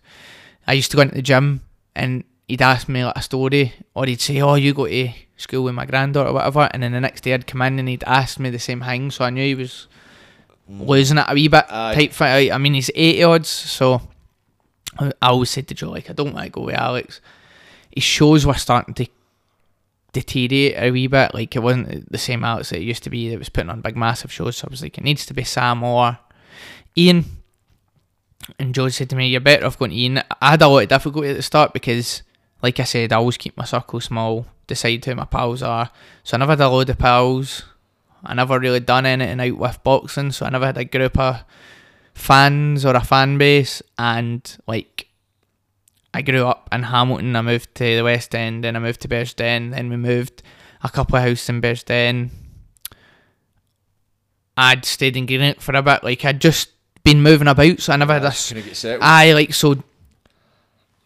[0.67, 1.63] I used to go into the gym
[1.95, 5.65] and he'd ask me like a story, or he'd say, "Oh, you go to school
[5.65, 8.05] with my granddaughter, or whatever," and then the next day I'd come in and he'd
[8.05, 9.89] ask me the same thing, so I knew he was
[10.71, 10.87] mm.
[10.87, 11.65] losing it a wee bit.
[11.69, 11.95] Aye.
[11.95, 12.53] Type thing.
[12.53, 14.03] I mean, he's eighty odds, so
[14.99, 17.21] I I always said to Joe, like, I don't want to go with Alex.
[17.91, 19.07] His shows were starting to
[20.13, 21.35] deteriorate a wee bit.
[21.35, 23.31] Like it wasn't the same Alex that it used to be.
[23.31, 24.57] That was putting on big, massive shows.
[24.57, 26.19] So I was like, it needs to be Sam or
[26.97, 27.25] Ian.
[28.59, 30.83] And Joe said to me, "You're better off going to Ian." I had a lot
[30.83, 32.23] of difficulty at the start because,
[32.65, 34.47] like I said, I always keep my circle small.
[34.67, 35.91] Decide who my pals are.
[36.25, 37.63] So I never had a load of pals.
[38.25, 40.33] I never really done anything out with boxing.
[40.33, 41.45] So I never had a group of
[42.15, 43.83] fans or a fan base.
[43.99, 45.09] And like,
[46.15, 47.37] I grew up in Hamilton.
[47.37, 49.71] I moved to the West End, then I moved to Bearsden.
[49.73, 50.43] Then we moved
[50.83, 52.31] a couple of houses in Bearsden.
[54.57, 56.05] I'd stayed in Greenock for a bit.
[56.05, 56.71] Like I'd just
[57.03, 59.03] been moving about, so I never had a s- Couldn't get settled.
[59.03, 59.75] Aye, like so.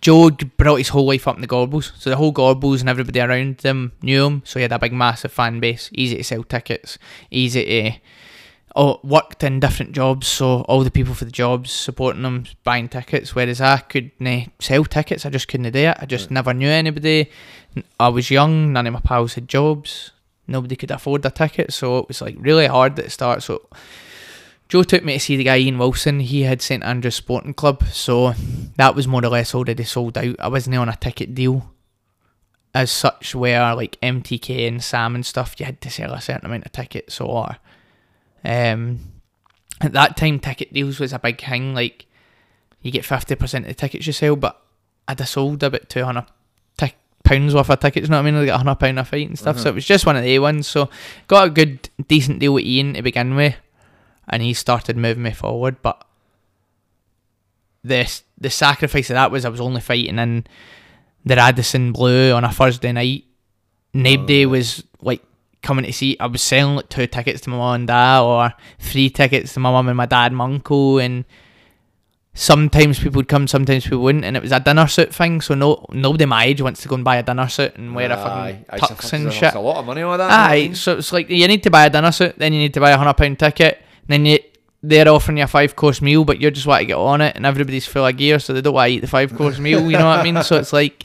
[0.00, 3.20] Joe brought his whole life up in the Gorbals, so the whole Gorbals and everybody
[3.20, 4.42] around them knew him.
[4.44, 5.90] So he had a big, massive fan base.
[5.92, 6.98] Easy to sell tickets.
[7.30, 7.98] Easy to.
[8.76, 12.88] Oh, worked in different jobs, so all the people for the jobs supporting them, buying
[12.88, 13.34] tickets.
[13.34, 15.96] Whereas I couldn't eh, sell tickets, I just couldn't do it.
[15.98, 17.30] I just never knew anybody.
[17.98, 18.72] I was young.
[18.72, 20.12] None of my pals had jobs.
[20.46, 23.42] Nobody could afford a ticket, so it was like really hard at the start.
[23.42, 23.66] So
[24.68, 26.20] Joe took me to see the guy Ian Wilson.
[26.20, 28.34] He had St Andrews Sporting Club, so
[28.76, 30.36] that was more or less already sold out.
[30.38, 31.72] I wasn't on a ticket deal
[32.74, 36.46] as such, where like MTK and Sam and stuff, you had to sell a certain
[36.46, 37.18] amount of tickets.
[37.20, 37.56] Or
[38.44, 39.00] um,
[39.80, 41.74] at that time, ticket deals was a big thing.
[41.74, 42.04] Like
[42.82, 44.60] you get fifty percent of the tickets you sell, but
[45.08, 46.26] I'd have sold about two hundred
[47.24, 48.06] pounds worth of tickets.
[48.06, 48.40] You know what I mean?
[48.40, 49.58] Like a hundred pound a fight and stuff.
[49.58, 50.66] So it was just one of the ones.
[50.66, 50.88] So
[51.26, 53.54] got a good, decent deal with Ian to begin with
[54.28, 55.76] and he started moving me forward.
[55.82, 56.04] But
[57.84, 60.46] the the sacrifice of that was I was only fighting in
[61.24, 63.24] the Radisson Blu on a Thursday night.
[63.94, 65.22] Nobody oh, was like
[65.62, 66.16] coming to see.
[66.20, 69.60] I was selling like two tickets to my mum and dad, or three tickets to
[69.60, 71.24] my mum and my dad and my uncle, and
[72.34, 75.40] sometimes people would come, sometimes people wouldn't, and it was a dinner suit thing.
[75.40, 78.10] So no nobody my age wants to go and buy a dinner suit and wear
[78.12, 79.54] a fucking tux and shit.
[79.54, 80.24] A lot of money on that.
[80.24, 82.38] you know what I Aye, so it's like you need to buy a dinner suit,
[82.38, 84.38] then you need to buy a hundred pound ticket, then you
[84.82, 87.36] they're offering you a five course meal, but you just want to get on it,
[87.36, 89.90] and everybody's full of gear, so they don't want to eat the five course meal.
[89.90, 90.42] You know what I mean?
[90.42, 91.04] So it's like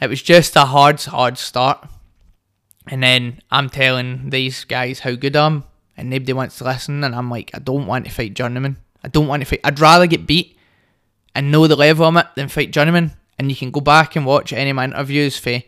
[0.00, 1.88] it was just a hard, hard start,
[2.86, 5.64] and then I'm telling these guys how good I am,
[5.96, 8.76] and nobody wants to listen, and I'm like, I don't want to fight journeyman.
[9.04, 9.60] I don't want to fight.
[9.64, 10.56] I'd rather get beat
[11.34, 13.12] and know the level I'm at than fight journeyman.
[13.38, 15.62] And you can go back and watch any of my interviews for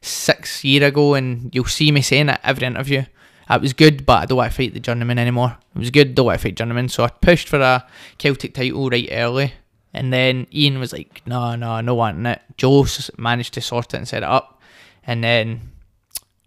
[0.00, 3.02] six year ago, and you'll see me saying it every interview.
[3.50, 5.56] It was good, but I don't want to fight the journeyman anymore.
[5.74, 6.88] It was good, don't want to fight journeyman.
[6.88, 7.86] So I pushed for a
[8.18, 9.54] Celtic title right early,
[9.92, 12.86] and then Ian was like, "No, no, no wanting it." Joe
[13.18, 14.60] managed to sort it and set it up,
[15.04, 15.72] and then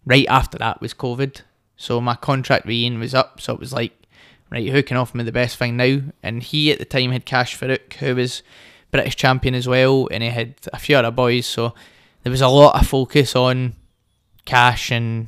[0.05, 1.41] right after that was COVID.
[1.75, 3.93] So my contract with Ian was up, so it was like,
[4.49, 6.01] right, who can offer me the best thing now?
[6.21, 8.43] And he at the time had Kash Farooq, who was
[8.91, 11.45] British champion as well, and he had a few other boys.
[11.45, 11.73] So
[12.21, 13.73] there was a lot of focus on
[14.45, 15.27] Cash and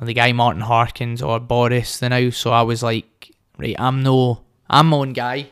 [0.00, 2.30] the guy Martin Harkins or Boris the now.
[2.30, 5.48] So I was like, right, I'm no, I'm my own guy.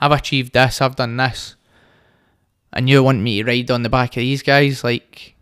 [0.00, 0.80] I've achieved this.
[0.80, 1.56] I've done this.
[2.72, 4.84] And you want me to ride on the back of these guys?
[4.84, 5.34] Like,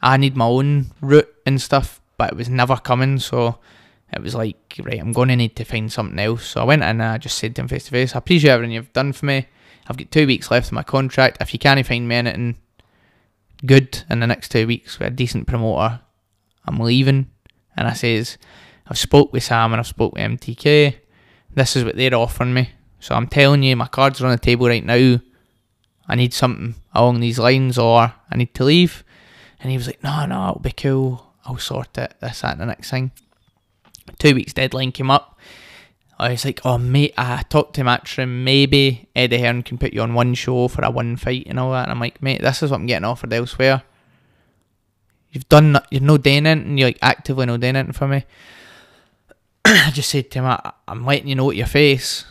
[0.00, 3.18] I need my own route and stuff, but it was never coming.
[3.18, 3.58] So
[4.12, 6.46] it was like, right, I'm going to need to find something else.
[6.46, 8.50] So I went in and I just said to him face to face, I appreciate
[8.50, 9.46] everything you've done for me.
[9.86, 11.38] I've got two weeks left of my contract.
[11.40, 12.56] If you can't find me anything
[13.64, 16.00] good in the next two weeks with a decent promoter,
[16.66, 17.30] I'm leaving.
[17.78, 18.38] And I says,
[18.88, 20.96] I've spoke with Sam and I've spoke with MTK.
[21.54, 22.70] This is what they're offering me.
[22.98, 25.20] So I'm telling you, my cards are on the table right now.
[26.08, 29.04] I need something along these lines or I need to leave.
[29.60, 31.34] And he was like, no, no, it'll be cool.
[31.44, 32.14] I'll sort it.
[32.20, 33.12] This, that, and the next thing.
[34.18, 35.38] Two weeks deadline came up.
[36.18, 38.42] I was like, oh, mate, I talked to Matchroom.
[38.42, 41.70] Maybe Eddie Hearn can put you on one show for a one fight and all
[41.70, 41.84] that.
[41.84, 43.84] And I'm like, mate, this is what I'm getting offered elsewhere.
[45.30, 48.08] You've done, no- you're no doing it, and you're like actively no doing it for
[48.08, 48.24] me.
[49.64, 52.24] I just said to him, I, I'm letting you know at your face,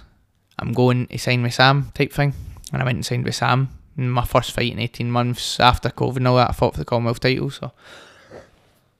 [0.59, 2.33] I'm going to sign with Sam type thing.
[2.73, 3.69] And I went and signed with Sam.
[3.97, 6.79] In my first fight in 18 months after COVID and all that, I fought for
[6.79, 7.71] the Commonwealth title, so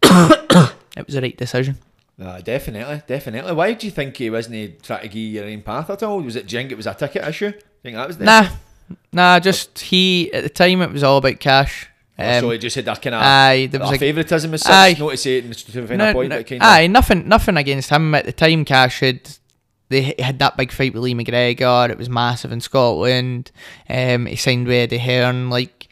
[0.04, 1.78] it was the right decision.
[2.18, 3.54] Nah, definitely, definitely.
[3.54, 6.20] Why do you think he wasn't trying to give you your own path at all?
[6.22, 7.54] Was it do you think it was a ticket issue?
[7.84, 8.50] think that was the Nah,
[9.12, 11.90] nah, just he, at the time, it was all about Kash.
[12.20, 14.66] Oh, so Um, he just had that kind of aye, there was a favouritism as
[14.66, 14.94] Aye.
[14.94, 15.00] such.
[15.00, 16.68] Not to say to find No, a point, no, but kind of.
[16.68, 18.66] aye, nothing, nothing against him at the time.
[18.66, 19.22] Kash had
[19.90, 21.90] they had that big fight with Lee McGregor.
[21.90, 23.52] It was massive in Scotland.
[23.88, 25.50] Um, he signed with Eddie Hearn.
[25.52, 25.88] Like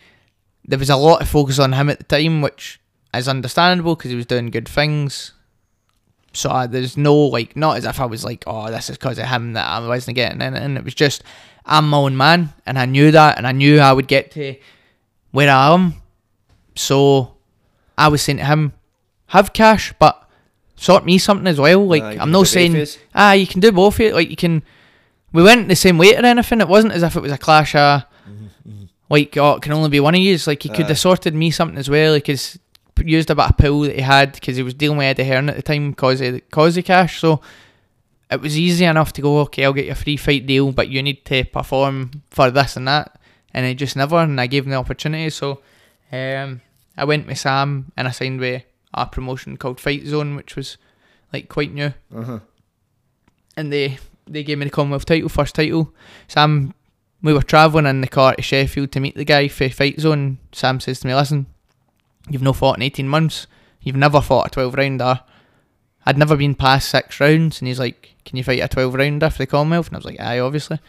[0.65, 2.79] there was a lot of focus on him at the time, which
[3.13, 5.31] is understandable because he was doing good things.
[6.33, 9.19] So uh, there's no like, not as if I was like, oh, this is because
[9.19, 11.23] of him that I wasn't getting in, and it was just
[11.65, 14.55] I'm my own man, and I knew that, and I knew I would get to
[15.31, 16.01] where I am.
[16.75, 17.35] So
[17.97, 18.73] I was saying to him,
[19.27, 20.29] have Kash, but
[20.75, 21.85] sort me something as well.
[21.85, 23.95] Like Aye, I'm not saying ah, you can do both.
[23.95, 24.13] of it.
[24.13, 24.63] Like you can.
[25.33, 26.61] We weren't the same weight or anything.
[26.61, 27.75] It wasn't as if it was a clash.
[27.75, 28.03] of
[29.09, 30.37] like oh, it can only be one of you.
[30.47, 30.89] Like he could Aye.
[30.89, 32.13] have sorted me something as well.
[32.13, 32.57] Like he's
[33.03, 35.49] used a bit of pill that he had because he was dealing with Eddie Hearn
[35.49, 37.19] at the time because of cause of Kash.
[37.19, 37.41] So
[38.31, 39.39] it was easy enough to go.
[39.41, 42.77] Okay, I'll get you a free fight deal, but you need to perform for this
[42.77, 43.19] and that.
[43.53, 44.17] And he just never.
[44.17, 45.29] And I gave him the opportunity.
[45.29, 45.61] So
[46.11, 46.61] um,
[46.97, 48.63] I went with Sam and I signed with
[48.93, 50.77] a promotion called Fight Zone, which was
[51.33, 51.93] like quite new.
[52.15, 52.39] Uh-huh.
[53.57, 53.97] And they
[54.27, 55.93] they gave me the Commonwealth title, first title.
[56.27, 56.73] Sam,
[57.21, 60.39] we were travelling in the car to Sheffield to meet the guy for Fight Zone.
[60.51, 61.45] Sam says to me, "Listen,
[62.29, 63.47] you've no fought in eighteen months.
[63.81, 65.21] You've never fought a twelve rounder.
[66.05, 69.29] I'd never been past six rounds." And he's like, "Can you fight a twelve rounder
[69.29, 70.79] for the Commonwealth?" And I was like, "Aye, obviously."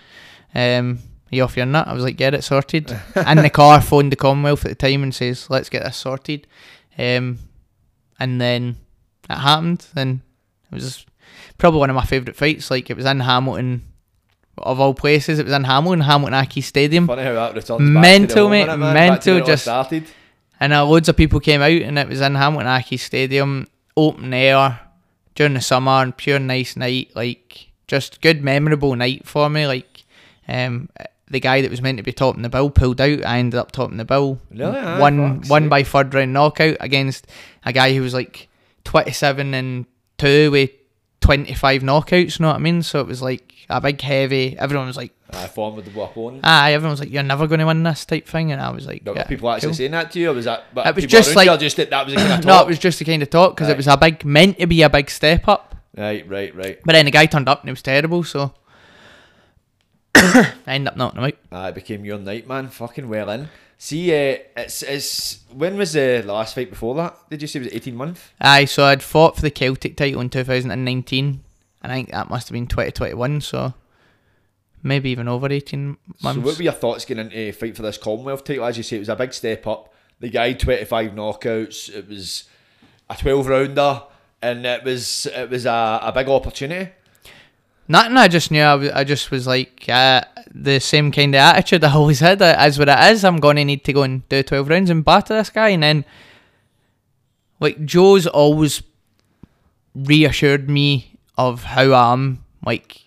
[0.55, 1.01] Um,
[1.37, 1.87] you off your nut?
[1.87, 5.03] I was like, "Get it sorted." and the car, phoned the Commonwealth at the time
[5.03, 6.47] and says, "Let's get this sorted."
[6.99, 7.39] Um,
[8.19, 8.77] and then
[9.29, 9.87] it happened.
[9.95, 10.21] And
[10.73, 11.05] it was
[11.59, 12.71] probably one of my favourite fights.
[12.71, 13.83] Like it was in Hamilton,
[14.59, 15.39] of all places.
[15.39, 18.41] It was in Hamilton, Hamilton Accies Stadium, Funny how that returns back Mental, to the
[18.41, 18.69] home, mate, innit.
[18.69, 20.05] Back to mental, where it all just- started.
[20.61, 24.33] and uh, loads of people came out, and it was in Hamilton Accies Stadium, open
[24.33, 24.81] air
[25.35, 27.11] during the summer, and pure nice night.
[27.15, 29.67] Like just good, memorable night for me.
[29.67, 30.05] Like
[30.49, 30.89] um.
[31.29, 33.25] The guy that was meant to be topping the bill pulled out.
[33.25, 34.39] I ended up topping the bill.
[34.51, 34.77] Really?
[34.79, 34.99] Aye,
[35.39, 35.69] fuck's sake.
[35.71, 37.27] by third round knockout against
[37.65, 38.49] a guy who was like
[38.85, 39.87] 27 and
[40.19, 40.71] 2 with
[41.21, 42.83] 25 knockouts, you know what I mean?
[42.83, 46.43] So it was like a big heavy, everyone was like, I Aye, formidable opponent.
[46.45, 48.53] ah, everyone was like, you're never going to win this type thing.
[48.53, 49.75] And I was like, yeah, people actually cool.
[49.75, 50.73] saying that to you, or was that?
[50.73, 52.79] But It was just like- just that, that was a kind of No, it was
[52.79, 55.11] just the kind of talk because it was a big, meant to be a big
[55.11, 55.75] step up.
[55.97, 56.79] Right, right, right.
[56.85, 58.55] But then the guy turned up and it was terrible, so
[60.67, 61.35] I ended up knocking him out.
[61.53, 62.69] Ah, it became your night, man.
[62.69, 63.49] Fucking well in.
[63.79, 67.17] See, uh, it's it's when was the last fight before that?
[67.29, 68.31] Did you say it was eighteen months?
[68.41, 71.45] Aye, so I'd fought for the Celtic title in 2019,
[71.83, 73.75] and I think that must have been 2021, so
[74.83, 76.41] maybe even over 18 months.
[76.41, 78.65] So, what were your thoughts getting into a fight for this Commonwealth title?
[78.65, 79.93] As you say, it was a big step up.
[80.21, 81.95] The guy twenty five knockouts.
[81.95, 82.45] It was
[83.11, 84.05] a twelve rounder,
[84.41, 86.93] and it was it was a, a big opportunity.
[87.89, 88.17] Nothing.
[88.17, 88.63] I just knew.
[88.63, 90.23] I, was, I just was like uh,
[90.53, 92.43] the same kind of attitude I always had.
[92.43, 94.91] uh, As what it is, I'm going to need to go and do 12 rounds
[94.91, 95.69] and batter this guy.
[95.69, 96.05] And then,
[97.61, 98.83] like Joe's always
[99.95, 102.45] reassured me of how I am.
[102.65, 103.03] Like,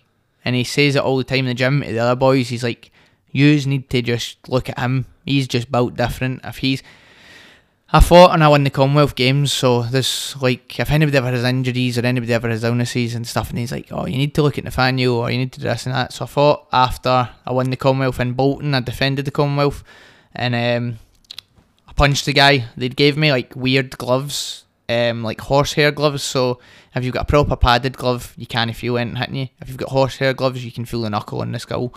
[0.46, 2.50] and he says it all the time in the gym to the other boys.
[2.50, 2.92] He's like,
[3.32, 5.06] "Yous need to just look at him.
[5.26, 6.42] He's just built different.
[6.44, 6.82] If he's
[7.92, 11.44] I fought and I won the Commonwealth Games, so there's like if anybody ever has
[11.44, 14.44] injuries or anybody ever has illnesses and stuff, and he's like, oh, you need to
[14.44, 16.14] look at Nathaniel or you need to do this and that.
[16.14, 18.76] So I fought after I won the Commonwealth in Bolton.
[18.76, 19.84] I defended the Commonwealth,
[20.36, 21.00] and um,
[21.88, 22.66] I punched the guy.
[22.78, 26.22] They gave me like weird gloves, um, like horsehair gloves.
[26.22, 26.60] So
[26.94, 29.48] if you've got a proper padded glove, you can't feel anything hitting you.
[29.62, 31.96] If you've got horsehair gloves, you can feel the knuckle in the skull.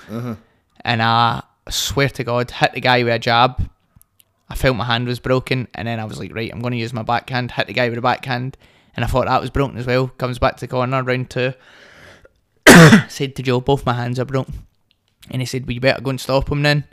[0.81, 3.69] And I swear to God, hit the guy with a jab.
[4.53, 6.79] I felt my hand was broken, and then I was like, right, I'm going to
[6.79, 7.53] use my backhand.
[7.53, 8.59] Hit the guy with a backhand,
[8.95, 10.09] and I thought that was broken as well.
[10.09, 11.55] Comes back to the corner, round two.
[13.09, 14.67] said to Joe, both my hands are broken,
[15.31, 16.85] and he said, "Well, you better go and stop him then,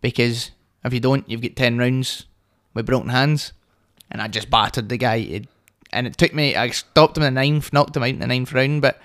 [0.00, 2.24] because if you don't, you've got ten rounds
[2.72, 3.52] with broken hands."
[4.10, 5.42] And I just battered the guy,
[5.92, 6.56] and it took me.
[6.56, 8.98] I stopped him in the ninth, knocked him out in the ninth round, but.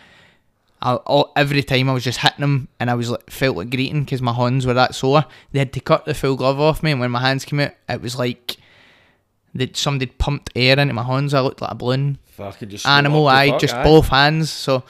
[0.82, 3.70] I, all, every time I was just hitting him, and I was like, felt like
[3.70, 5.26] greeting because my hands were that sore.
[5.52, 7.74] They had to cut the full glove off me, and when my hands came out,
[7.88, 8.58] it was like
[9.56, 11.34] that somebody pumped air into my hands.
[11.34, 13.28] I looked like a balloon Fucking just animal.
[13.28, 13.84] I fuck, just aye.
[13.84, 14.50] both hands.
[14.50, 14.84] So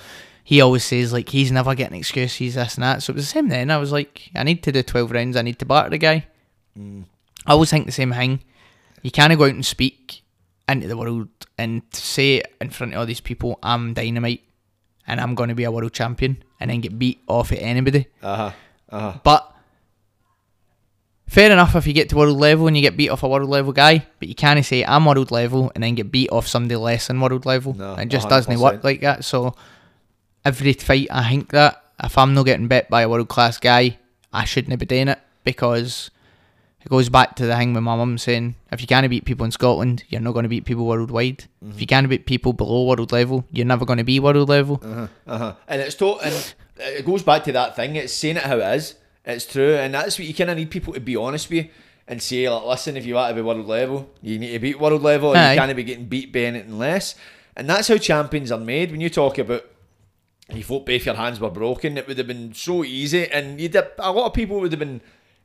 [0.44, 3.02] he always says like he's never getting excuses, this and that.
[3.02, 3.72] So it was the same then.
[3.72, 5.36] I was like, I need to do twelve rounds.
[5.36, 6.28] I need to batter the guy.
[6.78, 7.06] Mm.
[7.48, 8.42] I always think the same thing.
[9.02, 10.22] You can't go out and speak
[10.68, 14.44] into the world and say in front of all these people, I'm dynamite
[15.10, 18.08] and I'm going to be a world champion, and then get beat off at anybody.
[18.22, 18.52] Uh huh.
[18.90, 19.20] Uh huh.
[19.24, 19.56] But
[21.28, 23.50] fair enough if you get to world level and you get beat off a world
[23.50, 26.76] level guy, but you can't say I'm world level and then get beat off somebody
[26.76, 27.74] less than world level.
[27.74, 28.30] No, it just 100%.
[28.30, 29.26] doesn't work like that.
[29.26, 29.56] So
[30.46, 33.98] every fight, I think that if I'm not getting bet by a world class guy,
[34.32, 36.12] I shouldn't be doing it because
[36.82, 39.46] it goes back to the thing with my mum saying if you can't beat people
[39.46, 41.46] in Scotland, you're not going to beat people worldwide.
[41.68, 44.80] If you can't beat people below world level, you're never going to be world level.
[44.84, 45.56] Uh-huh, uh-huh.
[45.68, 47.96] And it's to- and it goes back to that thing.
[47.98, 48.96] It's saying it how it is.
[49.26, 51.72] It's true, and that's what you kind of need people to be honest with you.
[52.08, 54.80] and say, like, listen, if you want to be world level, you need to beat
[54.80, 55.54] world level, Aye.
[55.54, 57.14] you can't be getting beat by anything less.
[57.56, 58.90] And that's how champions are made.
[58.90, 59.64] When you talk about
[60.52, 63.76] you thought if your hands were broken, it would have been so easy, and you'd
[63.76, 65.02] have, a lot of people would have been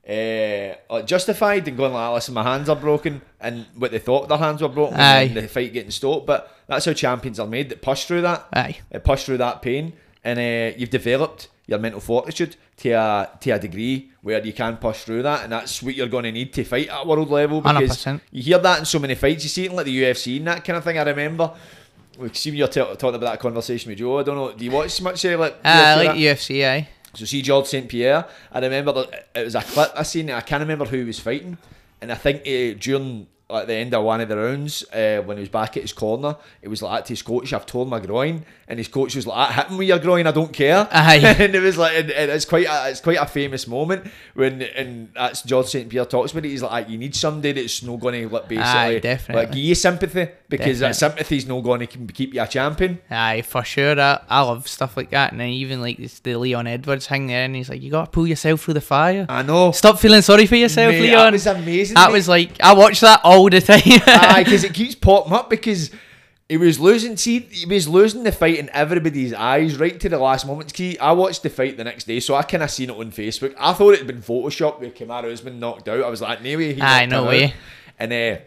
[0.09, 4.29] uh, like justified and going like, "Listen, my hands are broken," and what they thought
[4.29, 5.23] their hands were broken, Aye.
[5.23, 6.27] and the fight getting stopped.
[6.27, 7.71] But that's how champions are made.
[7.71, 8.79] That push through that, Aye.
[8.95, 13.51] uh, push through that pain, and uh, you've developed your mental fortitude to a to
[13.51, 16.53] a degree where you can push through that, and that's what you're going to need
[16.53, 17.61] to fight at world level.
[17.63, 18.21] Because 100%.
[18.31, 19.45] you hear that in so many fights.
[19.45, 20.99] You see it in like the UFC and that kind of thing.
[20.99, 21.53] I remember.
[22.17, 24.21] We see you're t- talking about that conversation with Joe.
[24.21, 24.53] I don't know.
[24.53, 25.57] Do you watch much uh, like?
[25.65, 26.17] I UFC, like that?
[26.17, 26.89] UFC, aye.
[27.15, 28.27] So see George St Pierre.
[28.53, 30.31] I remember that it was a clip I seen.
[30.31, 31.59] I can't remember who he was fighting,
[32.01, 35.37] and I think uh, during like the end of one of the rounds, uh, when
[35.37, 38.01] he was back at his corner, it was like to his coach, "I've torn my
[38.01, 41.16] groin," and his coach was like, "Hit him with your groin, I don't care." Aye.
[41.39, 44.62] and it was like, and, and it's quite, a, it's quite a famous moment when,
[44.62, 46.49] and that's George St Pierre talks about it.
[46.49, 49.45] He's like, "You need somebody that's not going to like basically Aye, definitely.
[49.45, 51.25] like give you sympathy because that Definitely.
[51.25, 53.99] sympathy's not going to keep you a champion." Aye, for sure.
[54.01, 55.33] I, I love stuff like that.
[55.33, 58.07] And then even like this, the Leon Edwards thing there, and he's like, you got
[58.07, 59.27] to pull yourself through the fire.
[59.29, 59.73] I know.
[59.73, 61.16] Stop feeling sorry for yourself, Mate, Leon.
[61.16, 61.95] That was amazing.
[61.95, 62.15] That mate.
[62.15, 63.81] was like, I watched that all the time.
[63.85, 65.90] Aye, because it keeps popping up because
[66.48, 67.16] he was losing.
[67.16, 70.77] See, he was losing the fight in everybody's eyes right to the last moment.
[70.77, 73.11] See, I watched the fight the next day, so I kind of seen it on
[73.12, 73.55] Facebook.
[73.59, 76.02] I thought it had been photoshopped with Kamaru has been knocked out.
[76.05, 76.74] I was like, no way.
[76.74, 77.44] He Aye, no way.
[77.44, 77.52] out.
[77.98, 78.39] And uh,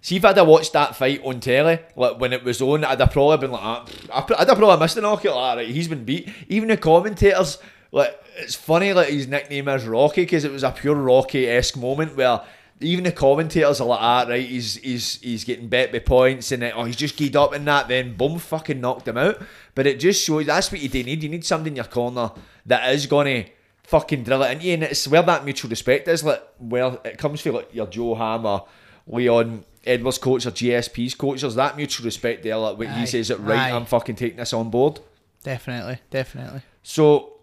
[0.00, 3.00] see if I'd have watched that fight on telly, like when it was on, I'd
[3.00, 5.34] have probably been like, ah, I'd have probably missed the knockout.
[5.34, 6.28] Like, right, he's been beat.
[6.48, 7.58] Even the commentators,
[7.90, 11.76] like, it's funny, like his nickname is Rocky because it was a pure Rocky esque
[11.76, 12.40] moment where.
[12.80, 16.62] Even the commentators are like, ah, right, he's he's he's getting bet by points, and
[16.62, 17.88] then, oh, he's just keyed up in that.
[17.88, 19.42] Then boom, fucking knocked him out.
[19.74, 21.22] But it just shows that's what you do need.
[21.22, 22.30] You need somebody in your corner
[22.66, 23.46] that is gonna
[23.82, 26.22] fucking drill it into you, and it's where that mutual respect is.
[26.22, 28.60] Like, where it comes from, like your Joe Hammer,
[29.08, 31.40] Leon Edwards coach or GSP's coach.
[31.40, 32.56] There's that mutual respect there.
[32.56, 33.76] Like when Aye, he says it right, aye.
[33.76, 35.00] I'm fucking taking this on board.
[35.42, 36.62] definitely, definitely.
[36.82, 37.37] So,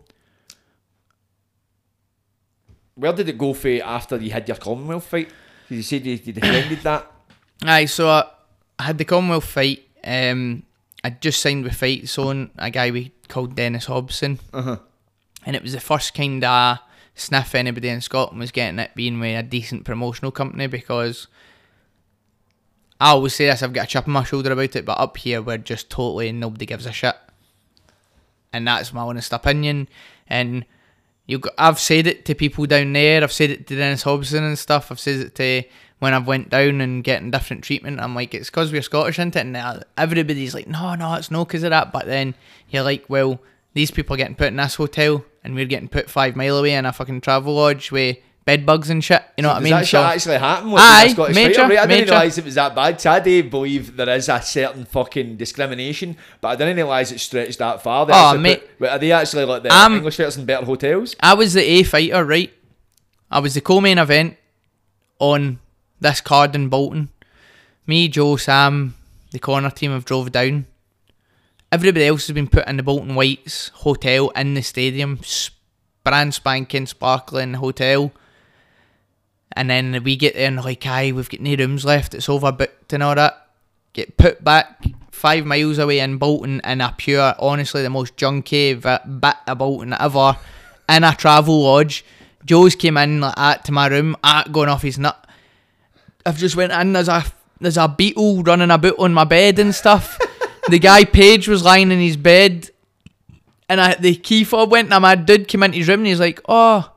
[2.96, 5.30] where did it go for you after you had your Commonwealth fight?
[5.70, 7.12] you said you, you defended that.
[7.64, 8.26] Aye, so I,
[8.80, 9.88] I had the Commonwealth fight.
[10.04, 10.64] Um,
[11.04, 14.40] I just signed with Fight Zone, a guy we called Dennis Hobson.
[14.54, 14.78] Uh-huh.
[15.46, 16.80] And it was the first kind of
[17.16, 21.28] sniff anybody in Scotland was getting it being with a decent promotional company because
[23.00, 25.18] I always say this, I've got a chip on my shoulder about it, but up
[25.18, 27.16] here we're just totally nobody gives a shit.
[28.52, 29.88] And that's my honest opinion.
[30.28, 30.66] And
[31.28, 33.24] you, I've said it to people down there.
[33.24, 34.92] I've said it to Dennis Hobson and stuff.
[34.92, 35.64] I've said it to
[36.00, 38.00] when I've went down and getting different treatment.
[38.00, 39.40] I'm like, it's because we're Scottish, isn't it?
[39.40, 41.92] And uh, everybody's like, no, no, it's no because of that.
[41.92, 42.36] But then
[42.70, 43.40] you're like, well,
[43.74, 46.74] these people are getting put in this hotel, and we're getting put five mile away
[46.74, 49.24] in a fucking travel lodge with bed bugs and shit.
[49.38, 49.72] You know what I Does mean?
[49.74, 50.72] that shit So- actually happen?
[50.72, 51.78] with Aye, the Scottish major, fighter rate?
[51.80, 52.12] I didn't major.
[52.12, 53.06] realise it was that bad.
[53.08, 57.58] I do believe there is a certain fucking discrimination, but I didn't realise it stretched
[57.60, 58.06] that far.
[58.06, 58.78] They Oh, actually mate.
[58.80, 61.16] put, are they actually like the Um, English fighters in better hotels?
[61.20, 62.54] I was the A fighter, right?
[63.32, 64.38] I was the co-main event
[65.20, 65.60] on
[66.00, 67.10] this card in Bolton.
[67.88, 68.94] Me, Joe, Sam,
[69.32, 70.68] the corner team have drove down.
[71.72, 75.20] Everybody else has been put in the Bolton Whites hotel in the stadium,
[76.04, 78.12] brand spanking, sparkling hotel.
[79.56, 82.14] And then we get and like, aye, we've got no rooms left.
[82.14, 83.48] It's overbooked and all that.
[83.94, 88.80] Get put back five miles away in Bolton in a pure, honestly, the most junky
[88.82, 90.38] bit of Bolton ever
[90.90, 92.04] in a travel lodge.
[92.46, 95.26] Joe's came in like that to my room, at going off his nut.
[96.26, 96.94] I've just went in.
[96.94, 97.24] There's a
[97.60, 100.20] there's a beetle running about on my bed and stuff.
[100.70, 102.70] the guy Page was lying in his bed,
[103.70, 104.92] and I, the key fob went.
[104.92, 106.92] And my dude came into his room and he's like, "Oh,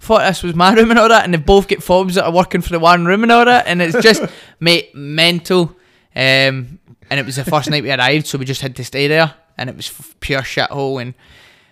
[0.00, 2.24] I thought this was my room and all that." And they both get fobs that
[2.24, 4.22] are working for the one room and all that, and it's just
[4.60, 5.76] mate mental.
[6.14, 6.78] Um,
[7.10, 9.34] and it was the first night we arrived, so we just had to stay there,
[9.58, 11.00] and it was f- pure shithole.
[11.02, 11.14] And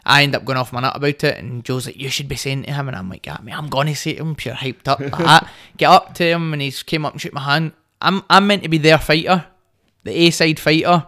[0.04, 2.36] I end up going off my nut about it, and Joe's like, "You should be
[2.36, 4.88] saying to him," and I'm like, "Yeah, me, I'm gonna say to him, pure hyped
[4.88, 7.72] up like that." Get up to him, and he's came up and shook my hand.
[8.00, 9.46] I'm I'm meant to be their fighter,
[10.04, 11.06] the A side fighter,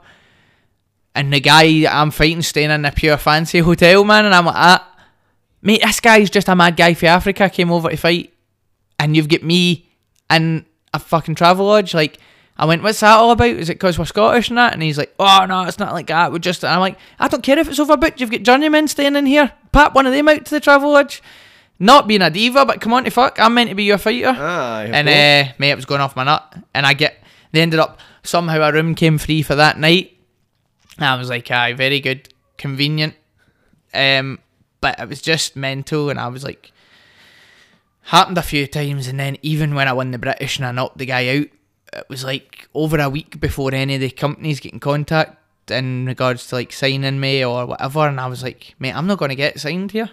[1.15, 4.57] and the guy I'm fighting staying in a pure fancy hotel, man, and I'm like,
[4.57, 4.90] ah,
[5.62, 8.32] mate, this guy's just a mad guy for Africa, came over to fight,
[8.99, 9.89] and you've got me
[10.31, 10.65] in
[10.95, 12.19] a fucking travel lodge, like.
[12.57, 13.49] I went, what's that all about?
[13.49, 14.74] Is it because we're Scottish and that?
[14.74, 16.31] And he's like, oh no, it's not like that.
[16.31, 18.20] We're just, and I'm like, I don't care if it's over, overbooked.
[18.20, 19.51] You've got journeymen staying in here.
[19.73, 21.23] Pat one of them out to the travel lodge.
[21.78, 23.41] Not being a diva, but come on to fuck.
[23.41, 24.28] I'm meant to be your fighter.
[24.28, 24.37] Of
[24.93, 26.55] and uh, mate, it was going off my nut.
[26.74, 30.19] And I get, they ended up, somehow a room came free for that night.
[30.99, 32.28] And I was like, aye, very good,
[32.59, 33.15] convenient.
[33.95, 34.39] Um,
[34.81, 36.11] but it was just mental.
[36.11, 36.73] And I was like,
[38.02, 40.98] happened a few times, and then even when I won the British and I knocked
[40.98, 41.47] the guy out,
[41.93, 46.07] it was like over a week before any of the companies get in contact in
[46.07, 49.36] regards to like signing me or whatever, and I was like, mate, I'm not to
[49.36, 50.11] get signed here.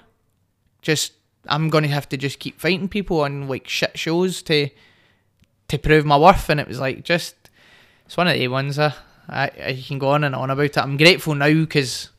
[0.81, 1.14] Just
[1.48, 4.69] I'm to have to just keep fighting people on like shit shows to
[5.68, 7.35] to prove my worth, and it was like just
[8.06, 8.77] it's one of the ones.
[8.80, 8.94] Uh,
[9.27, 10.77] I, I you can go on and on about it.
[10.77, 12.10] I'm grateful now because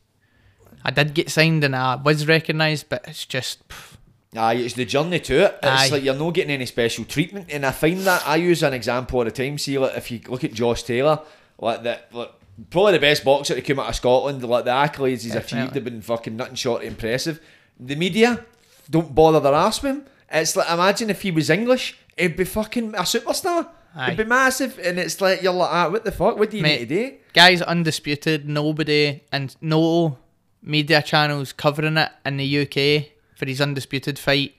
[0.85, 3.67] I did get signed and I was recognised, but it's just.
[3.69, 3.97] pff,
[4.37, 5.59] Aye, it's the journey to it.
[5.63, 5.89] It's Aye.
[5.89, 9.19] like you're not getting any special treatment, and I find that I use an example
[9.19, 9.57] all the time.
[9.57, 11.21] See, like if you look at Josh Taylor,
[11.59, 12.31] like that, like
[12.71, 14.45] probably the best boxer to come out of Scotland.
[14.45, 15.75] Like the accolades he's achieved Definitely.
[15.75, 17.41] have been fucking nothing short of impressive.
[17.81, 18.45] The media
[18.91, 20.05] don't bother their ass with him.
[20.31, 23.69] It's like imagine if he was English, he'd be fucking a superstar.
[23.95, 24.09] Aye.
[24.13, 26.39] It'd be massive, and it's like you're like, ah, what the fuck?
[26.39, 27.17] What do you Mate, need to do?
[27.33, 28.47] Guy's undisputed.
[28.47, 30.19] Nobody and no
[30.63, 34.55] media channels covering it in the UK for his undisputed fight.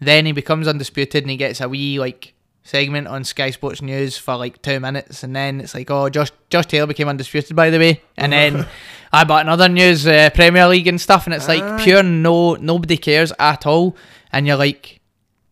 [0.00, 2.34] Then he becomes undisputed and he gets a wee like
[2.64, 6.32] segment on Sky Sports News for like two minutes, and then it's like, oh, Josh
[6.50, 8.66] Josh Taylor became undisputed by the way, and then
[9.12, 11.84] I bought another news uh, Premier League and stuff, and it's like Aye.
[11.84, 13.96] pure no nobody cares at all,
[14.32, 15.00] and you're like,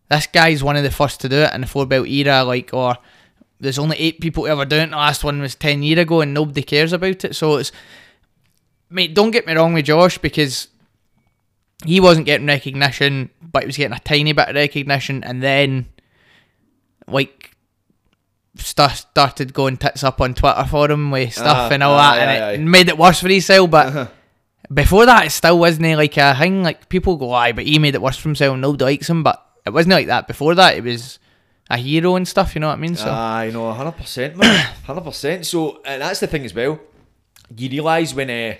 [0.09, 2.73] this guy's one of the first to do it in the four belt era, like
[2.73, 2.97] or.
[3.59, 4.89] There's only eight people ever doing it.
[4.89, 7.33] The last one was ten year ago, and nobody cares about it.
[7.33, 7.71] So it's,
[8.93, 9.13] mate.
[9.13, 10.67] Don't get me wrong with Josh because
[11.85, 15.87] he wasn't getting recognition, but he was getting a tiny bit of recognition, and then
[17.07, 17.51] like
[18.55, 22.15] sta started going tits up on Twitter for him with stuff Ah, and all aye,
[22.17, 22.63] that, and aye, it aye.
[22.63, 23.69] made it worse for himself.
[23.69, 24.07] But Uh-huh.
[24.73, 26.63] before that, it still wasn't like a thing.
[26.63, 28.57] Like people go, "Aye," but he made it worse for himself.
[28.57, 30.77] Nobody likes him, but it wasn't like that before that.
[30.77, 31.19] It was
[31.69, 32.53] a hero and stuff.
[32.55, 32.95] You know what I mean?
[32.95, 35.45] So Aye, no, hundred percent, man, hundred percent.
[35.45, 36.79] So, and that's the thing as well.
[37.55, 38.55] You realise when uh,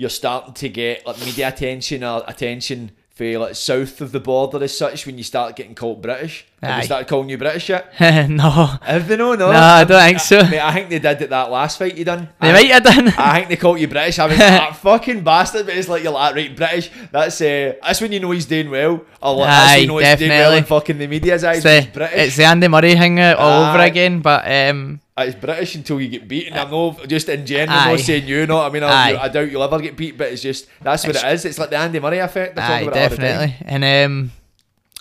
[0.00, 4.64] you're starting to get like media attention or attention for like south of the border
[4.64, 6.46] as such when you start getting called British.
[6.62, 6.80] Have Aye.
[6.80, 7.90] they started calling you British yet?
[8.28, 8.50] no,
[8.82, 9.34] Have they no?
[9.34, 10.42] No, No, I don't think so.
[10.44, 12.28] Mate, I think they did at that last fight you done.
[12.38, 13.08] they I, might have done.
[13.16, 14.18] I think they called you British.
[14.18, 15.64] I mean, that fucking bastard.
[15.64, 16.90] But it's like you're like right British.
[17.10, 19.04] That's uh, that's when you know he's doing well.
[19.22, 20.80] Or like, that's when Aye, you know he's doing well in definitely.
[20.80, 21.64] fucking the media's eyes.
[21.64, 22.18] It's the, British.
[22.18, 25.98] it's the Andy Murray thing uh, all over again, but um, Uh, It's British until
[25.98, 26.58] you get beaten.
[26.58, 27.90] I'm not just in general, Aye.
[27.92, 28.82] not saying you, know I mean?
[28.82, 31.44] I, I doubt you'll ever get beat, but it's just that's what It's- it is.
[31.46, 32.58] It's like the Andy Murray effect.
[32.58, 33.26] Aye, about it all the time.
[33.26, 33.56] definitely.
[33.66, 34.32] And um,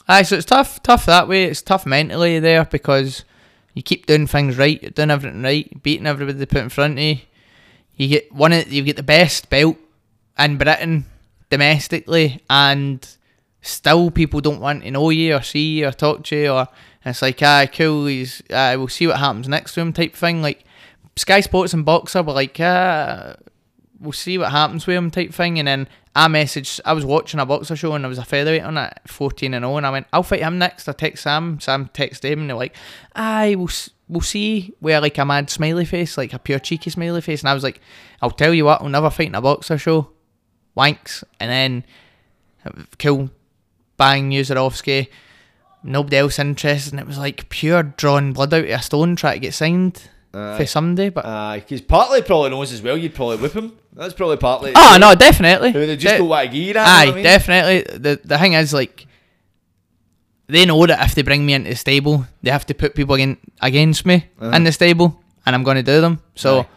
[0.09, 1.45] aye, so it's tough, tough that way.
[1.45, 3.23] It's tough mentally there because
[3.73, 7.05] you keep doing things right, doing everything right, beating everybody they put in front of
[7.05, 7.17] you.
[7.95, 9.77] You get one, of, you get the best belt
[10.37, 11.05] in Britain
[11.49, 13.07] domestically, and
[13.61, 16.67] still people don't want to know you or see you or talk to you, or
[17.05, 20.41] it's like, ah, cool, he's, uh, we'll see what happens next to him type thing.
[20.41, 20.63] Like
[21.15, 23.35] Sky Sports and Boxxer were like, ah,
[23.99, 25.59] we'll see what happens with him type thing.
[25.59, 28.63] And then I messaged, I was watching a Boxxer show and there was a featherweight
[28.63, 30.89] on it, 14 and 0, and I went, I'll fight him next.
[30.89, 32.75] I text Sam, Sam texted him, and they're like,
[33.15, 33.69] aye, we'll,
[34.07, 34.73] we'll see.
[34.79, 37.41] Where like a mad smiley face, like a pure cheeky smiley face.
[37.41, 37.79] And I was like,
[38.21, 40.09] I'll tell you what, I'll never fight in a Boxxer show.
[40.75, 41.23] Wanks.
[41.39, 41.85] And then,
[42.65, 43.29] uh, cool,
[43.97, 45.09] bang, Uzarovsky.
[45.83, 49.35] Nobody else interested, and it was like pure drawing blood out of a stone trying
[49.35, 50.57] to get signed Aye.
[50.57, 51.09] for somebody.
[51.09, 52.97] But because partly probably knows as well.
[52.97, 53.77] You'd probably whip him.
[53.93, 54.71] That's probably partly.
[54.75, 55.71] oh no, definitely.
[55.71, 56.77] Who they just De- want to give.
[56.77, 57.23] Aye, what I mean?
[57.23, 57.97] definitely.
[57.99, 59.05] The the thing is like
[60.47, 63.15] they know that if they bring me into the stable, they have to put people
[63.15, 64.55] again, against me Uh-huh.
[64.55, 66.21] in the stable, and I'm going to do them.
[66.35, 66.67] So Aye.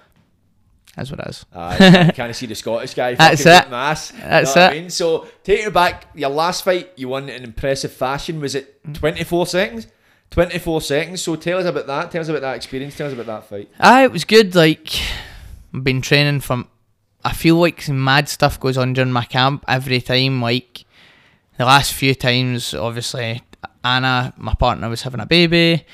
[0.96, 1.46] that's what it is.
[1.54, 3.14] Aye, kind of see the Scottish guy.
[3.22, 3.70] That's it.
[3.70, 4.80] Mass, That's know what I it.
[4.82, 4.90] mean?
[4.90, 8.40] So taking it back, your last fight, you won in impressive fashion.
[8.40, 8.94] Was it Mm.
[8.94, 9.86] 24 seconds?
[10.30, 11.22] 24 seconds.
[11.22, 12.10] So tell us about that.
[12.10, 12.96] Tell us about that experience.
[12.96, 13.70] Tell us about that fight.
[13.80, 14.54] Aye, it was good.
[14.54, 14.90] Like
[15.72, 16.68] I've been training from.
[17.24, 20.42] I feel like some mad stuff goes on during my camp every time.
[20.42, 20.84] Like
[21.56, 23.42] the last few times, obviously
[23.84, 25.84] Anna, my partner, was having a baby.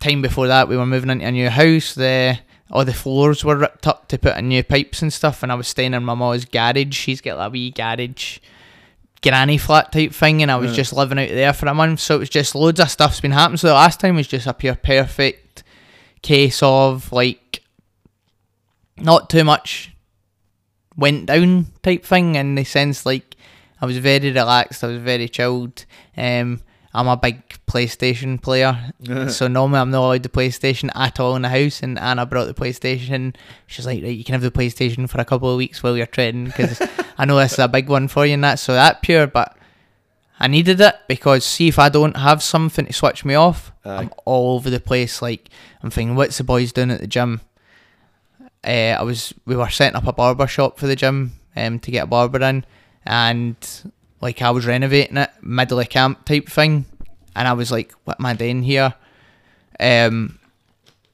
[0.00, 1.94] Time before that, we were moving into a new house.
[1.94, 2.38] The
[2.70, 5.42] all the floors were ripped up to put in new pipes and stuff.
[5.42, 6.94] And I was staying in my mom's garage.
[6.94, 8.38] She's got a wee garage
[9.22, 10.76] granny flat type thing, and I was Yeah.
[10.76, 12.00] just living out there for a month.
[12.00, 13.56] So it was just loads of stuff's been happening.
[13.58, 15.62] So the last time was just a pure perfect
[16.22, 17.62] case of like
[18.96, 19.92] not too much
[20.98, 23.36] went down type thing in the sense like
[23.80, 25.86] I was very relaxed, I was very chilled.
[26.16, 26.60] Um,
[26.92, 28.92] I'm a big PlayStation player,
[29.28, 31.82] so normally I'm not allowed the PlayStation at all in the house.
[31.82, 33.36] And Anna brought the PlayStation.
[33.66, 36.06] She's like, right, you can have the PlayStation for a couple of weeks while you're
[36.06, 36.82] training because
[37.18, 38.58] I know this is a big one for you and that.
[38.58, 39.56] So that pure, but
[40.40, 43.96] I needed it because see if I don't have something to switch me off, Aye.
[43.96, 45.22] I'm all over the place.
[45.22, 45.50] Like
[45.82, 47.42] I'm thinking, what's the boys doing at the gym?
[48.64, 51.90] Uh, I was we were setting up a barber shop for the gym um, to
[51.90, 52.64] get a barber in,
[53.06, 53.56] and
[54.20, 56.84] like I was renovating it, middle of camp type thing,
[57.36, 58.94] and I was like, "What am I doing here?"
[59.80, 60.38] Um,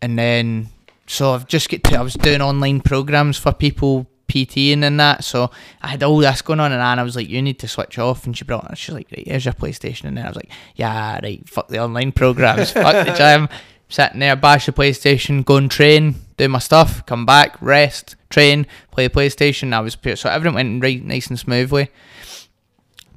[0.01, 0.69] and then
[1.07, 5.23] so I've just get to I was doing online programs for people PTing and that,
[5.23, 5.51] so
[5.83, 8.27] I had all this going on, and Anna was like, "You need to switch off,"
[8.27, 8.77] and she brought.
[8.77, 11.83] She's like, "Right, here's your PlayStation," and then I was like, "Yeah, right, fuck the
[11.83, 13.49] online programs, fuck the gym."
[13.91, 18.66] Sitting there, bash the PlayStation, go and train, do my stuff, come back, rest, train,
[18.90, 19.73] play PlayStation.
[19.73, 21.90] I was pure, so everything went right nice and smoothly.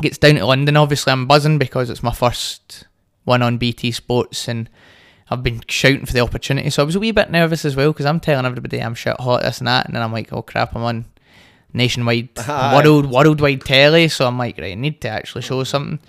[0.02, 2.86] Gets down to London, obviously I'm buzzing because it's my first
[3.24, 4.70] one on BT Sports and
[5.30, 6.70] I've been shouting for the opportunity.
[6.70, 9.20] So I was a wee bit nervous as well because I'm telling everybody I'm shit
[9.20, 11.06] hot, this and that, and then I'm like, oh crap, I'm on
[11.74, 12.82] nationwide, Aye.
[12.84, 14.08] world, worldwide telly.
[14.08, 15.68] So I'm like, right, I need to actually show mm.
[15.68, 16.00] something.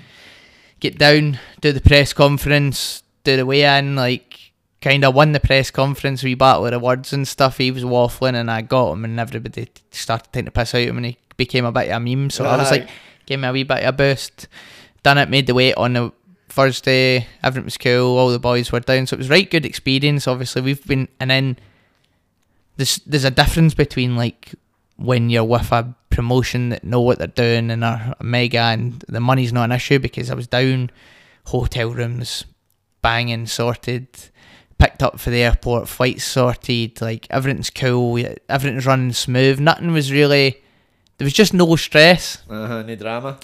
[0.81, 4.48] Get down, do the press conference, do the weigh in, like
[4.81, 7.59] kind of won the press conference, we battle of the words and stuff.
[7.59, 10.89] He was waffling and I got him, and everybody started taking the piss out of
[10.89, 12.31] him, and he became a bit of a meme.
[12.31, 12.89] So I was like,
[13.27, 14.49] gave me a wee bit of a boost.
[15.03, 16.13] Done it, made the weight on the
[16.49, 17.27] Thursday.
[17.43, 18.19] Everything was cool.
[18.19, 20.27] All the boys were down, so it was right good experience.
[20.27, 21.59] Obviously, we've been and then
[22.77, 24.55] there's there's a difference between like
[24.97, 29.21] when you're with a promotion that know what they're doing and are mega and the
[29.21, 30.91] money's not an issue because I was down
[31.45, 32.45] hotel rooms
[33.03, 34.09] banging sorted
[34.79, 38.17] picked up for the airport flights sorted like everything's cool
[38.49, 40.63] everything's running smooth nothing was really
[41.19, 43.39] there was just no stress Uh-huh, no drama.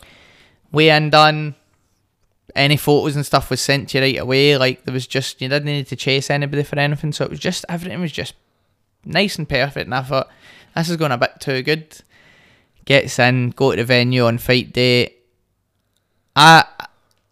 [0.70, 1.54] way in done.
[2.54, 4.56] Any photos and stuff was sent to you right away.
[4.56, 7.10] Like there was just you didn't need to chase anybody for anything.
[7.10, 8.34] So it was just everything was just
[9.04, 9.86] nice and perfect.
[9.86, 10.28] And I thought
[10.76, 11.96] this is going a bit too good.
[12.84, 15.14] Gets in, go to the venue on fight day.
[16.36, 16.64] I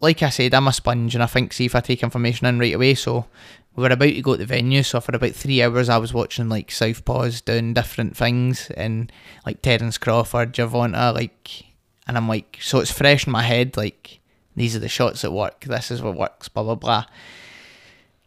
[0.01, 2.59] like I said, I'm a sponge, and I think see if I take information in
[2.59, 2.93] right away.
[2.95, 3.27] So
[3.75, 4.83] we were about to go to the venue.
[4.83, 9.11] So for about three hours, I was watching like Southpaws doing different things, and
[9.45, 11.65] like Terence Crawford, Gervonta, like,
[12.07, 13.77] and I'm like, so it's fresh in my head.
[13.77, 14.19] Like
[14.55, 15.65] these are the shots that work.
[15.65, 16.49] This is what works.
[16.49, 17.05] Blah blah blah.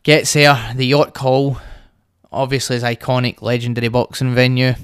[0.02, 1.58] Gets there, the York Hall,
[2.30, 4.74] obviously is iconic, legendary boxing venue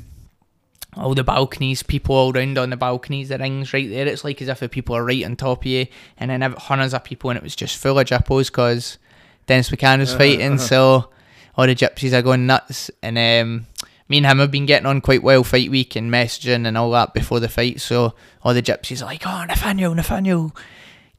[0.97, 4.07] all the balconies, people all round on the balconies, the rings right there.
[4.07, 5.87] It's like as if the people are right on top of you,
[6.19, 8.99] and then hundreds of people, and it was just full of jippos because
[9.47, 11.11] Dennis McCann was fighting, so
[11.57, 12.91] all the gypsies are going nuts.
[13.03, 13.67] And um,
[14.09, 16.91] me and him have been getting on quite well fight week and messaging and all
[16.93, 20.55] that before the fight, so all the gypsies are like, "Oh, Nathaniel, Nathaniel,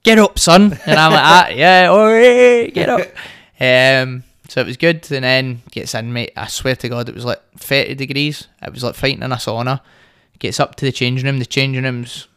[0.03, 3.01] get up, son," and I'm like, ah, "Yeah, alright, get up."
[3.59, 6.33] Um, so it was good, and then gets in, mate.
[6.35, 8.47] I swear to God, it was like 30 degrees.
[8.61, 9.79] It was like fighting in a sauna.
[10.39, 11.39] Gets up to the changing room.
[11.39, 12.27] The changing room's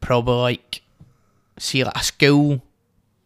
[0.00, 0.82] probably like,
[1.58, 2.60] see, like a school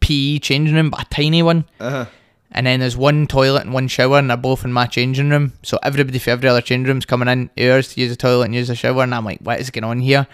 [0.07, 1.65] PE changing room, but a tiny one.
[1.79, 2.05] Uh-huh.
[2.51, 5.53] And then there's one toilet and one shower, and they're both in my changing room.
[5.63, 8.55] So everybody for every other changing room's coming in ours to use the toilet and
[8.55, 9.03] use the shower.
[9.03, 10.27] And I'm like, what is going on here?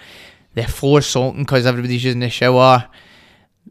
[0.54, 2.88] The floor's soaking because everybody's using the shower.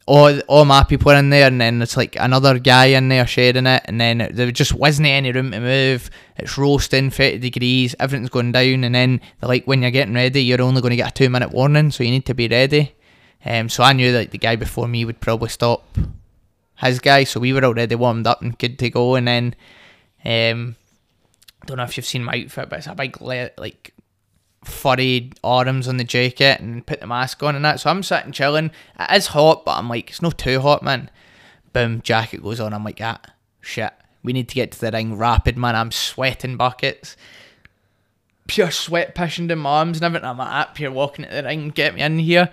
[0.07, 3.27] All, all my people are in there, and then it's like another guy in there
[3.29, 3.83] sharing it.
[3.85, 6.11] And then there just wasn't any room to move.
[6.37, 8.83] It's roasting, 30 degrees, everything's going down.
[8.83, 11.31] And then they're like, when you're getting ready, you're only going to get a two
[11.31, 12.97] minute warning, so you need to be ready.
[13.45, 15.85] Um, so I knew that the guy before me would probably stop
[16.79, 19.15] his guy, so we were already warmed up and good to go.
[19.15, 19.55] And then,
[20.25, 20.77] um,
[21.67, 23.95] don't know if you've seen my outfit, but it's a big like
[24.65, 27.81] furry arms on the jacket and put the mask on and that.
[27.81, 28.71] So I'm sitting chilling.
[28.99, 31.11] It is hot, but I'm like, it's not too hot, man.
[31.73, 32.73] Boom, jacket goes on.
[32.73, 33.21] I'm like, ah,
[33.61, 33.93] shit.
[34.23, 35.75] We need to get to the ring rapid, man.
[35.75, 37.17] I'm sweating buckets.
[38.47, 40.29] Pure sweat pushing down my arms and everything.
[40.29, 42.51] I'm like, up here walking at the ring, get me in here.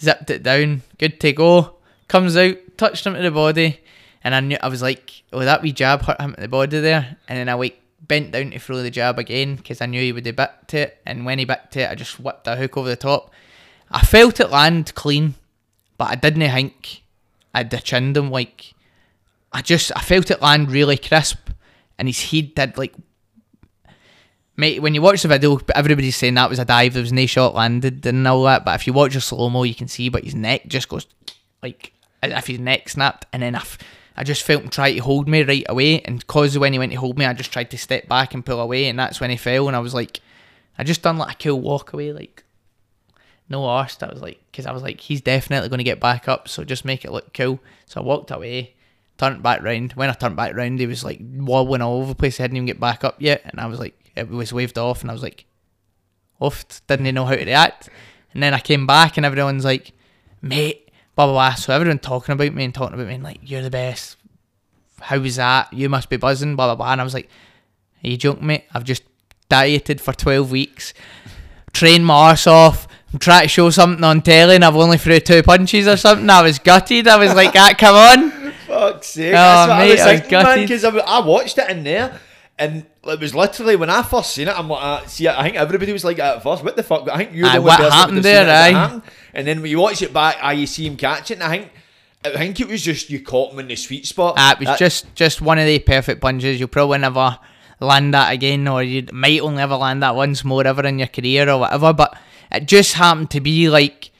[0.00, 1.76] Zipped it down, good to go.
[2.06, 3.80] Comes out, touched him to the body,
[4.22, 6.80] and I knew I was like, oh, that wee jab hurt him at the body
[6.80, 7.16] there.
[7.28, 10.12] And then I like bent down to throw the jab again because I knew he
[10.12, 10.98] would have to it.
[11.04, 13.32] And when he to it, I just whipped a hook over the top.
[13.90, 15.34] I felt it land clean,
[15.96, 17.02] but I didn't think
[17.54, 18.30] I'd chinned him.
[18.30, 18.74] Like,
[19.52, 21.50] I just, I felt it land really crisp,
[21.98, 22.94] and his head did like.
[24.58, 26.92] Mate, when you watch the video, everybody's saying that was a dive.
[26.92, 28.64] There was no shot landed and all that.
[28.64, 31.06] But if you watch the slow mo, you can see, but his neck just goes
[31.62, 35.28] like as if his neck snapped, and then I, just felt him try to hold
[35.28, 37.78] me right away, and cause when he went to hold me, I just tried to
[37.78, 40.20] step back and pull away, and that's when he fell, and I was like,
[40.76, 42.42] I just done like a cool walk away, like
[43.48, 44.02] no arse.
[44.02, 46.64] I was like, because I was like, he's definitely going to get back up, so
[46.64, 47.60] just make it look cool.
[47.86, 48.74] So I walked away,
[49.18, 49.92] turned back round.
[49.92, 52.38] When I turned back round, he was like wobbling all over the place.
[52.38, 55.02] He hadn't even get back up yet, and I was like, it was waved off,
[55.02, 55.44] and I was like,
[56.40, 57.88] oofed, didn't know how to react.
[58.32, 59.92] And then I came back, and everyone's like,
[60.42, 61.54] mate, blah blah blah.
[61.54, 64.16] So everyone talking about me and talking about me, and like, you're the best.
[65.00, 65.72] How was that?
[65.72, 66.92] You must be buzzing, blah blah blah.
[66.92, 67.28] And I was like,
[68.04, 68.64] are you joking, mate?
[68.74, 69.02] I've just
[69.48, 70.92] dieted for twelve weeks,
[71.72, 75.18] trained my arse off, I'm trying to show something on telly and I've only threw
[75.18, 76.28] two punches or something.
[76.28, 77.08] I was gutted.
[77.08, 78.52] I was like, ah, come on.
[78.66, 79.28] Fuck's sake.
[79.28, 80.68] Oh, That's what I mate, was I was thinking, man, gutted.
[80.68, 82.20] because I, I watched it in there.
[82.58, 85.56] And it was literally when I first seen it, I'm like, uh, see, I think
[85.56, 86.62] everybody was like that at first.
[86.64, 87.04] What the fuck?
[87.04, 88.70] But I think you were Aye, the only what happened there, aye?
[88.70, 89.02] happened.
[89.34, 91.34] And then when you watch it back, aye, you see him catch it.
[91.34, 91.72] And I think,
[92.24, 94.34] I think it was just you caught him in the sweet spot.
[94.36, 96.58] Ah, it was That- just just one of the perfect punches.
[96.58, 97.38] You'll probably never
[97.80, 101.08] land that again, or you might only ever land that once more ever in your
[101.08, 101.92] career or whatever.
[101.92, 102.16] But
[102.50, 104.10] it just happened to be like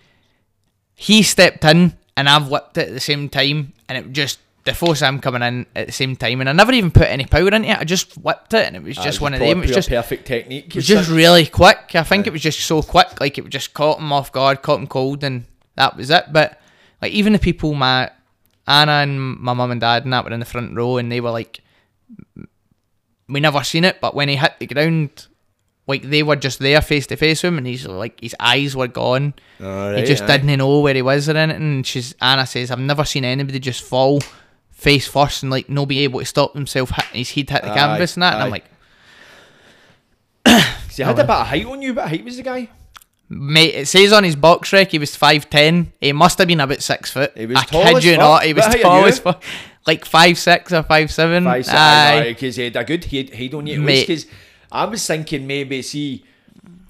[0.95, 4.75] he stepped in and I've whipped it at the same time, and it just the
[4.75, 7.49] force I'm coming in at the same time, and I never even put any power
[7.49, 7.79] into it.
[7.79, 9.59] I just whipped it, and it was just it one of them.
[9.59, 10.67] It was just perfect technique.
[10.67, 11.95] it was just really quick.
[11.95, 14.81] I think it was just so quick, like it just caught him off guard, caught
[14.81, 15.45] him cold, and
[15.77, 16.27] that was it.
[16.33, 16.61] But
[17.01, 18.11] like even the people, my
[18.67, 21.21] Anna and my mum and dad and that were in the front row, and they
[21.21, 21.61] were like,
[23.29, 25.27] we never seen it, but when he hit the ground,
[25.87, 28.77] like they were just there face to face with him, and he's like his eyes
[28.77, 29.35] were gone.
[29.59, 31.63] he just didn't know where he was or anything.
[31.63, 34.21] And she's Anna says, I've never seen anybody just fall
[34.79, 37.73] face first and like not be able to stop himself hitting his head hit the
[37.73, 38.35] Aye, canvas and that.
[38.35, 38.43] And.
[38.45, 38.65] I'm like.
[40.91, 42.71] See, I had a bit of height on you, but height was the guy.
[43.29, 45.93] Mate, it says on his BoxRec he was five ten.
[46.01, 47.37] He must have been about six foot.
[47.37, 48.21] He was I tall kid you fuck.
[48.21, 49.43] not, he was tall as fuck.
[49.87, 51.45] Like five six or five seven.
[51.45, 52.25] Five, Aye.
[52.29, 53.81] because he had a good head, head on you.
[53.81, 54.07] Mate.
[54.07, 54.27] Because
[54.73, 56.25] I was thinking maybe, see,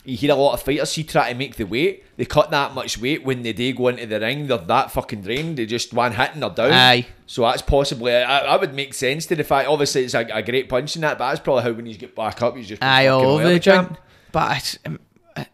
[0.09, 2.03] you hear a lot of fighters, see, try to make the weight.
[2.17, 4.47] They cut that much weight when they do go into the ring.
[4.47, 5.59] They're that fucking drained.
[5.59, 6.73] They just one hit and they're down.
[6.73, 7.07] Aye.
[7.27, 10.43] So that's possibly, I, I would make sense to the fact, obviously, it's a, a
[10.43, 12.83] great punch in that, but that's probably how when you get back up, he's just
[12.83, 13.97] Aye, all over the.
[14.33, 14.99] But it's, um,
[15.37, 15.45] uh,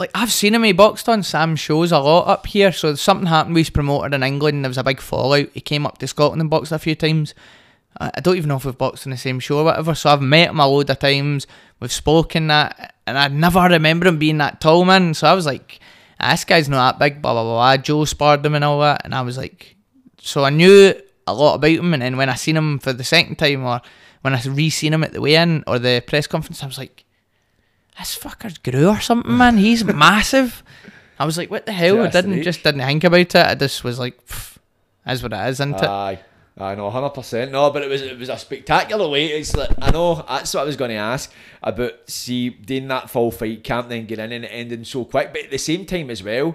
[0.00, 2.72] like I've seen him he boxed on Sam's shows a lot up here.
[2.72, 4.56] So something happened with his promoter in England.
[4.56, 5.48] and There was a big fallout.
[5.54, 7.34] He came up to Scotland and boxed a few times.
[8.00, 9.94] I I don't even know if we've boxed on the same show or whatever.
[9.94, 11.46] So I've met him a load of times.
[11.80, 15.14] We've spoken that, and I never remember him being that tall, man.
[15.14, 15.80] So I was like,
[16.20, 17.22] "Ah, this guy's not that big.
[17.22, 17.76] Blah blah blah.
[17.76, 19.76] Joe sparred him and all that, and I was like,
[20.20, 20.94] so I knew
[21.26, 21.92] a lot about him.
[21.94, 23.80] And then when I seen him for the second time, or
[24.22, 27.04] when I re-seen him at the weigh-in or the press conference, I was like,
[27.98, 29.58] this fucker's grew or something, man.
[29.58, 30.62] He's massive.
[31.18, 32.00] I was like, what the hell?
[32.00, 33.34] I didn't just didn't think about it.
[33.36, 34.56] I just was like, "Pff,
[35.06, 35.84] that's what it is, isn't it?
[35.84, 36.18] Aye.
[36.56, 37.50] I know, hundred percent.
[37.50, 39.26] No, but it was it was a spectacular way.
[39.26, 41.32] It's like I know that's what I was going to ask
[41.62, 41.92] about.
[42.08, 45.32] See, doing that full fight camp, then get in and it ending so quick.
[45.32, 46.54] But at the same time as well,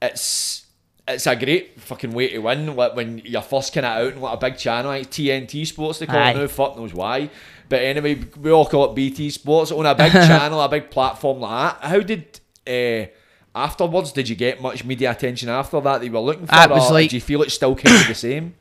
[0.00, 0.66] it's
[1.08, 2.76] it's a great fucking way to win.
[2.76, 5.98] Like when you're first kind of out and what a big channel like TNT Sports
[5.98, 6.30] they call Aye.
[6.30, 6.46] it now.
[6.46, 7.28] Fuck knows why.
[7.68, 11.40] But anyway, we all call it BT Sports on a big channel, a big platform
[11.40, 11.88] like that.
[11.88, 13.10] How did uh,
[13.54, 14.12] afterwards?
[14.12, 16.54] Did you get much media attention after that that you were looking for?
[16.54, 18.54] It was or like- do you feel it's still kind of the same?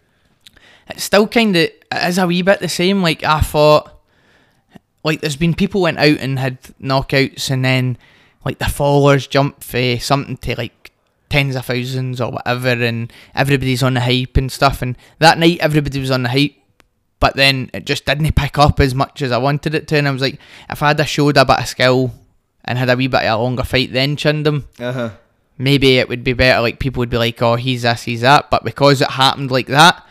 [0.90, 1.70] It's still kind of
[2.04, 3.02] is a wee bit the same.
[3.02, 4.00] Like I thought,
[5.04, 7.98] like there's been people went out and had knockouts, and then
[8.46, 10.92] like the followers jump for something to like
[11.30, 14.82] tens of thousands or whatever, and everybody's on the hype and stuff.
[14.82, 16.56] And that night, everybody was on the hype.
[17.20, 20.08] But then it just didn't pick up as much as I wanted it to, and
[20.08, 20.40] I was like,
[20.70, 22.14] if I had a showed a bit of skill
[22.66, 25.10] and had a wee bit of a longer fight, then chinned him, Uh huh.
[25.58, 26.62] maybe it would be better.
[26.62, 29.68] Like people would be like, "Oh, he's this, he's that." But because it happened like
[29.68, 30.04] that, th-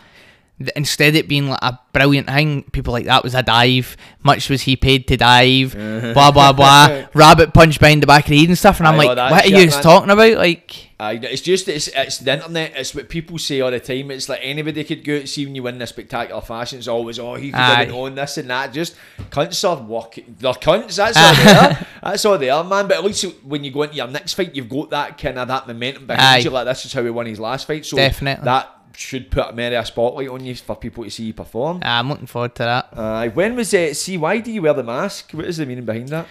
[0.77, 3.97] instead of it being like a brilliant thing, people like that was a dive.
[4.23, 5.73] Much was he paid to dive?
[6.15, 7.07] blah blah blah.
[7.15, 8.79] Rabbit punch behind the back of the head and stuff.
[8.79, 9.83] And I'm all like, what are you man.
[9.83, 10.37] talking about?
[10.37, 12.75] Like, Aye, it's just it's it's the internet.
[12.77, 14.11] It's what people say all the time.
[14.13, 16.79] It's like anybody could go see when you win in a spectacular fashion.
[16.79, 18.73] It's always oh he could have own this and that.
[18.73, 18.95] Just
[19.31, 20.37] cunts are working.
[20.39, 20.97] They're cunts.
[20.97, 21.87] That's all they are.
[22.03, 22.87] That's all they are, man.
[22.87, 25.49] But at least when you go into your next fight, you've got that kind of
[25.49, 26.39] that momentum behind Aye.
[26.39, 26.51] you.
[26.51, 27.85] Like this is how he won his last fight.
[27.85, 28.45] So Definitely.
[28.45, 31.81] that should put maybe a spotlight on you for people to see you perform.
[31.83, 32.89] ah, I'm looking forward to that.
[32.99, 33.97] Aye, when was it?
[33.97, 35.33] See, why do you wear the mask?
[35.33, 36.27] What is the meaning behind that?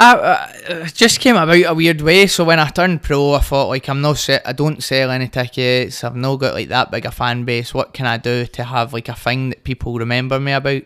[0.00, 0.52] I, uh,
[0.86, 2.28] it just came about a weird way.
[2.28, 4.46] So when I turned pro, I thought like I'm no set.
[4.46, 6.04] I don't sell any tickets.
[6.04, 7.74] I've no got like that big a fan base.
[7.74, 10.82] What can I do to have like a thing that people remember me about?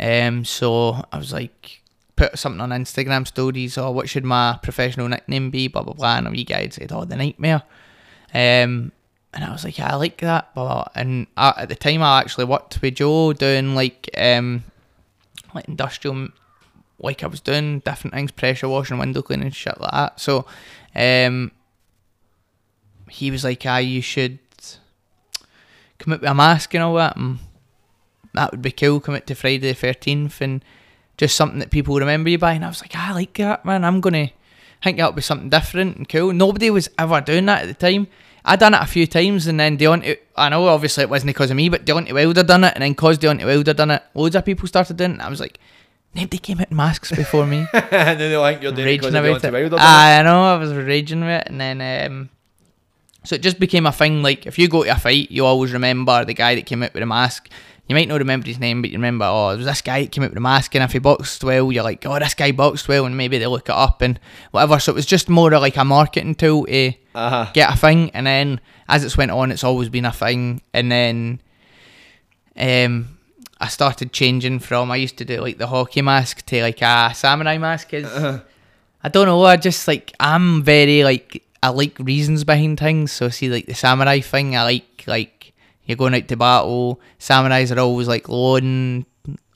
[0.00, 1.82] Um, so I was like,
[2.16, 5.68] put something on Instagram stories or what should my professional nickname be?
[5.68, 6.18] Blah blah blah.
[6.18, 7.62] And a wee guy said, "Oh, the nightmare."
[8.34, 8.90] Um,
[9.34, 10.54] and I was like, yeah, I like that.
[10.54, 10.88] Blah.
[10.94, 14.64] And I, at the time, I actually worked with Joe doing like um,
[15.54, 16.28] like industrial
[17.02, 20.20] like I was doing different things, pressure washing, window cleaning, shit like that.
[20.20, 20.46] So,
[20.94, 21.50] um,
[23.08, 24.38] he was like, "Ah, you should
[25.98, 27.16] come out with a mask and all that.
[27.16, 27.38] And
[28.34, 29.00] that would be cool.
[29.00, 30.64] Come out to Friday the thirteenth and
[31.16, 33.64] just something that people remember you by." And I was like, "Ah, "I like that,
[33.64, 33.84] man.
[33.84, 34.30] I'm gonna
[34.82, 38.06] think that'll be something different and cool." Nobody was ever doing that at the time.
[38.44, 40.18] I done it a few times, and then Deontay.
[40.36, 42.94] I know obviously it wasn't because of me, but Deontay Wilder done it, and then
[42.94, 45.14] cause Deontay Wilder done it, loads of people started doing it.
[45.14, 45.58] And I was like,
[46.14, 47.66] Nobody came out in masks before me.
[47.72, 49.52] and then they'll think you're doing it because raging about it.
[49.52, 49.76] Wilder.
[49.78, 50.44] Aye, I know.
[50.44, 52.30] I was raging with it, and then um,
[53.24, 54.22] so it just became a thing.
[54.22, 56.92] Like if you go to a fight, you always remember the guy that came out
[56.92, 57.48] with a mask.
[57.88, 60.12] You might not remember his name, but you remember, oh, it was this guy that
[60.12, 62.52] came out with a mask, and if he boxed well, you're like, oh, this guy
[62.52, 64.20] boxed well, and maybe they look it up and
[64.50, 64.78] whatever.
[64.78, 67.50] So it was just more of like a marketing tool to Uh-huh.
[67.52, 70.90] get a thing, and then as it's went on, it's always been a thing, and
[70.90, 71.40] then
[72.56, 73.18] um,
[73.60, 77.12] I started changing from I used to do like the hockey mask to like a
[77.14, 77.90] samurai mask.
[77.90, 78.40] 'cause
[79.04, 79.42] I don't know.
[79.44, 83.12] I just like I'm very like I like reasons behind things.
[83.12, 84.56] So see like the samurai thing.
[84.56, 85.52] I like like
[85.86, 87.00] you're going out to battle.
[87.18, 89.06] Samurais are always like lone,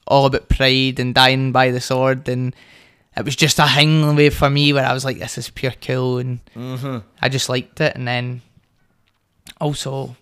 [0.07, 2.29] all about pride and dying by the sword.
[2.29, 2.55] And
[3.17, 5.73] it was just a thing way for me where I was like, this is pure
[5.81, 6.99] cool, and mm-hmm.
[7.21, 7.97] I just liked it.
[7.97, 8.43] And then
[9.61, 10.17] also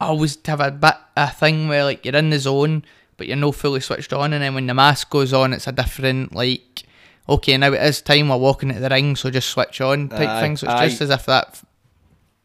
[0.00, 2.84] I always have a bit a thing where like you're in the zone
[3.16, 5.72] but you're not fully switched on and then when the mask goes on it's a
[5.72, 6.82] different like
[7.28, 10.28] okay now it is time we're walking into the ring so just switch on type
[10.28, 10.88] Aye, thing so it's aye.
[10.88, 11.62] just as if that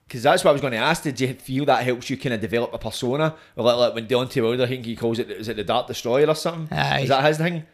[0.07, 1.03] Because that's what I was going to ask.
[1.03, 3.35] Did you feel that helps you kind of develop a persona?
[3.55, 6.27] Like, like when Deontay Wilder, I think he calls it, is it the Dark Destroyer
[6.27, 6.77] or something?
[6.77, 7.01] Aye.
[7.01, 7.65] Is that his thing?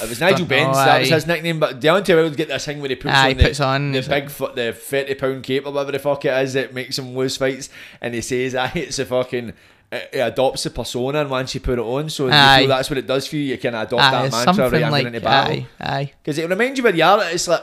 [0.00, 2.80] Uh, it was Nigel Benn's, that was his nickname, but Deontay Wilder get this thing
[2.80, 5.42] where he puts ah, Aye, on, the, puts on the big foot, the 30 pound
[5.44, 7.68] cape or whatever the fuck it is that makes him lose fights,
[8.00, 11.54] and he says, I it's a fucking, uh, it, it adopts a persona and once
[11.54, 14.28] you put it on, so that's what it does for you, you can adopt aye,
[14.28, 15.66] that mantra right like into battle.
[15.80, 17.22] aye Because it reminds you where you are.
[17.24, 17.62] It's like,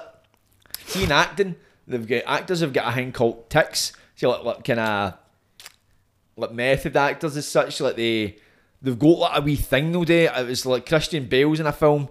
[0.86, 1.56] see in acting,
[1.88, 3.92] they've got actors have got a thing called ticks.
[4.16, 5.14] so like, like kind of
[6.38, 7.82] like method actors as such.
[7.82, 8.38] Like they
[8.82, 10.30] they've got like a wee thing they'll do.
[10.36, 12.10] It was like Christian Bale's in a film.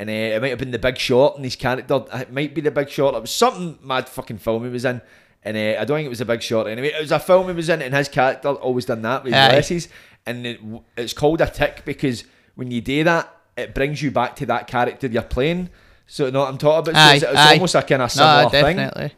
[0.00, 2.60] And uh, it might have been the Big Short, and his character it might be
[2.60, 3.16] the Big Short.
[3.16, 5.02] It was something mad fucking film he was in,
[5.42, 6.68] and uh, I don't think it was the Big Short.
[6.68, 9.32] Anyway, it was a film he was in, and his character always done that with
[9.32, 9.48] his Aye.
[9.48, 9.88] glasses,
[10.24, 10.60] and it,
[10.96, 12.22] it's called a tick because
[12.54, 15.68] when you do that, it brings you back to that character you're playing.
[16.06, 17.00] So, you know what I'm talking about?
[17.00, 17.52] So aye, it's, it's aye.
[17.54, 18.76] almost a kind of similar no thing.
[18.76, 19.12] definitely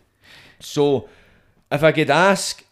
[0.61, 1.11] So,
[1.71, 2.65] if I could ask,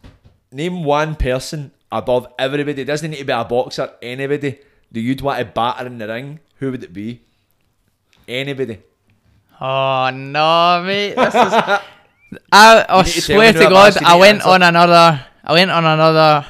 [0.50, 4.58] name one person above everybody, it doesn't need to be a boxer, anybody,
[4.92, 7.22] that you'd want to batter in the ring, who would it be?
[8.26, 8.78] Anybody.
[9.60, 11.52] oh no mate this is
[12.52, 14.50] I, I swear to God I went answer.
[14.50, 16.46] on another I went on another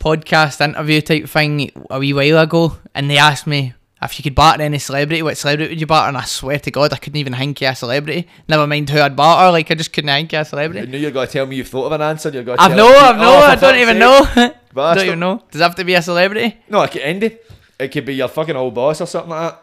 [0.00, 3.72] podcast interview type thing a wee while ago and they asked me
[4.02, 6.08] if you could batter any celebrity, what celebrity would you batter?
[6.08, 8.28] And I swear to God, I couldn't even think of a celebrity.
[8.48, 10.80] Never mind who I'd batter, like I just couldn't think of a I celebrity.
[10.86, 12.30] You knew you're to tell me you've thought of an answer.
[12.30, 14.20] You're to I've no, I've no, Oh, I don't even know.
[14.34, 15.06] don't Bastard.
[15.06, 15.42] even know.
[15.50, 16.56] Does it have to be a celebrity?
[16.68, 17.26] No, it could Andy.
[17.26, 17.46] It
[17.78, 19.62] It could be your fucking old boss or something like that.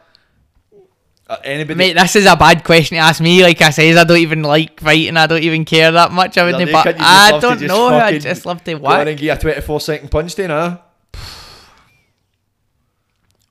[1.28, 1.76] Uh, anybody.
[1.76, 3.42] Mate, this is a bad question to ask me.
[3.42, 5.18] Like I says, I don't even like fighting.
[5.18, 6.38] I don't even care that much.
[6.38, 6.72] I wouldn't.
[6.72, 7.88] But I don't know.
[7.88, 9.22] I just love to Go on and whack.
[9.22, 10.78] you a 24 second punch then, huh?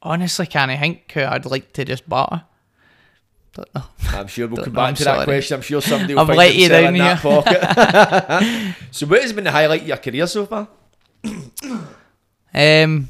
[0.05, 2.44] Honestly, can't I think who I'd like to just batter?
[3.55, 3.85] Don't know.
[4.09, 5.55] I'm sure we'll Don't come know, back I'm to that question.
[5.56, 8.76] I'm sure somebody will I've find let you in down that pocket.
[8.90, 10.68] so what has been the highlight of your career so far?
[12.52, 13.09] Um,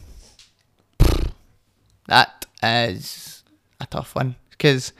[2.06, 3.42] that is
[3.80, 4.92] a tough one because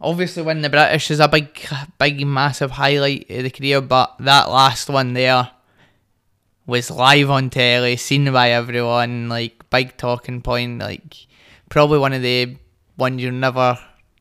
[0.00, 1.58] obviously winning the British is a big,
[1.98, 5.50] big, massive highlight of the career, but that last one there
[6.66, 11.26] was live on telly, seen by everyone, like big talking point, like
[11.68, 12.56] probably one of the
[12.96, 13.78] ones you'll never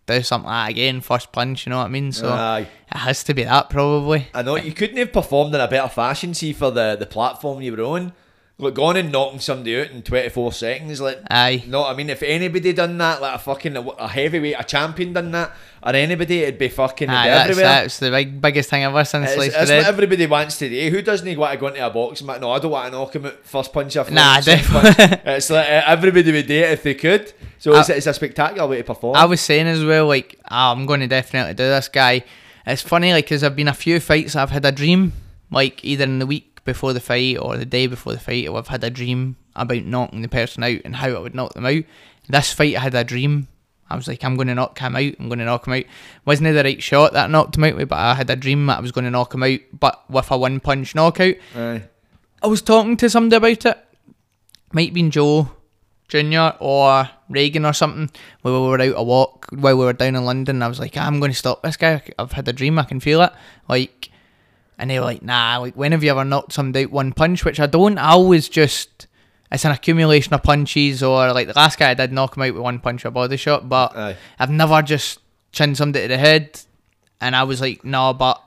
[0.07, 2.11] do something like that again, first punch, you know what I mean?
[2.11, 2.67] So Aye.
[2.91, 4.27] it has to be that probably.
[4.33, 7.61] I know you couldn't have performed in a better fashion, see, for the, the platform
[7.61, 8.13] you were on.
[8.61, 11.63] Like going and knocking somebody out in 24 seconds, like, Aye.
[11.67, 15.31] no, I mean, if anybody done that, like a fucking a heavyweight, a champion done
[15.31, 15.51] that,
[15.83, 17.69] or anybody, it'd be fucking Aye, it'd be that's, everywhere.
[17.81, 19.79] that's the big, biggest thing ever since It's, sliced it's bread.
[19.83, 20.91] what everybody wants today.
[20.91, 22.39] Who doesn't want to go into a boxing match?
[22.41, 24.93] No, I don't want to knock him out first punch after Nah, definitely.
[25.07, 25.21] punch.
[25.25, 27.33] It's like uh, everybody would do it if they could.
[27.57, 29.15] So it's, I- it's a spectacular way to perform.
[29.15, 32.23] I was saying as well, like, ah, I'm going to definitely do this guy.
[32.67, 35.13] It's funny, like, because I've been a few fights, I've had a dream,
[35.49, 38.67] like, either in the week before the fight or the day before the fight, I've
[38.67, 41.83] had a dream about knocking the person out and how I would knock them out.
[42.29, 43.47] This fight, I had a dream.
[43.89, 45.13] I was like, I'm going to knock him out.
[45.19, 45.83] I'm going to knock him out.
[46.25, 48.77] Wasn't it the right shot that knocked him out but I had a dream that
[48.77, 51.35] I was going to knock him out, but with a one punch knockout.
[51.55, 51.83] Aye.
[52.41, 53.85] I was talking to somebody about it.
[54.71, 55.51] Might have been Joe
[56.07, 58.11] Junior or Reagan or something.
[58.43, 61.07] We were out a walk, while we were down in London, I was like, ah,
[61.07, 62.01] I'm going to stop this guy.
[62.19, 62.77] I've had a dream.
[62.77, 63.31] I can feel it.
[63.69, 64.10] Like,
[64.81, 65.59] and they were like, Nah.
[65.59, 67.45] Like, when have you ever knocked somebody out one punch?
[67.45, 67.97] Which I don't.
[67.97, 69.07] I always just.
[69.51, 72.53] It's an accumulation of punches, or like the last guy I did knock him out
[72.53, 74.15] with one punch or a body shot, but Aye.
[74.39, 75.19] I've never just
[75.51, 76.59] chinned somebody to the head.
[77.19, 78.41] And I was like, no, but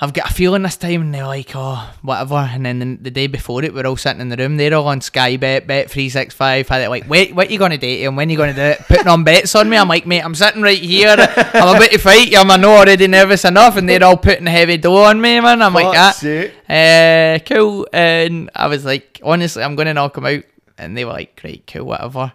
[0.00, 2.34] I've got a feeling this time, and they're like, oh, whatever.
[2.34, 4.56] And then the, the day before it, we're all sitting in the room.
[4.56, 6.68] They're all on Sky Bet, Bet three six five.
[6.68, 8.16] Had it like, wait, what you gonna do him?
[8.16, 8.80] When you gonna do it?
[8.80, 9.76] Putting on bets on me.
[9.76, 11.10] I'm like, mate, I'm sitting right here.
[11.10, 12.38] I'm about to fight you.
[12.38, 15.62] I'm I know already nervous enough, and they're all putting heavy dough on me, man.
[15.62, 16.24] I'm like, Fuck's
[16.68, 17.86] ah, uh, cool.
[17.92, 20.42] And I was like, honestly, I'm gonna knock him out.
[20.76, 22.32] And they were like, great, cool, whatever.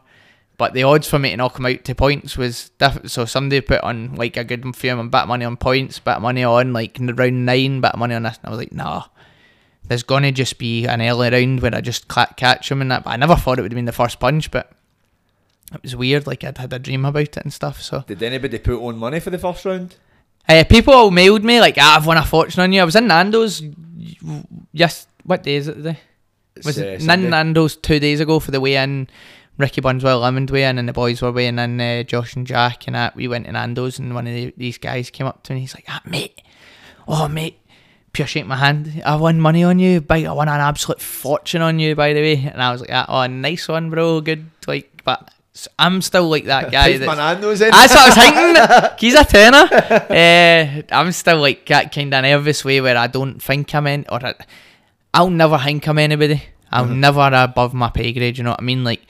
[0.59, 3.09] But the odds for me to knock him out to points was different.
[3.09, 6.43] So somebody put on like a good few of bet money on points, bet money
[6.43, 8.37] on like round nine, bet money on this.
[8.37, 9.05] And I was like, nah,
[9.87, 13.05] there's gonna just be an early round where I just catch him and that.
[13.05, 14.69] But I never thought it would have been the first punch, but
[15.73, 16.27] it was weird.
[16.27, 17.81] Like I'd had a dream about it and stuff.
[17.81, 19.95] So Did anybody put on money for the first round?
[20.49, 22.81] uh, people all mailed me like, ah, I've won a fortune on you.
[22.81, 23.63] I was in Nando's.
[24.73, 25.99] Yes, what day is it today?
[26.65, 27.29] Was uh, it Sunday.
[27.29, 29.07] Nando's two days ago for the weigh
[29.59, 29.63] in?
[29.63, 31.79] Ricky Burns Willie Limond weigh in, and the boys were weighing in.
[31.81, 33.15] Uh, Josh and Jack and that.
[33.15, 35.61] We went to Nando's, and one of the, these guys came up to me.
[35.61, 36.41] He's like, ah, mate,
[37.07, 37.59] oh mate,
[38.13, 39.01] pure shake my hand.
[39.05, 40.01] I won money on you.
[40.01, 42.35] By I won an absolute fortune on you, by the way.
[42.51, 44.21] And I was like, ah, oh, nice one, bro.
[44.21, 45.31] Good, like, but
[45.77, 46.97] I'm still like that guy.
[46.97, 47.05] That's- in.
[47.71, 48.97] that's what I was thinking.
[48.99, 49.67] He's a tenner.
[50.09, 54.05] Uh, I'm still like that kind of nervous way where I don't think I'm in,
[54.09, 54.35] or I,
[55.13, 56.43] I'll never think I'm anybody.
[56.71, 56.99] I'm Mm-hmm.
[56.99, 58.37] never above my pay grade.
[58.37, 58.83] You know what I mean?
[58.83, 59.01] Like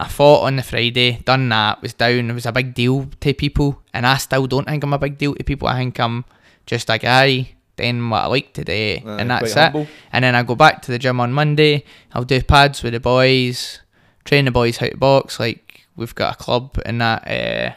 [0.00, 2.30] I fought on the Friday, done that, was down.
[2.30, 5.18] It was a big deal to people, and I still don't think I'm a big
[5.18, 5.68] deal to people.
[5.68, 6.24] I think I'm
[6.64, 9.58] just a guy doing what I like today, Aye, and that's it.
[9.58, 9.86] humble.
[10.10, 11.84] And then I go back to the gym on Monday.
[12.12, 13.80] I'll do pads with the boys,
[14.24, 15.38] train the boys how to box.
[15.38, 17.28] Like we've got a club and that.
[17.28, 17.74] Uh,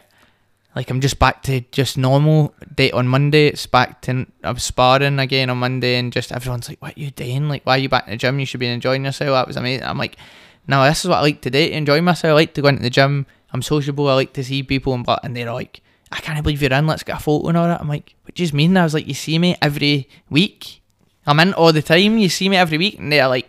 [0.74, 3.48] like I'm just back to just normal date on Monday.
[3.48, 7.48] It's back to I'm sparring again on Monday, and just everyone's like, "What you doing?
[7.48, 8.40] Like, why are you back in the gym?
[8.40, 9.84] You should be enjoying yourself." That was amazing.
[9.84, 10.16] I'm like,
[10.66, 11.58] "No, this is what I like to do.
[11.58, 12.30] To enjoy myself.
[12.30, 13.26] I like to go into the gym.
[13.52, 14.08] I'm sociable.
[14.08, 15.80] I like to see people." And but and they're like,
[16.12, 16.86] "I can't believe you're in.
[16.86, 18.94] Let's get a photo and all that." I'm like, "What do you mean?" I was
[18.94, 20.80] like, "You see me every week.
[21.26, 22.18] I'm in all the time.
[22.18, 23.48] You see me every week." And they're like,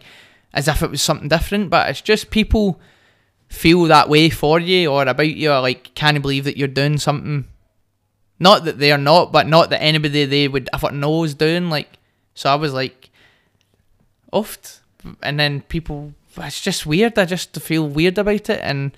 [0.54, 2.80] as if it was something different, but it's just people
[3.50, 6.98] feel that way for you or about you or like can't believe that you're doing
[6.98, 7.46] something
[8.40, 12.00] not that they're not but not that anybody they would if it knows doing like
[12.34, 13.12] so I was like
[14.34, 14.82] oft
[15.22, 18.96] and then people it's just weird I just feel weird about it and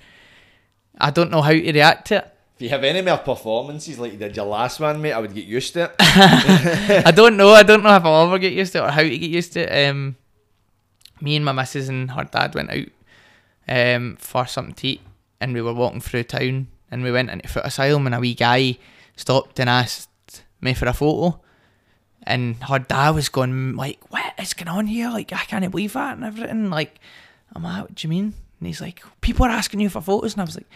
[1.00, 4.12] I don't know how to react to it If you have any more performances like
[4.12, 5.94] you did your last one, mate, I would get used to it.
[6.00, 7.50] I don't know.
[7.50, 9.52] I don't know if I'll ever get used to it or how to get used
[9.52, 9.88] to it.
[9.88, 10.16] Um,
[11.20, 12.88] me and my missus and her dad went out
[13.68, 15.00] um, for something to eat,
[15.40, 18.76] and we were walking through town, and we went into Footasylum, and a wee guy
[19.14, 21.40] stopped and asked me for a photo,
[22.24, 25.10] and her dad was going like, "What is going on here?
[25.10, 26.98] Like, I can't believe that and everything." Like,
[27.54, 30.34] I'm like, "What do you mean?" And he's like, "People are asking you for photos,"
[30.34, 30.66] and I was like.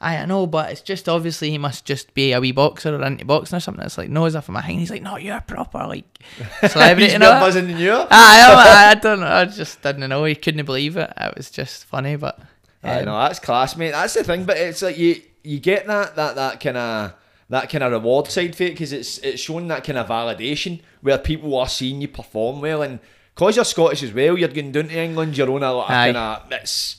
[0.00, 3.02] I I know, but it's just obviously he must just be a wee boxer or
[3.04, 3.84] into boxing or something.
[3.84, 4.78] It's like, no, as if I'm a hang.
[4.80, 6.04] He's like, no, you're a proper like
[6.68, 7.04] celebrity.
[7.04, 7.46] He's and more all that.
[7.46, 7.92] buzzing than you.
[7.92, 9.26] I, am, I, I don't know.
[9.26, 10.24] I just didn't know.
[10.24, 11.12] He couldn't believe it.
[11.16, 12.40] It was just funny, but
[12.82, 13.92] I um, know that's class, mate.
[13.92, 17.14] That's the thing, but it's like you you get that that that kind of
[17.48, 20.80] that kind of reward side for it because it's it's showing that kind of validation
[21.00, 23.00] where people are seeing you perform well, and
[23.34, 26.42] cause you're Scottish as well, you're going down to England, you're on a, kind of
[26.52, 26.96] it's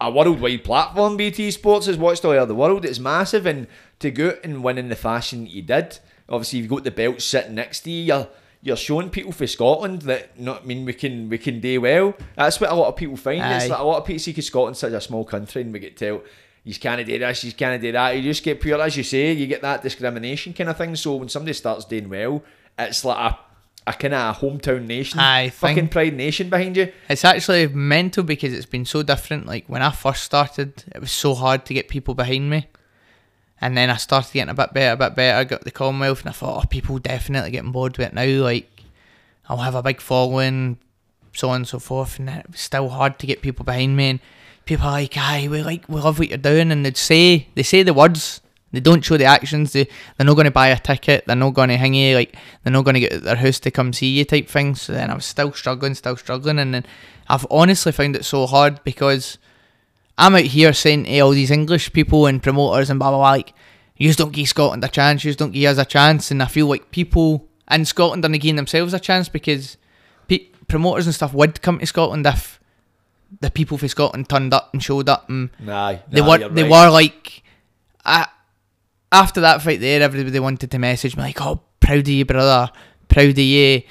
[0.00, 1.16] a worldwide platform.
[1.16, 2.84] BT Sports has watched all over the world.
[2.84, 3.66] It's massive, and
[3.98, 6.90] to go out and win in the fashion that you did, obviously you've got the
[6.90, 8.04] belt sitting next to you.
[8.04, 8.28] You're,
[8.62, 12.14] you're showing people for Scotland that not I mean we can we can do well.
[12.36, 13.38] That's what a lot of people find.
[13.40, 13.68] It's Aye.
[13.68, 15.96] like a lot of people see 'cause Scotland's such a small country and we get
[15.96, 16.22] told
[16.64, 18.16] you can't do this, you can't do that.
[18.16, 20.94] You just get pure as you say, you get that discrimination kind of thing.
[20.96, 22.42] So when somebody starts doing well,
[22.78, 23.38] it's like a
[23.94, 25.88] a kind of hometown nation, Aye, fucking thing.
[25.88, 26.92] pride nation behind you.
[27.08, 29.46] it's actually mental because it's been so different.
[29.46, 32.66] Like when I first started, it was so hard to get people behind me.
[33.60, 35.36] And then I started getting a bit better, a bit better.
[35.38, 38.24] I got the Commonwealth, and I thought, oh, people definitely getting bored with it now.
[38.44, 38.70] Like,
[39.48, 40.78] I'll have a big following,
[41.34, 42.20] so on and so forth.
[42.20, 44.10] And it was still hard to get people behind me.
[44.10, 44.20] And
[44.64, 47.64] people are like, "Aye, we like, we love what you're doing," and they'd say, they
[47.64, 48.40] say the words.
[48.72, 49.72] They don't show the actions.
[49.72, 49.84] They
[50.16, 51.24] they're not going to buy a ticket.
[51.26, 52.14] They're not going to hang you.
[52.14, 54.74] Like they're not going to get their house to come see you type thing.
[54.74, 56.84] So then I was still struggling, still struggling, and then
[57.28, 59.38] I've honestly found it so hard because
[60.18, 63.30] I'm out here saying to all these English people and promoters and blah blah blah,
[63.30, 63.54] like,
[63.96, 66.66] you don't give Scotland a chance, you don't give us a chance, and I feel
[66.66, 69.76] like people in Scotland are giving themselves a chance because
[70.26, 72.58] pe- promoters and stuff would come to Scotland if
[73.40, 76.70] the people from Scotland turned up and showed up and Nah, they were they right.
[76.70, 77.42] were like,
[78.04, 78.26] I,
[79.10, 82.70] after that fight there, everybody wanted to message me like, "Oh, proud of you, brother,
[83.08, 83.82] proud of you,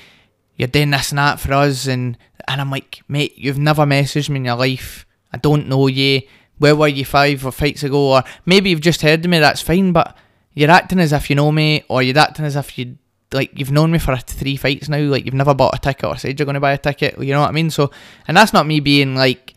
[0.56, 2.18] you're doing this and that for us," and
[2.48, 5.06] and I'm like, mate, you've never messaged me in your life.
[5.34, 6.22] I don't know you.
[6.58, 8.14] Where were you five or fights ago?
[8.14, 9.40] Or maybe you've just heard of me.
[9.40, 10.16] That's fine, but
[10.54, 12.98] you're acting as if you know me, or you're acting as if you
[13.34, 15.00] like you've known me for three fights now.
[15.00, 17.20] Like you've never bought a ticket or said you're going to buy a ticket.
[17.20, 17.70] You know what I mean?
[17.70, 17.92] So,
[18.28, 19.54] and that's not me being like,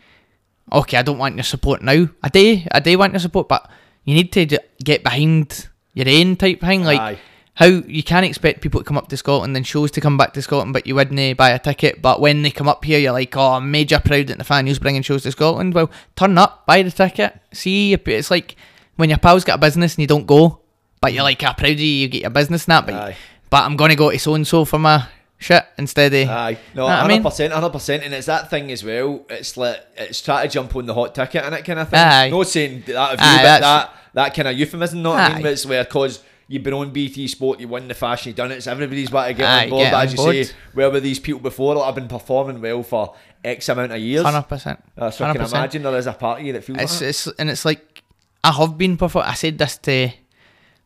[0.73, 2.09] okay, I don't want your support now.
[2.23, 3.71] I do, I do want your support, but
[4.05, 6.85] you need to get behind your own type thing.
[6.85, 7.19] Like Aye.
[7.55, 10.33] how you can't expect people to come up to Scotland and shows to come back
[10.35, 12.01] to Scotland, but you wouldn't buy a ticket.
[12.01, 14.67] But when they come up here, you're like, oh, I'm major proud that the fan
[14.67, 15.75] who's bringing shows to Scotland.
[15.75, 17.39] Well, turn up, buy the ticket.
[17.53, 18.57] See, it's like
[18.97, 20.61] when your pal's got a business and you don't go,
[21.01, 23.17] but you're like, ah, proud of you, you get your business that, but, Aye.
[23.49, 25.07] but I'm going to go to so and so for my
[25.41, 26.25] shit and steady.
[26.25, 29.27] Aye, no, Know what I hundred percent, hundred percent, and it's that thing as well.
[29.29, 31.99] It's like it's try to jump on the hot ticket and it kind of thing.
[31.99, 32.31] Aye.
[32.31, 35.03] Not saying that of you, Aye, but that that kind of euphemism.
[35.03, 35.43] Not I mean?
[35.43, 38.53] But it's where because you've been on BT Sport, you won the fashion, you've done
[38.53, 38.63] it.
[38.63, 39.83] So everybody's about to get Aye, on board.
[39.85, 40.47] get but as you board.
[40.47, 41.83] say, where were these people before?
[41.85, 43.15] I've been performing well for
[43.45, 44.25] X amount of years.
[44.25, 44.83] Hundred percent.
[44.97, 47.09] Uh, so I can imagine there is a part of you that feels It's, like
[47.11, 48.03] it's and it's like
[48.45, 49.31] I have been performing.
[49.31, 50.11] I said this to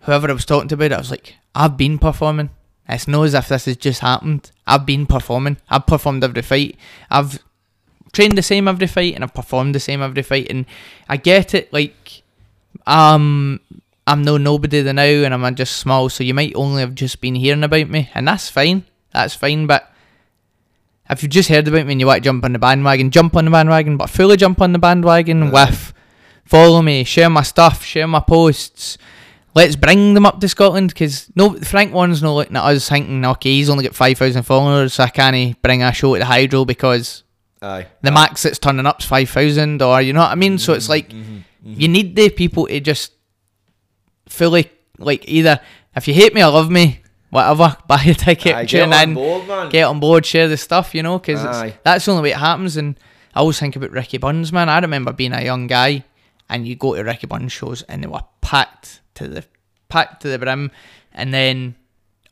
[0.00, 0.92] whoever I was talking to about it.
[0.92, 2.50] I was like, I've been performing.
[2.88, 4.50] It's not as if this has just happened.
[4.66, 5.56] I've been performing.
[5.68, 6.76] I've performed every fight.
[7.10, 7.42] I've
[8.12, 10.48] trained the same every fight, and I've performed the same every fight.
[10.50, 10.66] And
[11.08, 11.72] I get it.
[11.72, 12.22] Like,
[12.86, 13.60] um,
[14.06, 16.08] I'm no nobody the now, and I'm just small.
[16.08, 18.84] So you might only have just been hearing about me, and that's fine.
[19.12, 19.66] That's fine.
[19.66, 19.90] But
[21.08, 23.36] if you've just heard about me and you want to jump on the bandwagon, jump
[23.36, 25.92] on the bandwagon, but fully jump on the bandwagon with
[26.44, 28.98] follow me, share my stuff, share my posts.
[29.54, 33.24] Let's bring them up to Scotland because no Frank Warren's not looking at us thinking,
[33.24, 36.24] okay, he's only got five thousand followers, so I can't bring a show to the
[36.24, 37.22] Hydro because
[37.62, 40.58] Aye, the max that's turning up's five thousand, or you know what I mean.
[40.58, 41.80] So it's mm-hmm, like mm-hmm, mm-hmm.
[41.80, 43.12] you need the people to just
[44.28, 45.60] fully like either
[45.96, 47.00] if you hate me or love me,
[47.30, 49.68] whatever, buy a ticket, Aye, get tune on in, board, man.
[49.68, 51.42] get on board, share the stuff, you know, because
[51.82, 52.76] that's the only way it happens.
[52.76, 52.98] And
[53.34, 54.68] I always think about Ricky Burns, man.
[54.68, 56.04] I remember being a young guy,
[56.48, 59.44] and you go to Ricky Burns shows, and they were packed to the
[59.88, 60.70] packed to the brim,
[61.12, 61.76] and then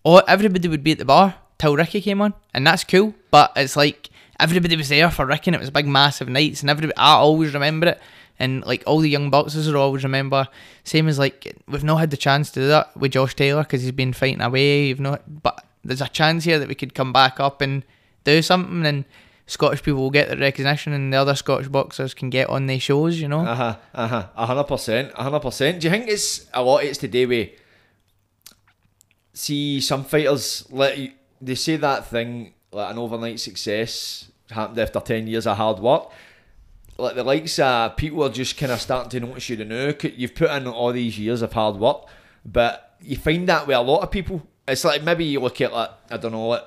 [0.03, 3.15] all everybody would be at the bar till Ricky came on, and that's cool.
[3.31, 4.11] But it's like
[4.41, 6.97] everybody was there for Ricky, and it was a big, massive nights, and everybody.
[6.97, 8.01] I always remember it,
[8.39, 10.49] and like all the young boxers will always remember.
[10.85, 13.83] Same as like we've not had the chance to do that with Josh Taylor because
[13.83, 14.87] he's been fighting away.
[14.87, 17.85] You've not, but there's a chance here that we could come back up and
[18.25, 19.05] do something, and
[19.53, 22.83] Scottish people will get the recognition, and the other Scottish boxers can get on these
[22.83, 23.21] shows.
[23.21, 23.77] You know, Uh huh.
[23.95, 24.27] Uh huh.
[24.35, 25.13] A hundred percent.
[25.15, 25.81] A hundred percent.
[25.81, 26.85] Do you think it's a lot?
[26.85, 27.55] It's today we
[29.35, 35.01] see some fighters let you, they say that thing like an overnight success happened after
[35.01, 36.11] ten years of hard work.
[36.97, 39.93] Like the likes of people are just kind of starting to notice you now.
[40.17, 42.07] You've put in all these years of hard work,
[42.45, 44.47] but you find that with a lot of people.
[44.67, 46.65] It's like maybe you look at like I don't know like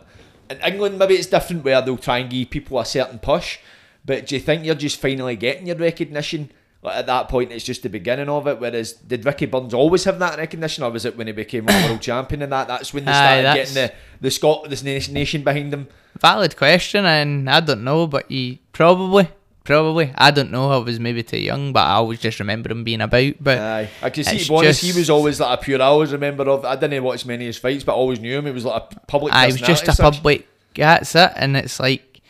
[0.50, 3.60] in England maybe it's different where they'll try and give people a certain push.
[4.06, 6.52] But do you think you're just finally getting your recognition?
[6.84, 8.60] Like at that point, it's just the beginning of it.
[8.60, 11.72] Whereas, did Ricky Burns always have that recognition, or was it when he became a
[11.88, 12.68] world champion and that?
[12.68, 15.88] That's when they started that's- getting the the Scot this nation, nation behind them.
[16.22, 19.28] valid question, and I don't know, but he probably,
[19.66, 20.72] probably, I don't know.
[20.72, 23.34] I was maybe too young, but I always just remember him being about.
[23.42, 24.38] But Aye, I can see.
[24.38, 25.82] It's To be honest, he was always like a pure.
[25.82, 26.64] I always remember of.
[26.64, 28.46] I didn't watch many of his fights, but I always knew him.
[28.46, 29.34] He was like a public.
[29.34, 30.16] I was just a such.
[30.16, 30.48] public.
[30.76, 32.22] That's it, and it's like.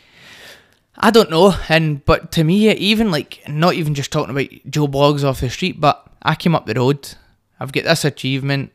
[0.98, 4.88] I don't know, and but to me, even like not even just talking about Joe
[4.88, 7.14] Blogs off the street, but I came up the road.
[7.60, 8.72] I've got this achievement,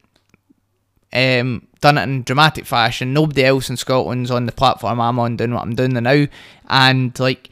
[1.11, 3.13] um, done it in dramatic fashion.
[3.13, 6.27] Nobody else in Scotland's on the platform I'm on doing what I'm doing now,
[6.69, 7.49] and like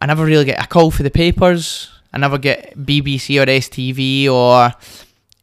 [0.00, 1.90] I never really get a call for the papers.
[2.12, 4.72] I never get BBC or STV or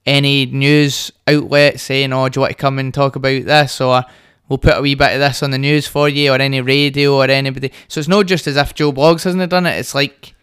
[0.06, 4.04] any news outlet saying, "Oh, do you want to come and talk about this?" or
[4.48, 7.16] "We'll put a wee bit of this on the news for you," or any radio
[7.16, 7.72] or anybody.
[7.88, 9.78] So it's not just as if Joe Blogs hasn't done it.
[9.78, 10.35] It's like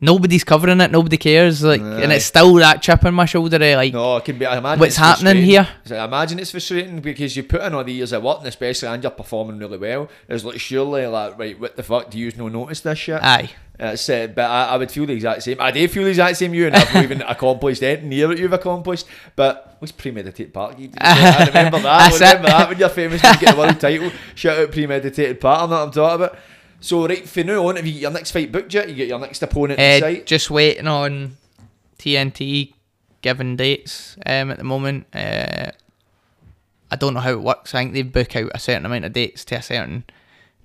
[0.00, 0.90] nobody's covering it.
[0.90, 1.62] Nobody cares.
[1.62, 3.62] Like, and it's still that chip on my shoulder.
[3.62, 4.46] eh, Like, No, it can be.
[4.46, 5.66] I imagine What's happening here?
[5.84, 8.46] So I imagine it's frustrating because you put in all the years of work, and
[8.48, 10.08] especially and you're performing really well.
[10.28, 12.10] It's like surely like right, what the fuck?
[12.10, 13.20] Do you use no notice this shit?
[13.22, 14.34] aye, That's it.
[14.34, 15.56] But I, I would feel the exact same.
[15.60, 18.38] I do feel the exact same you, and I've not even accomplished anything near what
[18.38, 19.06] you've accomplished.
[19.36, 20.76] But what's premeditated part?
[21.00, 21.86] I remember that.
[21.86, 22.50] I remember it.
[22.50, 24.10] that when you're famous you get a world title.
[24.34, 25.62] Shout out premeditated part.
[25.62, 26.38] I'm not I'm talking about.
[26.80, 28.88] So right, for now on, have you got your next fight booked yet?
[28.88, 30.26] You get your next opponent in Uh, sight.
[30.26, 31.36] just waiting on
[31.98, 32.74] TNT
[33.20, 35.06] giving dates um, at the moment.
[35.14, 35.72] Uh,
[36.90, 37.74] I don't know how it works.
[37.74, 40.04] I think they book out a certain amount of dates to a certain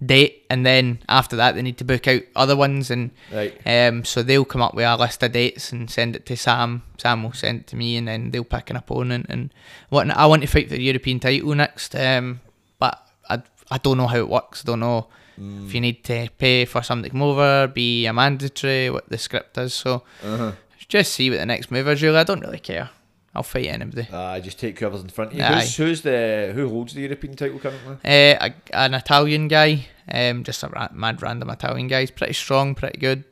[0.06, 2.92] date, and then after that, they need to book out other ones.
[2.92, 3.60] And Right.
[3.66, 6.84] um, so they'll come up with a list of dates and send it to Sam.
[7.00, 9.26] Sam will send it to me, and then they'll pick an opponent.
[9.30, 9.50] And
[9.90, 12.40] what I want to fight for the European title next, um,
[12.80, 13.42] but I
[13.72, 14.62] I don't know how it works.
[14.64, 15.08] I don't know
[15.38, 19.18] if you need to pay for something to come over, be a mandatory, what the
[19.18, 19.74] script is.
[19.74, 20.52] So Uh-huh.
[20.88, 22.02] just see what the next move is.
[22.02, 22.90] Really, I don't really care.
[23.36, 24.08] I'll fight anybody.
[24.12, 25.44] Uh, just take whoever's in front of you.
[25.44, 27.96] Who's, who's the who holds the European title currently?
[28.06, 32.02] Uh, a, an Italian guy, um, just a ra- mad random Italian guy.
[32.02, 33.24] He's pretty strong, pretty good.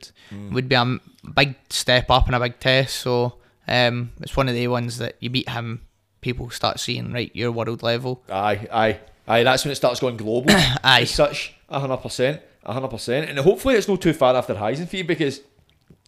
[0.50, 0.98] Would be a
[1.36, 2.96] big step up and a big test.
[2.96, 3.34] So
[3.68, 5.82] um, it's one of the ones that you beat him,
[6.20, 8.22] people start seeing right your world level.
[8.28, 8.98] Aye, aye,
[9.28, 9.42] aye.
[9.44, 10.50] That's when it starts going global.
[10.82, 11.02] Aye.
[11.02, 13.28] as such, hundred percent, a hundred percent.
[13.28, 15.40] And hopefully it's not too far after Heisen for you because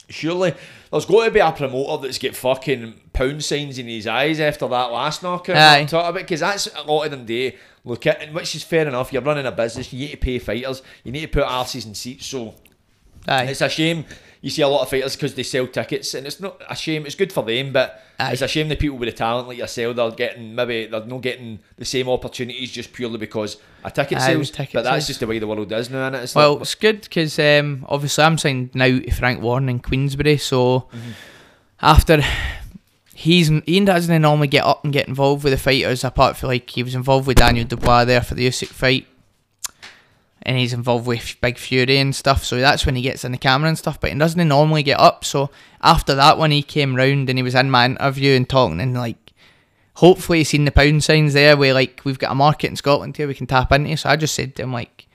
[0.08, 0.54] surely
[0.90, 4.68] there's got to be a promoter that's get fucking pound signs in his eyes after
[4.68, 5.56] that last knockout.
[5.56, 5.84] Aye.
[5.84, 7.52] Talking about because that's a lot of them do.
[7.86, 9.12] Look at, which is fair enough.
[9.12, 9.92] You're running a business.
[9.92, 10.82] You need to pay fighters.
[11.02, 12.26] You need to put arses in seats.
[12.26, 12.54] So
[13.26, 14.04] Aye, it's a shame
[14.44, 17.06] you see a lot of fighters because they sell tickets, and it's not a shame.
[17.06, 18.32] It's good for them, but Aye.
[18.32, 21.22] it's a shame the people with the talent like yourself they're getting maybe they're not
[21.22, 24.50] getting the same opportunities just purely because a ticket Aye, sells.
[24.50, 26.60] the ticket but that's just the way the world is now, and it's well, like,
[26.60, 30.36] it's good because um, obviously I'm signed now to Frank Warren in Queensberry.
[30.36, 30.88] So
[31.80, 32.22] after
[33.14, 36.68] he's he doesn't normally get up and get involved with the fighters apart from like
[36.68, 39.06] he was involved with Daniel Dubois there for the Usyk fight.
[40.46, 43.38] And he's involved with Big Fury and stuff, so that's when he gets in the
[43.38, 43.98] camera and stuff.
[43.98, 45.24] But he doesn't normally get up.
[45.24, 45.50] So
[45.80, 48.94] after that, when he came round and he was in my interview and talking, and
[48.94, 49.32] like,
[49.94, 53.16] hopefully he's seen the pound signs there, where like we've got a market in Scotland
[53.16, 53.96] here we can tap into.
[53.96, 55.08] So I just said to him like,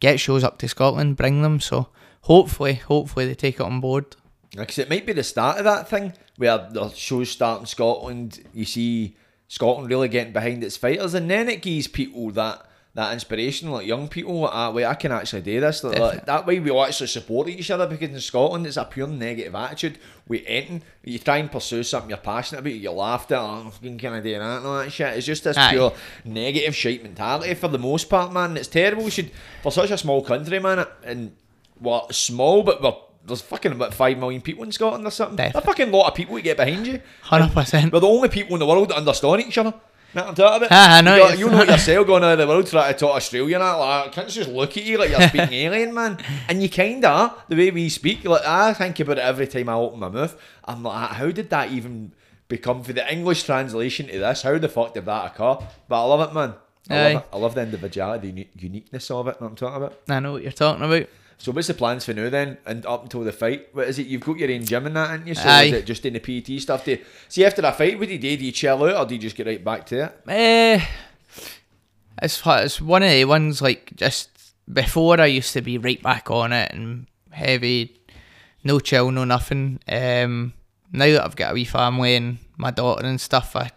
[0.00, 1.60] get shows up to Scotland, bring them.
[1.60, 1.88] So
[2.22, 4.16] hopefully, hopefully they take it on board.
[4.50, 8.44] Because it might be the start of that thing where the shows start in Scotland.
[8.52, 9.16] You see
[9.48, 13.86] Scotland really getting behind its fighters, and then it gives people that that inspiration, like
[13.86, 14.40] young people.
[14.40, 15.82] Like, ah, wait, I can actually do this.
[15.82, 18.84] Like, like, that way, we all actually support each other because in Scotland it's a
[18.84, 19.98] pure negative attitude.
[20.28, 23.40] We anything you try and pursue something you're passionate about, you laughed at.
[23.40, 24.40] Oh, fucking can I do that?
[24.40, 25.16] And all that shit.
[25.16, 25.72] It's just this Aye.
[25.72, 25.92] pure
[26.24, 28.56] negative shite mentality for the most part, man.
[28.56, 29.04] It's terrible.
[29.04, 31.36] We should for such a small country, man, and
[31.80, 32.94] what small, but we're,
[33.26, 35.36] there's fucking about five million people in Scotland or something.
[35.36, 37.00] There's a fucking lot of people to get behind you.
[37.22, 37.92] Hundred percent.
[37.92, 39.74] We're the only people in the world that understand each other.
[40.14, 40.68] What I'm talking about?
[40.70, 41.38] Ah, I know, You, got- yes.
[41.40, 43.60] you know yourself going out of the world trying to talk Australian.
[43.60, 46.18] That like, I can't just look at you like you're speaking alien, man.
[46.48, 48.24] And you kinda are, the way we speak.
[48.24, 50.40] Like I think about it every time I open my mouth.
[50.64, 52.12] I'm like, how did that even
[52.48, 54.42] become for the English translation to this?
[54.42, 55.58] How the fuck did that occur?
[55.88, 56.54] But I love it, man.
[56.90, 57.12] I Aye.
[57.14, 57.28] love it.
[57.32, 59.40] I love the individuality, the uniqueness of it.
[59.40, 59.98] What I'm talking about.
[60.08, 61.08] I know what you're talking about.
[61.38, 62.58] So what's the plans for now then?
[62.64, 64.06] And up until the fight, what is it?
[64.06, 65.34] You've got your own gym and that, ain't you?
[65.34, 65.64] So Aye.
[65.64, 66.84] is it just in the PT stuff?
[66.84, 68.36] Do you, see after a fight, what do you do?
[68.36, 70.20] Do you chill out or do you just get right back to it?
[70.28, 70.84] Eh,
[72.22, 74.30] it's it's one of the ones like just
[74.72, 78.00] before I used to be right back on it and heavy,
[78.62, 79.80] no chill, no nothing.
[79.88, 80.54] Um,
[80.92, 83.70] now that I've got a wee family and my daughter and stuff, I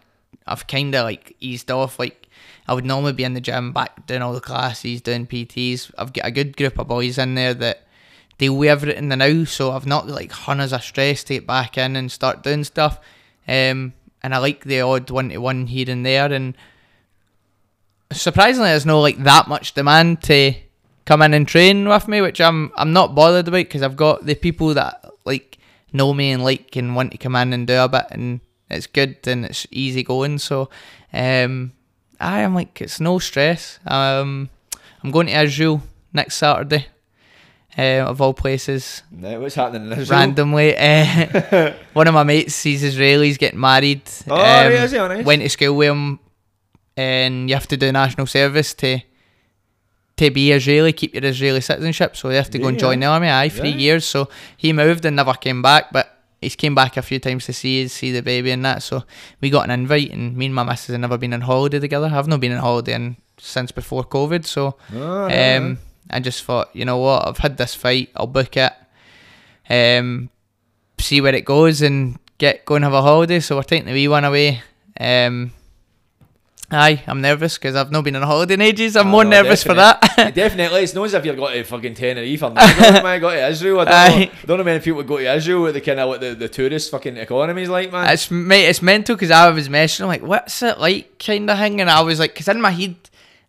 [0.46, 1.98] I've kind of like eased off.
[1.98, 2.27] Like
[2.68, 5.90] I would normally be in the gym, back doing all the classes, doing PTs.
[5.96, 7.86] I've got a good group of boys in there that
[8.36, 11.96] deal with everything now, so I've not like hundreds of stress to get back in
[11.96, 12.98] and start doing stuff.
[13.48, 16.54] Um, and I like the odd one to one here and there, and
[18.12, 20.54] surprisingly, there's no like that much demand to
[21.06, 24.26] come in and train with me, which I'm I'm not bothered about because I've got
[24.26, 25.56] the people that like
[25.92, 28.86] know me and like and want to come in and do a bit, and it's
[28.86, 30.38] good and it's easy going.
[30.38, 30.68] So,
[31.14, 31.72] um,
[32.20, 33.78] I am like it's no stress.
[33.86, 34.50] Um,
[35.02, 35.82] I'm going to Israel
[36.12, 36.86] next Saturday.
[37.76, 40.18] Uh, of all places, No, what's happening in Israel?
[40.18, 40.74] randomly.
[40.76, 44.02] Uh, one of my mates, he's Israeli, he's getting married.
[44.28, 44.98] Oh, yeah, is he?
[44.98, 45.24] Nice.
[45.24, 46.18] Went to school with him,
[46.96, 48.98] and you have to do national service to
[50.16, 52.16] to be Israeli, keep your Israeli citizenship.
[52.16, 53.28] So you have to go and join the army.
[53.28, 53.76] Aye, three Yeah.
[53.76, 54.04] years.
[54.04, 57.52] So he moved and never came back, but he's came back a few times to
[57.52, 58.82] see us, see the baby and that.
[58.82, 59.04] So
[59.40, 62.10] we got an invite, and me and my missus have never been on holiday together.
[62.12, 64.44] I've not been on holiday in, since before COVID.
[64.44, 65.78] So Oh, um,
[66.10, 68.72] I just thought, you know what, I've had this fight, I'll book it,
[69.68, 70.30] um,
[70.98, 73.40] see where it goes, and get go and have a holiday.
[73.40, 74.62] So we're taking the wee one away.
[74.98, 75.52] Um,
[76.70, 78.96] aye, I'm nervous because I've not been on a holiday in ages.
[78.96, 80.00] I'm Oh, more no, nervous for that.
[80.34, 83.20] definitely, it's not as if you're going to fucking Tenerife or Mexico, man.
[83.20, 83.80] Go to Israel.
[83.80, 84.30] I don't, know, Aye.
[84.42, 86.48] I don't know many people go to Israel with the kind of what the, the
[86.48, 88.10] tourist fucking economy's like, man.
[88.12, 91.58] it's mate, it's mental because I was messaging I'm like, what's it like, kind of
[91.58, 92.96] thing, and I was like, because in my head.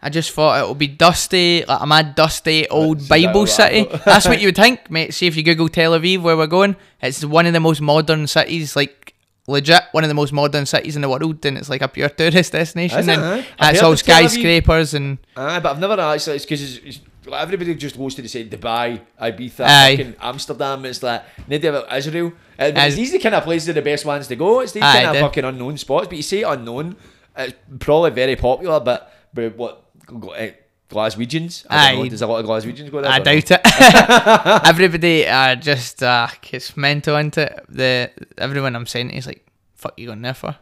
[0.02, 3.82] I just thought it would be dusty, like a mad dusty old Bible city.
[3.82, 4.06] what I thought.
[4.06, 5.14] That's what you would think, mate.
[5.14, 8.26] See if you Google Tel Aviv, where we're going, it's one of the most modern
[8.26, 9.14] cities, like
[9.50, 12.10] legit one of the most modern cities in the world, and it's like a pure
[12.10, 13.00] tourist destination.
[13.00, 13.46] Is it, and eh?
[13.60, 14.30] I've it's all of Tel Aviv.
[14.30, 16.36] skyscrapers and Aye, but I've never actually.
[16.38, 19.98] It's because it's, it's, like, everybody just goes to the say Dubai, Ibiza, Aye.
[19.98, 20.86] fucking Amsterdam.
[20.86, 22.34] It's like to have Israel.
[22.58, 24.62] Uh, As- these are the kind of places are the best ones to go.
[24.62, 26.08] It's these Aye, kind of fucking unknown spots.
[26.08, 26.96] But you say unknown,
[27.38, 28.80] it's probably very popular.
[28.80, 30.48] But but what uh,
[30.90, 31.66] Glaswegians?
[31.70, 32.04] I don't know.
[32.06, 32.10] Aye.
[32.10, 33.12] There's a lot of Glaswegians go there.
[33.12, 33.24] I know.
[33.24, 33.62] doubt it.
[34.68, 37.66] Everybody are just uh, it's mental into it.
[37.70, 39.46] The everyone I'm saying is like,
[39.76, 40.56] "Fuck you going there for?"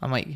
[0.00, 0.28] I'm like,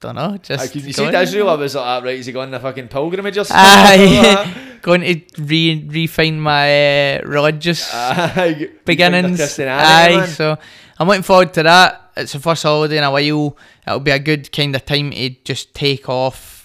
[0.00, 0.64] don't know, just.
[0.64, 2.60] Like, you see to Israel, I was like, ah, right, is he going on a
[2.60, 3.64] fucking pilgrimage or something?
[3.64, 9.58] Aye, going to re refine my uh, religious Aye, beginnings.
[9.58, 10.28] Aye, man.
[10.28, 10.56] so
[10.98, 12.12] I'm looking forward to that.
[12.16, 13.56] It's the first holiday in a while.
[13.86, 16.57] It'll be a good kind of time to just take off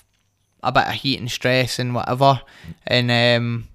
[0.63, 2.41] a bit of heat and stress and whatever.
[2.87, 3.67] And um,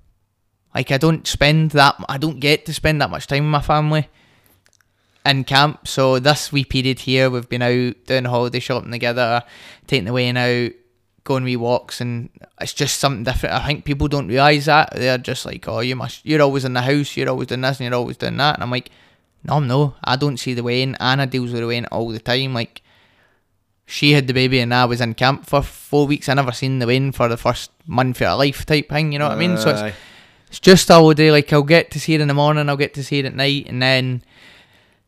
[0.74, 1.96] like I don't spend that.
[2.08, 4.08] I don't get to spend that much time with my family
[5.24, 5.86] in camp.
[5.86, 9.42] So this wee period here, we've been out doing holiday shopping together,
[9.86, 10.72] taking the way out,
[11.24, 13.54] going wee walks, and it's just something different.
[13.54, 16.72] I think people don't realise that they're just like, oh, you must, you're always in
[16.72, 18.90] the house, you're always doing this, and you're always doing that, and I'm like,
[19.44, 20.96] no, no, I don't see the wean.
[20.98, 22.54] Anna deals with the wean all the time.
[22.54, 22.82] Like,
[23.88, 26.28] she had the baby, and I was in camp for four weeks.
[26.28, 29.12] I never seen the wean for the first month of her life, type thing.
[29.12, 29.56] You know what I mean?
[29.56, 29.96] So it's
[30.48, 32.94] it's just all day, Like I'll get to see it in the morning, I'll get
[32.94, 34.22] to see it at night, and then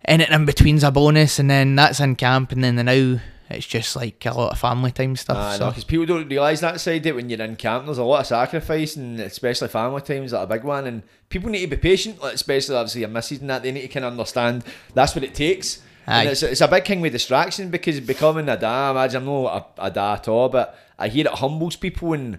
[0.05, 3.20] anything in between's a bonus, and then that's in camp, and then the now
[3.51, 5.36] it's just like a lot of family time stuff.
[5.36, 7.85] Aye, so because people don't realise that side of it when you're in camp.
[7.85, 10.86] There's a lot of sacrifice, and especially family times that a big one.
[10.86, 13.62] And people need to be patient, like especially obviously your missus and that.
[13.62, 15.82] They need to kind of understand that's what it takes.
[16.11, 16.20] Aye.
[16.23, 19.87] And it's, it's a big thing with distraction because becoming a dad, I'm not a,
[19.87, 22.39] a dad at all, but I hear it humbles people and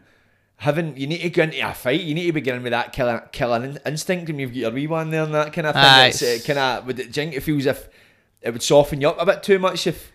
[0.57, 2.01] having you need to go into a fight.
[2.01, 4.87] You need to be getting with that killing killing instinct, and you've got your wee
[4.87, 5.83] one there and that kind of thing.
[5.83, 7.89] Aye, it's it kind of would it, think it feels if
[8.41, 10.11] it would soften you up a bit too much if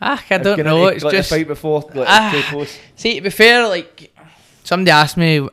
[0.00, 0.86] ah, I don't know.
[0.86, 2.30] It's like, just fight before like, Ah.
[2.32, 2.78] too close.
[2.96, 4.12] see to be fair, like
[4.62, 5.48] somebody asked me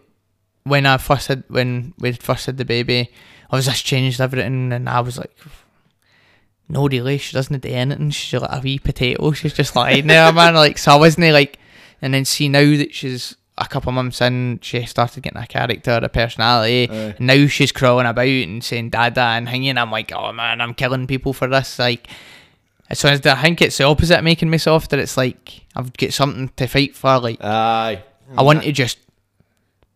[0.64, 3.10] when I first had when we first had the baby,
[3.50, 5.36] I was just changed everything, and I was like.
[6.70, 8.10] No, really, she doesn't do anything.
[8.10, 9.32] She's like a wee potato.
[9.32, 10.54] She's just lying there, man.
[10.54, 11.58] Like, so I wasn't like,
[12.02, 15.48] and then see now that she's a couple of months in, she started getting a
[15.48, 16.90] character, a personality.
[16.92, 17.16] Aye.
[17.20, 19.78] Now she's crawling about and saying dada and hanging.
[19.78, 21.80] I'm like, oh man, I'm killing people for this.
[21.80, 22.08] Like,
[22.94, 25.00] so I think it's the opposite of making me softer.
[25.00, 27.20] It's like I've got something to fight for.
[27.20, 28.04] Like, Aye.
[28.38, 29.00] I want to just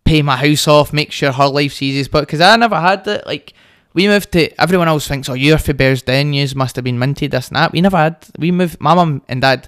[0.05, 2.09] pay my house off, make sure her life's easy.
[2.09, 3.27] But because I never had that.
[3.27, 3.53] like
[3.93, 4.61] we moved to.
[4.61, 7.71] Everyone else thinks, oh, you're for Bearsden, you must have been minted this and that.
[7.71, 8.25] We never had.
[8.37, 8.79] We moved.
[8.79, 9.67] My mum and dad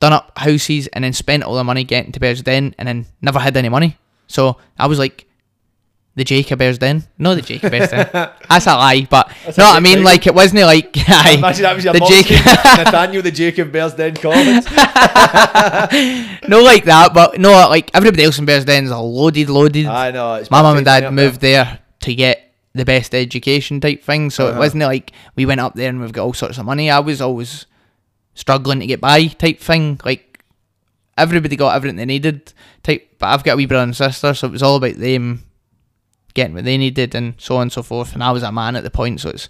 [0.00, 3.38] done up houses and then spent all the money getting to Bearsden and then never
[3.38, 3.96] had any money.
[4.26, 5.26] So I was like.
[6.16, 8.08] The Jacob Bearsden, no, the Jacob Bearsden.
[8.48, 11.84] That's a lie, but no, I mean, like it wasn't like aye, Imagine that was
[11.84, 12.36] your the Jacob.
[12.84, 14.64] Nathaniel the Jacob Bearsden Collins.
[16.48, 19.86] no, like that, but no, like everybody else in Bearsden's are loaded, loaded.
[19.86, 20.34] I know.
[20.34, 24.30] It's my mum and dad moved there to get the best education type thing.
[24.30, 24.56] So Uh-huh.
[24.56, 26.90] it wasn't like we went up there and we've got all sorts of money.
[26.90, 27.66] I was always
[28.34, 30.00] struggling to get by type thing.
[30.04, 30.42] Like
[31.16, 32.52] everybody got everything they needed
[32.82, 33.08] type.
[33.18, 35.44] But I've got a wee brother and sister, so it was all about them
[36.34, 38.12] getting what they needed and so on and so forth.
[38.14, 39.48] And I was a man at the point, so it's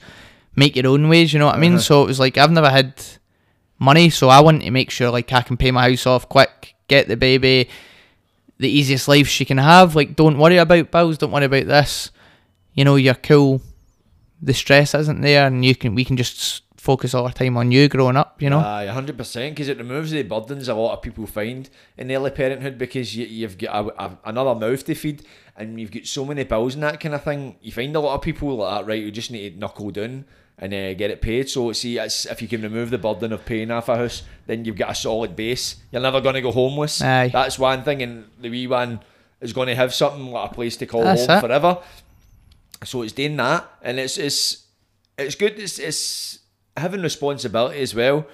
[0.55, 1.33] make your own ways.
[1.33, 1.75] You know what I mean?
[1.75, 1.83] Uh-huh.
[1.83, 3.03] So it was like I've never had
[3.79, 6.75] money, so I want to make sure like I can pay my house off quick,
[6.89, 7.69] get the baby
[8.59, 9.97] the easiest life she can have.
[9.97, 11.19] Like, don't worry about bills.
[11.19, 12.13] Don't worry about this.
[12.75, 13.63] You know, you're cool.
[14.43, 17.73] The stress isn't there, and you can we can just focus all our time on
[17.73, 18.43] you growing up.
[18.43, 18.59] You know.
[18.59, 19.55] Aye, hundred percent.
[19.55, 23.27] Because it removes the burdens a lot of people find in early parenthood because you,
[23.27, 25.23] you've got a, a, another mouth to feed
[25.57, 27.57] and you've got so many bills and that kind of thing.
[27.63, 29.03] You find a lot of people like that, right?
[29.03, 30.27] You just need to knuckle down
[30.59, 31.49] and uh, get it paid.
[31.49, 34.65] So see, it's, if you can remove the burden of paying off a house, then
[34.65, 35.77] you've got a solid base.
[35.91, 37.03] You're never going to go homeless.
[37.03, 37.29] Aye.
[37.29, 39.01] That's one thing, and the wee one
[39.41, 41.41] is going to have something like a place to call That's home it.
[41.41, 41.79] forever.
[42.85, 44.65] So it's doing that, and it's it's
[45.19, 45.59] it's good.
[45.59, 46.41] It's, it's
[46.77, 48.27] having responsibility as well.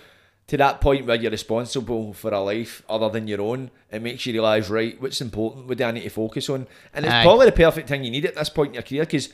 [0.49, 4.27] To that point where you're responsible for a life other than your own, it makes
[4.27, 5.69] you realise right what's important.
[5.69, 6.67] What do I need to focus on?
[6.93, 7.23] And it's Aye.
[7.23, 9.29] probably the perfect thing you need at this point in your career because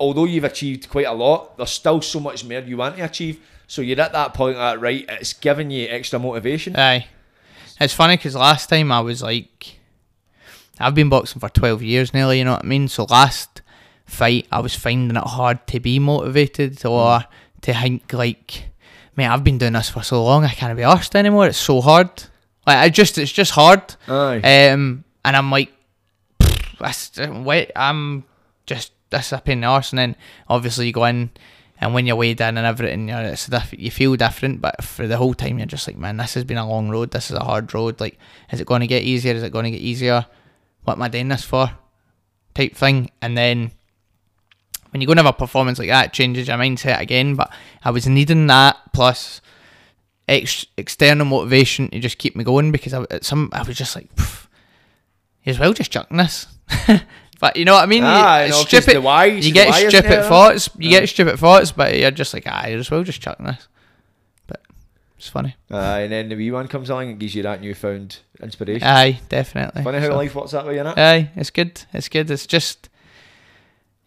[0.00, 3.38] although you've achieved quite a lot, there's still so much more you want to achieve.
[3.66, 5.04] So you're at that point, that right?
[5.08, 6.74] It's giving you extra motivation.
[6.76, 7.06] Aye.
[7.78, 9.78] It's funny because last time I was like,
[10.78, 12.88] I've been boxing for 12 years nearly, you know what I mean?
[12.88, 13.60] So last
[14.06, 17.24] fight, I was finding it hard to be motivated or
[17.62, 18.70] to think, like,
[19.16, 21.48] mate, I've been doing this for so long, I can't be arsed anymore.
[21.48, 22.10] It's so hard.
[22.66, 23.94] Like, I just, it's just hard.
[24.08, 24.70] Aye.
[24.70, 25.72] Um, and I'm like,
[27.44, 28.24] wait, I'm
[28.66, 29.92] just, this is a pain in the arse.
[29.92, 30.16] And then
[30.48, 31.30] obviously you go in,
[31.78, 34.60] and when you're weighed in and everything, you're, it's diff- you feel different.
[34.60, 37.10] But for the whole time, you're just like, man, this has been a long road.
[37.10, 38.00] This is a hard road.
[38.00, 38.18] Like,
[38.50, 39.34] is it going to get easier?
[39.34, 40.26] Is it going to get easier?
[40.84, 41.70] What am I doing this for?
[42.54, 43.10] Type thing.
[43.20, 43.72] And then
[44.96, 47.34] when you go and have a performance like that, it changes your mindset again.
[47.34, 47.52] But
[47.84, 49.42] I was needing that plus
[50.26, 53.94] ex- external motivation to just keep me going because I, at some I was just
[53.94, 54.08] like,
[55.44, 56.46] you as well just chucking this.
[57.40, 58.04] but you know what I mean?
[58.04, 59.02] You- Ah, know, 'cause stupid.
[59.02, 60.22] why- you get stupid there?
[60.22, 60.70] thoughts.
[60.78, 61.00] You Yeah.
[61.00, 63.68] get stupid thoughts, but you're just like, ah, you as well just chucking this.
[64.46, 64.62] But
[65.18, 65.56] it's funny.
[65.70, 68.88] Aye, and then the wee one comes along and gives you that newfound inspiration.
[68.88, 69.82] Aye, definitely.
[69.82, 70.96] Funny how So- life works that way, innit?
[70.96, 71.82] Aye, it's good.
[71.92, 72.30] It's good.
[72.30, 72.88] It's just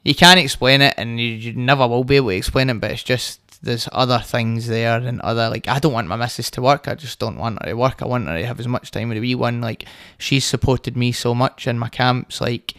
[0.03, 2.75] you can't explain it, and you, you never will be able to explain it.
[2.79, 6.49] But it's just there's other things there, and other like I don't want my missus
[6.51, 6.87] to work.
[6.87, 8.01] I just don't want her to work.
[8.01, 9.61] I want her to have as much time with the wee one.
[9.61, 9.85] Like
[10.17, 12.39] she's supported me so much in my camps.
[12.41, 12.73] Like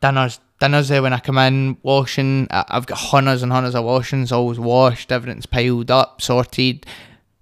[0.00, 2.48] dinners, dinners there when I come in, washing.
[2.50, 5.12] I- I've got hundreds and hundreds of washings, always washed.
[5.12, 6.86] Everything's piled up, sorted.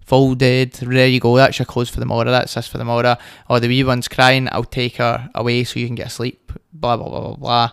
[0.06, 1.34] Folded, there you go.
[1.34, 2.30] That's your clothes for the morrow.
[2.30, 3.16] That's this for the morrow.
[3.48, 4.50] Or the wee one's crying.
[4.52, 6.52] I'll take her away so you can get sleep.
[6.74, 7.70] Blah blah blah blah blah.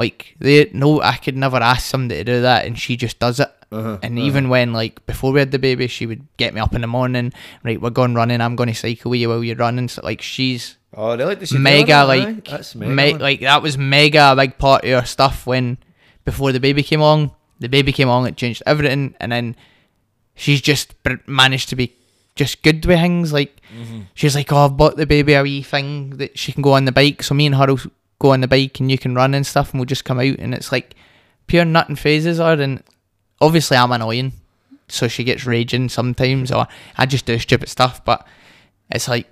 [0.00, 3.38] Like they no, I could never ask somebody to do that, and she just does
[3.44, 3.50] it.
[3.72, 6.74] Uh-huh, and even when like before we had the baby, she would get me up
[6.74, 7.32] in the morning.
[7.62, 8.40] Right, we're going running.
[8.40, 9.88] I'm going to cycle with you while you're running.
[9.88, 11.36] So like she's Oh, really?
[11.36, 12.04] Does she mega?
[12.04, 12.94] Like that's mega.
[12.98, 15.78] me- like that was mega a big part of her stuff when
[16.24, 17.30] before the baby came along.
[17.60, 19.54] The baby came along, it changed everything, and then
[20.34, 21.92] she's just br- managed to be
[22.34, 23.32] just good with things.
[23.32, 24.00] Like Mm-hmm.
[24.18, 26.86] she's like, oh, I've bought the baby a wee thing that she can go on
[26.86, 27.78] the bike, so me and her will
[28.20, 30.38] go on the bike and you can run and stuff, and we'll just come out,
[30.38, 30.94] and it's like
[31.48, 32.84] pure nutting phases her, and
[33.40, 34.34] obviously I'm annoying,
[34.88, 38.24] so she gets raging sometimes, or I just do stupid stuff, but
[38.90, 39.26] it's like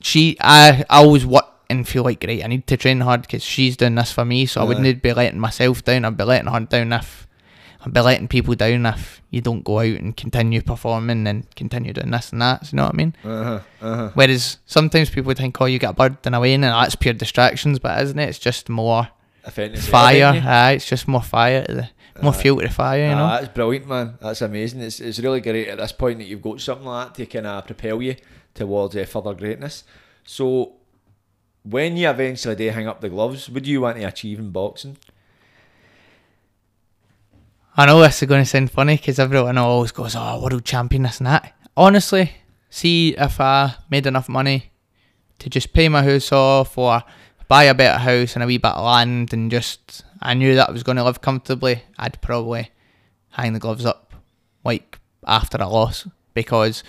[0.00, 2.42] she I, I always work and feel like great.
[2.42, 5.12] I need to train hard because she's doing this for me, so I wouldn't be
[5.12, 6.06] letting myself down.
[6.06, 7.27] I'd be letting her down if
[7.88, 11.92] I'd be letting people down if you don't go out and continue performing and continue
[11.92, 12.70] doing this and that.
[12.70, 13.16] You know what I mean?
[13.24, 14.10] Uh-huh, uh-huh.
[14.14, 17.14] Whereas sometimes people think, "Oh, you got a bird and a wing," and that's pure
[17.14, 18.28] distractions, but isn't it?
[18.28, 19.08] It's just more
[19.44, 20.42] Offending to fire.
[20.44, 21.88] Aye, it's just more fire, to the,
[22.22, 22.36] more Aye.
[22.36, 23.08] fuel to the fire.
[23.08, 23.24] You know?
[23.24, 24.18] Ah, that's brilliant, man.
[24.20, 24.82] That's amazing.
[24.82, 27.46] It's, it's really great at this point that you've got something like that to kind
[27.46, 28.16] of propel you
[28.52, 29.84] towards uh, further greatness.
[30.24, 30.74] So,
[31.62, 34.50] when you eventually do hang up the gloves, what do you want to achieve in
[34.50, 34.98] boxing?
[37.78, 41.04] I know this is going to sound funny because everyone always goes, "Oh, world champion,
[41.04, 42.32] this and that." Honestly,
[42.68, 44.72] see if I made enough money
[45.38, 47.04] to just pay my house off or
[47.46, 50.68] buy a better house and a wee bit of land, and just I knew that
[50.68, 52.72] I was going to live comfortably, I'd probably
[53.30, 54.12] hang the gloves up
[54.64, 56.82] like after a loss because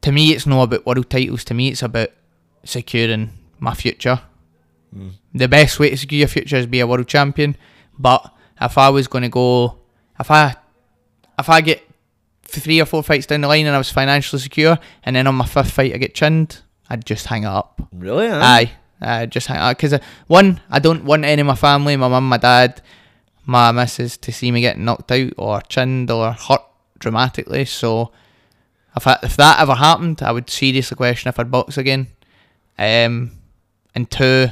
[0.00, 1.44] to me it's not about world titles.
[1.44, 2.08] To me, it's about
[2.64, 4.22] securing my future.
[4.96, 5.12] Mm.
[5.34, 7.54] The best way to secure your future is be a world champion,
[7.98, 9.78] but if I was going to go,
[10.18, 10.56] if I,
[11.38, 11.82] if I get
[12.42, 15.34] three or four fights down the line and I was financially secure, and then on
[15.34, 17.80] my fifth fight I get chinned, I'd just hang it up.
[17.92, 18.28] Really?
[18.28, 18.40] Huh?
[18.42, 22.08] Aye, uh, just hang up because one, I don't want any of my family, my
[22.08, 22.82] mum, my dad,
[23.46, 26.62] my missus to see me getting knocked out or chinned or hurt
[26.98, 27.64] dramatically.
[27.64, 28.12] So
[28.96, 32.08] if I, if that ever happened, I would seriously question if I'd box again.
[32.78, 33.32] Um,
[33.94, 34.48] and two,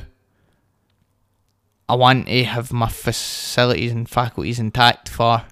[1.89, 5.43] I want to have my facilities and faculties intact for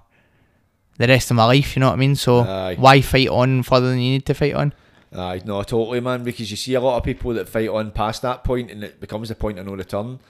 [0.98, 1.76] the rest of my life.
[1.76, 2.14] You know what I mean?
[2.16, 2.76] So Aye.
[2.78, 4.72] why fight on further than you need to fight on?
[5.14, 6.24] Aye, no, totally, man.
[6.24, 9.00] Because you see a lot of people that fight on past that point, and it
[9.00, 10.20] becomes the point of no return.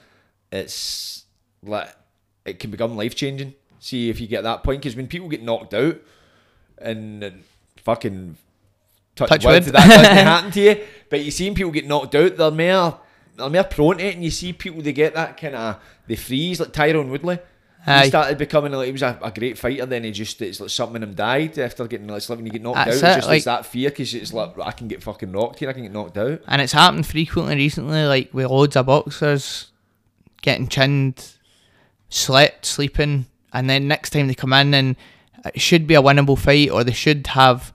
[0.53, 1.25] It's
[1.63, 1.89] like
[2.45, 3.55] it can become life changing.
[3.81, 5.97] See if you get that point, because when people get knocked out,
[6.79, 7.43] and, and
[7.83, 8.37] fucking
[9.17, 9.75] touch, Touch wood, wood.
[9.75, 10.85] that doesn't happen to you.
[11.11, 13.01] But you see people get knocked out, they're more
[13.37, 16.17] they're more prone to it, and you see people they get that kind of they
[16.17, 17.39] freeze like Tyron Woodley.
[17.89, 18.03] Aye.
[18.03, 19.87] He started becoming like he was a, a great fighter.
[19.87, 22.63] Then he just it's like something in him died after getting like when you get
[22.63, 23.09] knocked That's out.
[23.09, 25.61] It's it, just like- it's that fear because it's like I can get fucking knocked
[25.61, 25.69] here.
[25.69, 26.41] I can get knocked out.
[26.49, 29.71] and it's happened frequently recently, like with loads of boxers
[30.43, 31.33] getting chinned,
[32.09, 34.97] slept, sleeping, and then next time they come in and
[35.45, 37.73] it should be a winnable fight, or they should have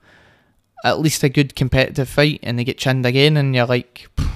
[0.84, 4.28] at least a good competitive fight, and they get chinned again, and you're like, "Phew,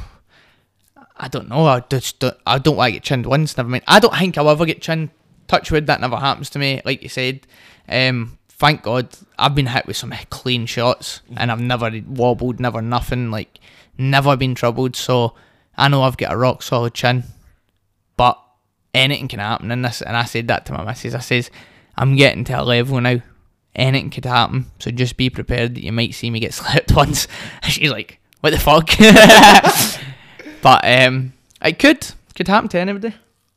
[1.18, 3.56] I don't know, I just don't, I don't want to get chinned once.
[3.58, 5.10] Never mind, I don't think I'll ever get chinned.
[5.48, 6.82] Touch wood, that never happens to me.
[6.84, 7.46] Like you said,
[7.88, 12.82] um, thank God, I've been hit with some clean shots, and I've never wobbled, never
[12.82, 13.60] nothing, like
[13.98, 14.96] never been troubled.
[14.96, 15.36] So
[15.78, 17.24] I know I've got a rock solid chin,
[18.18, 18.40] but
[18.94, 20.02] anything can happen in this.
[20.02, 21.16] And I said that to my missus.
[21.16, 21.52] I says,
[21.96, 23.22] I'm getting to a level now.
[23.76, 27.28] Anything could happen, so just be prepared that you might see me get slapped once.
[27.68, 28.90] She's like, "What the fuck?"
[30.66, 31.32] but um,
[31.64, 33.14] it could could happen to anybody.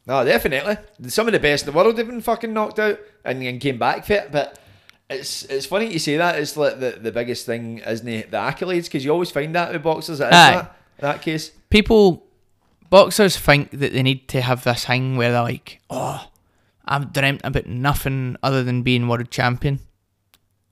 [0.06, 0.76] No, definitely.
[1.08, 3.78] Some of the best in the world have been fucking knocked out and, and came
[3.78, 4.30] back fit.
[4.30, 4.58] But
[5.08, 6.38] it's it's funny you say that.
[6.38, 8.30] It's like the, the biggest thing, isn't it?
[8.30, 10.20] The accolades, because you always find that with boxers.
[10.20, 10.28] Aye.
[10.28, 11.50] that, that case.
[11.70, 12.26] people
[12.90, 16.28] boxers think that they need to have this thing where they're like, oh,
[16.84, 19.80] I've dreamt about nothing other than being world champion.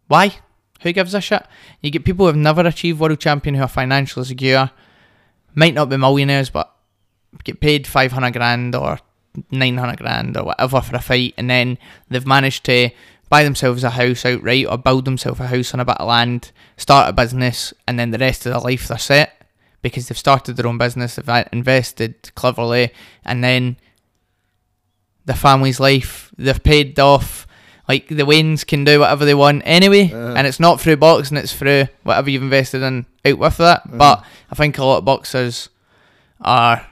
[0.08, 0.34] Why?
[0.82, 1.46] Who gives a shit?
[1.80, 4.70] You get people who have never achieved world champion who are financially secure,
[5.56, 6.72] might not be millionaires, but
[7.42, 9.00] get paid 500 grand or
[9.50, 11.78] 900 grand or whatever for a fight, and then
[12.08, 12.90] they've managed to
[13.28, 16.52] buy themselves a house outright or build themselves a house on a bit of land,
[16.76, 19.32] start a business, and then the rest of their life they're set
[19.82, 22.92] because they've started their own business, they've invested cleverly,
[23.24, 23.76] and then
[25.24, 27.45] the family's life, they've paid off.
[27.88, 31.52] Like the weans can do whatever they want anyway, and it's not through boxing, it's
[31.52, 33.82] through whatever you've invested in out with that.
[33.96, 35.68] But I think a lot of boxers
[36.40, 36.84] are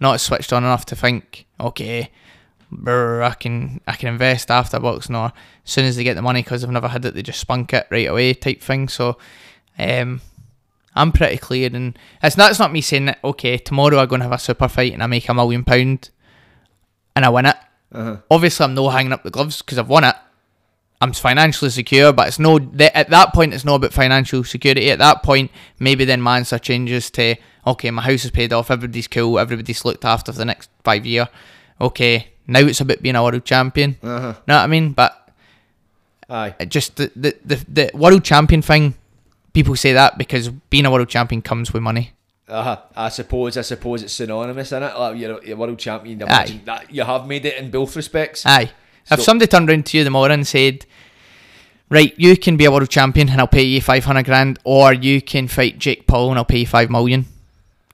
[0.00, 2.10] not switched on enough to think, okay,
[2.72, 5.26] brr, I can I can invest after boxing, or
[5.64, 7.72] as soon as they get the money because they've never had it, they just spunk
[7.72, 8.88] it right away type thing.
[8.88, 9.18] So,
[9.78, 10.20] um,
[10.96, 14.20] I'm pretty clear, and it's not it's not me saying that okay, tomorrow I'm going
[14.20, 16.10] to have a super fight and I make a million pound,
[17.14, 17.56] and I win it.
[17.92, 18.16] Uh-huh.
[18.30, 20.16] Obviously, I'm no hanging up the gloves because I've won it.
[21.00, 24.90] I'm financially secure, but it's no th- at that point it's not about financial security.
[24.90, 27.36] At that point, maybe then my answer changes to
[27.66, 31.06] okay, my house is paid off, everybody's cool, everybody's looked after for the next five
[31.06, 31.28] year.
[31.80, 33.96] Okay, now it's about being a world champion.
[34.02, 34.34] Uh-huh.
[34.46, 34.92] Know what I mean?
[34.92, 35.30] But
[36.28, 36.54] Aye.
[36.68, 38.94] just the, the the the world champion thing,
[39.54, 42.12] people say that because being a world champion comes with money.
[42.46, 42.76] Uh-huh.
[42.94, 44.98] I suppose I suppose it's synonymous, isn't it?
[44.98, 46.22] Like you're, you're world champion.
[46.24, 46.60] Aye.
[46.66, 48.44] That you have made it in both respects.
[48.44, 48.72] Aye.
[49.10, 50.86] If So- somebody turned around to you tomorrow and said,
[51.92, 55.20] Right, you can be a world champion and I'll pay you 500 grand, or you
[55.20, 57.26] can fight Jake Paul and I'll pay you 5 million.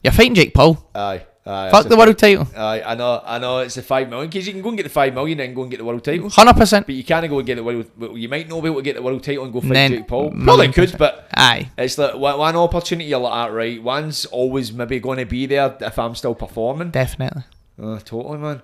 [0.04, 0.86] You're fighting Jake Paul.
[0.94, 1.22] Aye.
[1.46, 1.70] Aye.
[1.70, 2.46] Fuck the world title.
[2.56, 3.60] Aye, I know, I know.
[3.60, 5.62] It's the five million because you can go and get the five million and go
[5.62, 6.86] and get the world title, 100%.
[6.86, 7.86] but you can't go and get the world.
[7.96, 9.90] well, You might not be able to get the world title and go fight Then-
[9.92, 10.30] Jake Paul.
[10.32, 11.70] Probably could, but Aye.
[11.78, 13.80] it's like one, opportunity you're like, that, right?
[13.82, 16.90] One's always maybe going to be there if I'm still performing.
[16.90, 17.44] Definitely.
[17.80, 18.62] Oh, totally, man.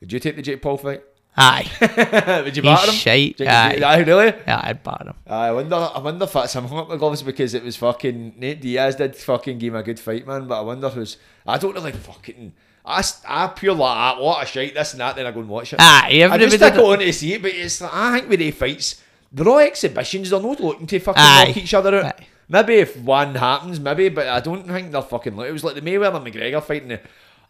[0.00, 1.02] Did you take the Jake Paul fight?
[1.36, 2.42] Aye.
[2.44, 2.96] Would you batter him?
[2.96, 3.40] shite.
[3.40, 3.80] You- Aye.
[3.84, 4.26] Aye, really?
[4.46, 5.14] Yeah, I'd bar him.
[5.26, 5.76] I wonder.
[5.76, 9.58] I wonder if that's him hung gloves because it was fucking Nate Diaz did fucking
[9.58, 10.46] give him a good fight, man.
[10.48, 11.18] But I wonder who's.
[11.46, 12.54] I don't really fucking.
[12.88, 15.16] I, I pure like ah, what a shite this and that.
[15.16, 15.80] Then I go and watch it.
[15.80, 16.72] Aye, I just everybody.
[16.72, 19.02] I go on to see it, but it's like, I think with the fights,
[19.32, 20.30] they're all exhibitions.
[20.30, 21.44] They're not looking to fucking Aye.
[21.48, 22.04] knock each other out.
[22.20, 22.26] Aye.
[22.48, 25.36] Maybe if one happens, maybe, but I don't think they're fucking.
[25.40, 26.88] It was like the Mayweather McGregor fighting.
[26.88, 27.00] The,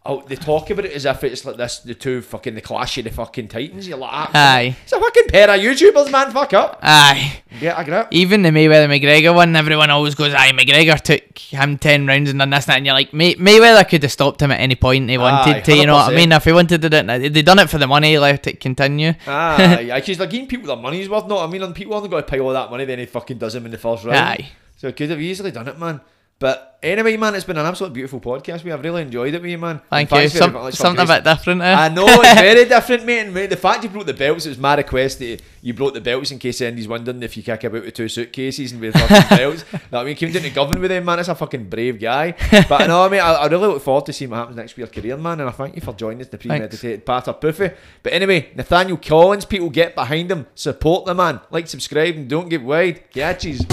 [0.06, 2.96] oh, they talk about it as if it's like this, the two fucking the clash
[2.98, 3.86] of the fucking titans.
[3.88, 4.76] You're like, ah, Aye.
[4.82, 6.30] it's a fucking pair of YouTubers, man.
[6.32, 6.78] Fuck up.
[6.82, 7.42] Aye.
[7.60, 8.08] Yeah, I get a grip.
[8.10, 12.38] Even the Mayweather McGregor one, everyone always goes, aye, McGregor took him 10 rounds and
[12.38, 12.76] done this and that.
[12.78, 15.60] And you're like, May- Mayweather could have stopped him at any point he wanted Aye,
[15.60, 16.32] to, you know what I mean?
[16.32, 19.14] If he wanted to do it, they done it for the money, let it continue.
[19.26, 21.26] Aye, because they're giving people their money's worth.
[21.26, 23.38] No, I mean, and people only got to pay all that money, then he fucking
[23.38, 24.16] does him in the first round.
[24.18, 24.50] Aye.
[24.76, 26.00] So could have easily done it, man.
[26.38, 28.62] But anyway, man, it's been an absolute beautiful podcast.
[28.62, 29.80] We have really enjoyed it with you, man.
[29.88, 30.28] Thank you.
[30.28, 31.62] Some, much for something a bit different.
[31.62, 31.74] Eh?
[31.74, 33.20] I know it's very different, mate.
[33.20, 35.94] And mate, the fact you broke the belts, it was my request that you broke
[35.94, 38.94] the belts in case anybody's wondering if you kick about with two suitcases and with
[38.94, 39.64] fucking belts.
[39.90, 41.16] No, I mean, came down to Govan with them, man.
[41.16, 42.34] That's a fucking brave guy.
[42.68, 44.76] But I know, I mean, I, I really look forward to seeing what happens next
[44.76, 45.40] with your career, man.
[45.40, 47.70] And I thank you for joining us, the Premeditated Patter Puffy.
[48.02, 52.50] But anyway, Nathaniel Collins, people get behind him, support the man, like, subscribe, and don't
[52.50, 53.10] get wide.
[53.10, 53.64] Catches.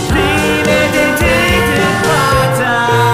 [2.03, 3.12] Plata.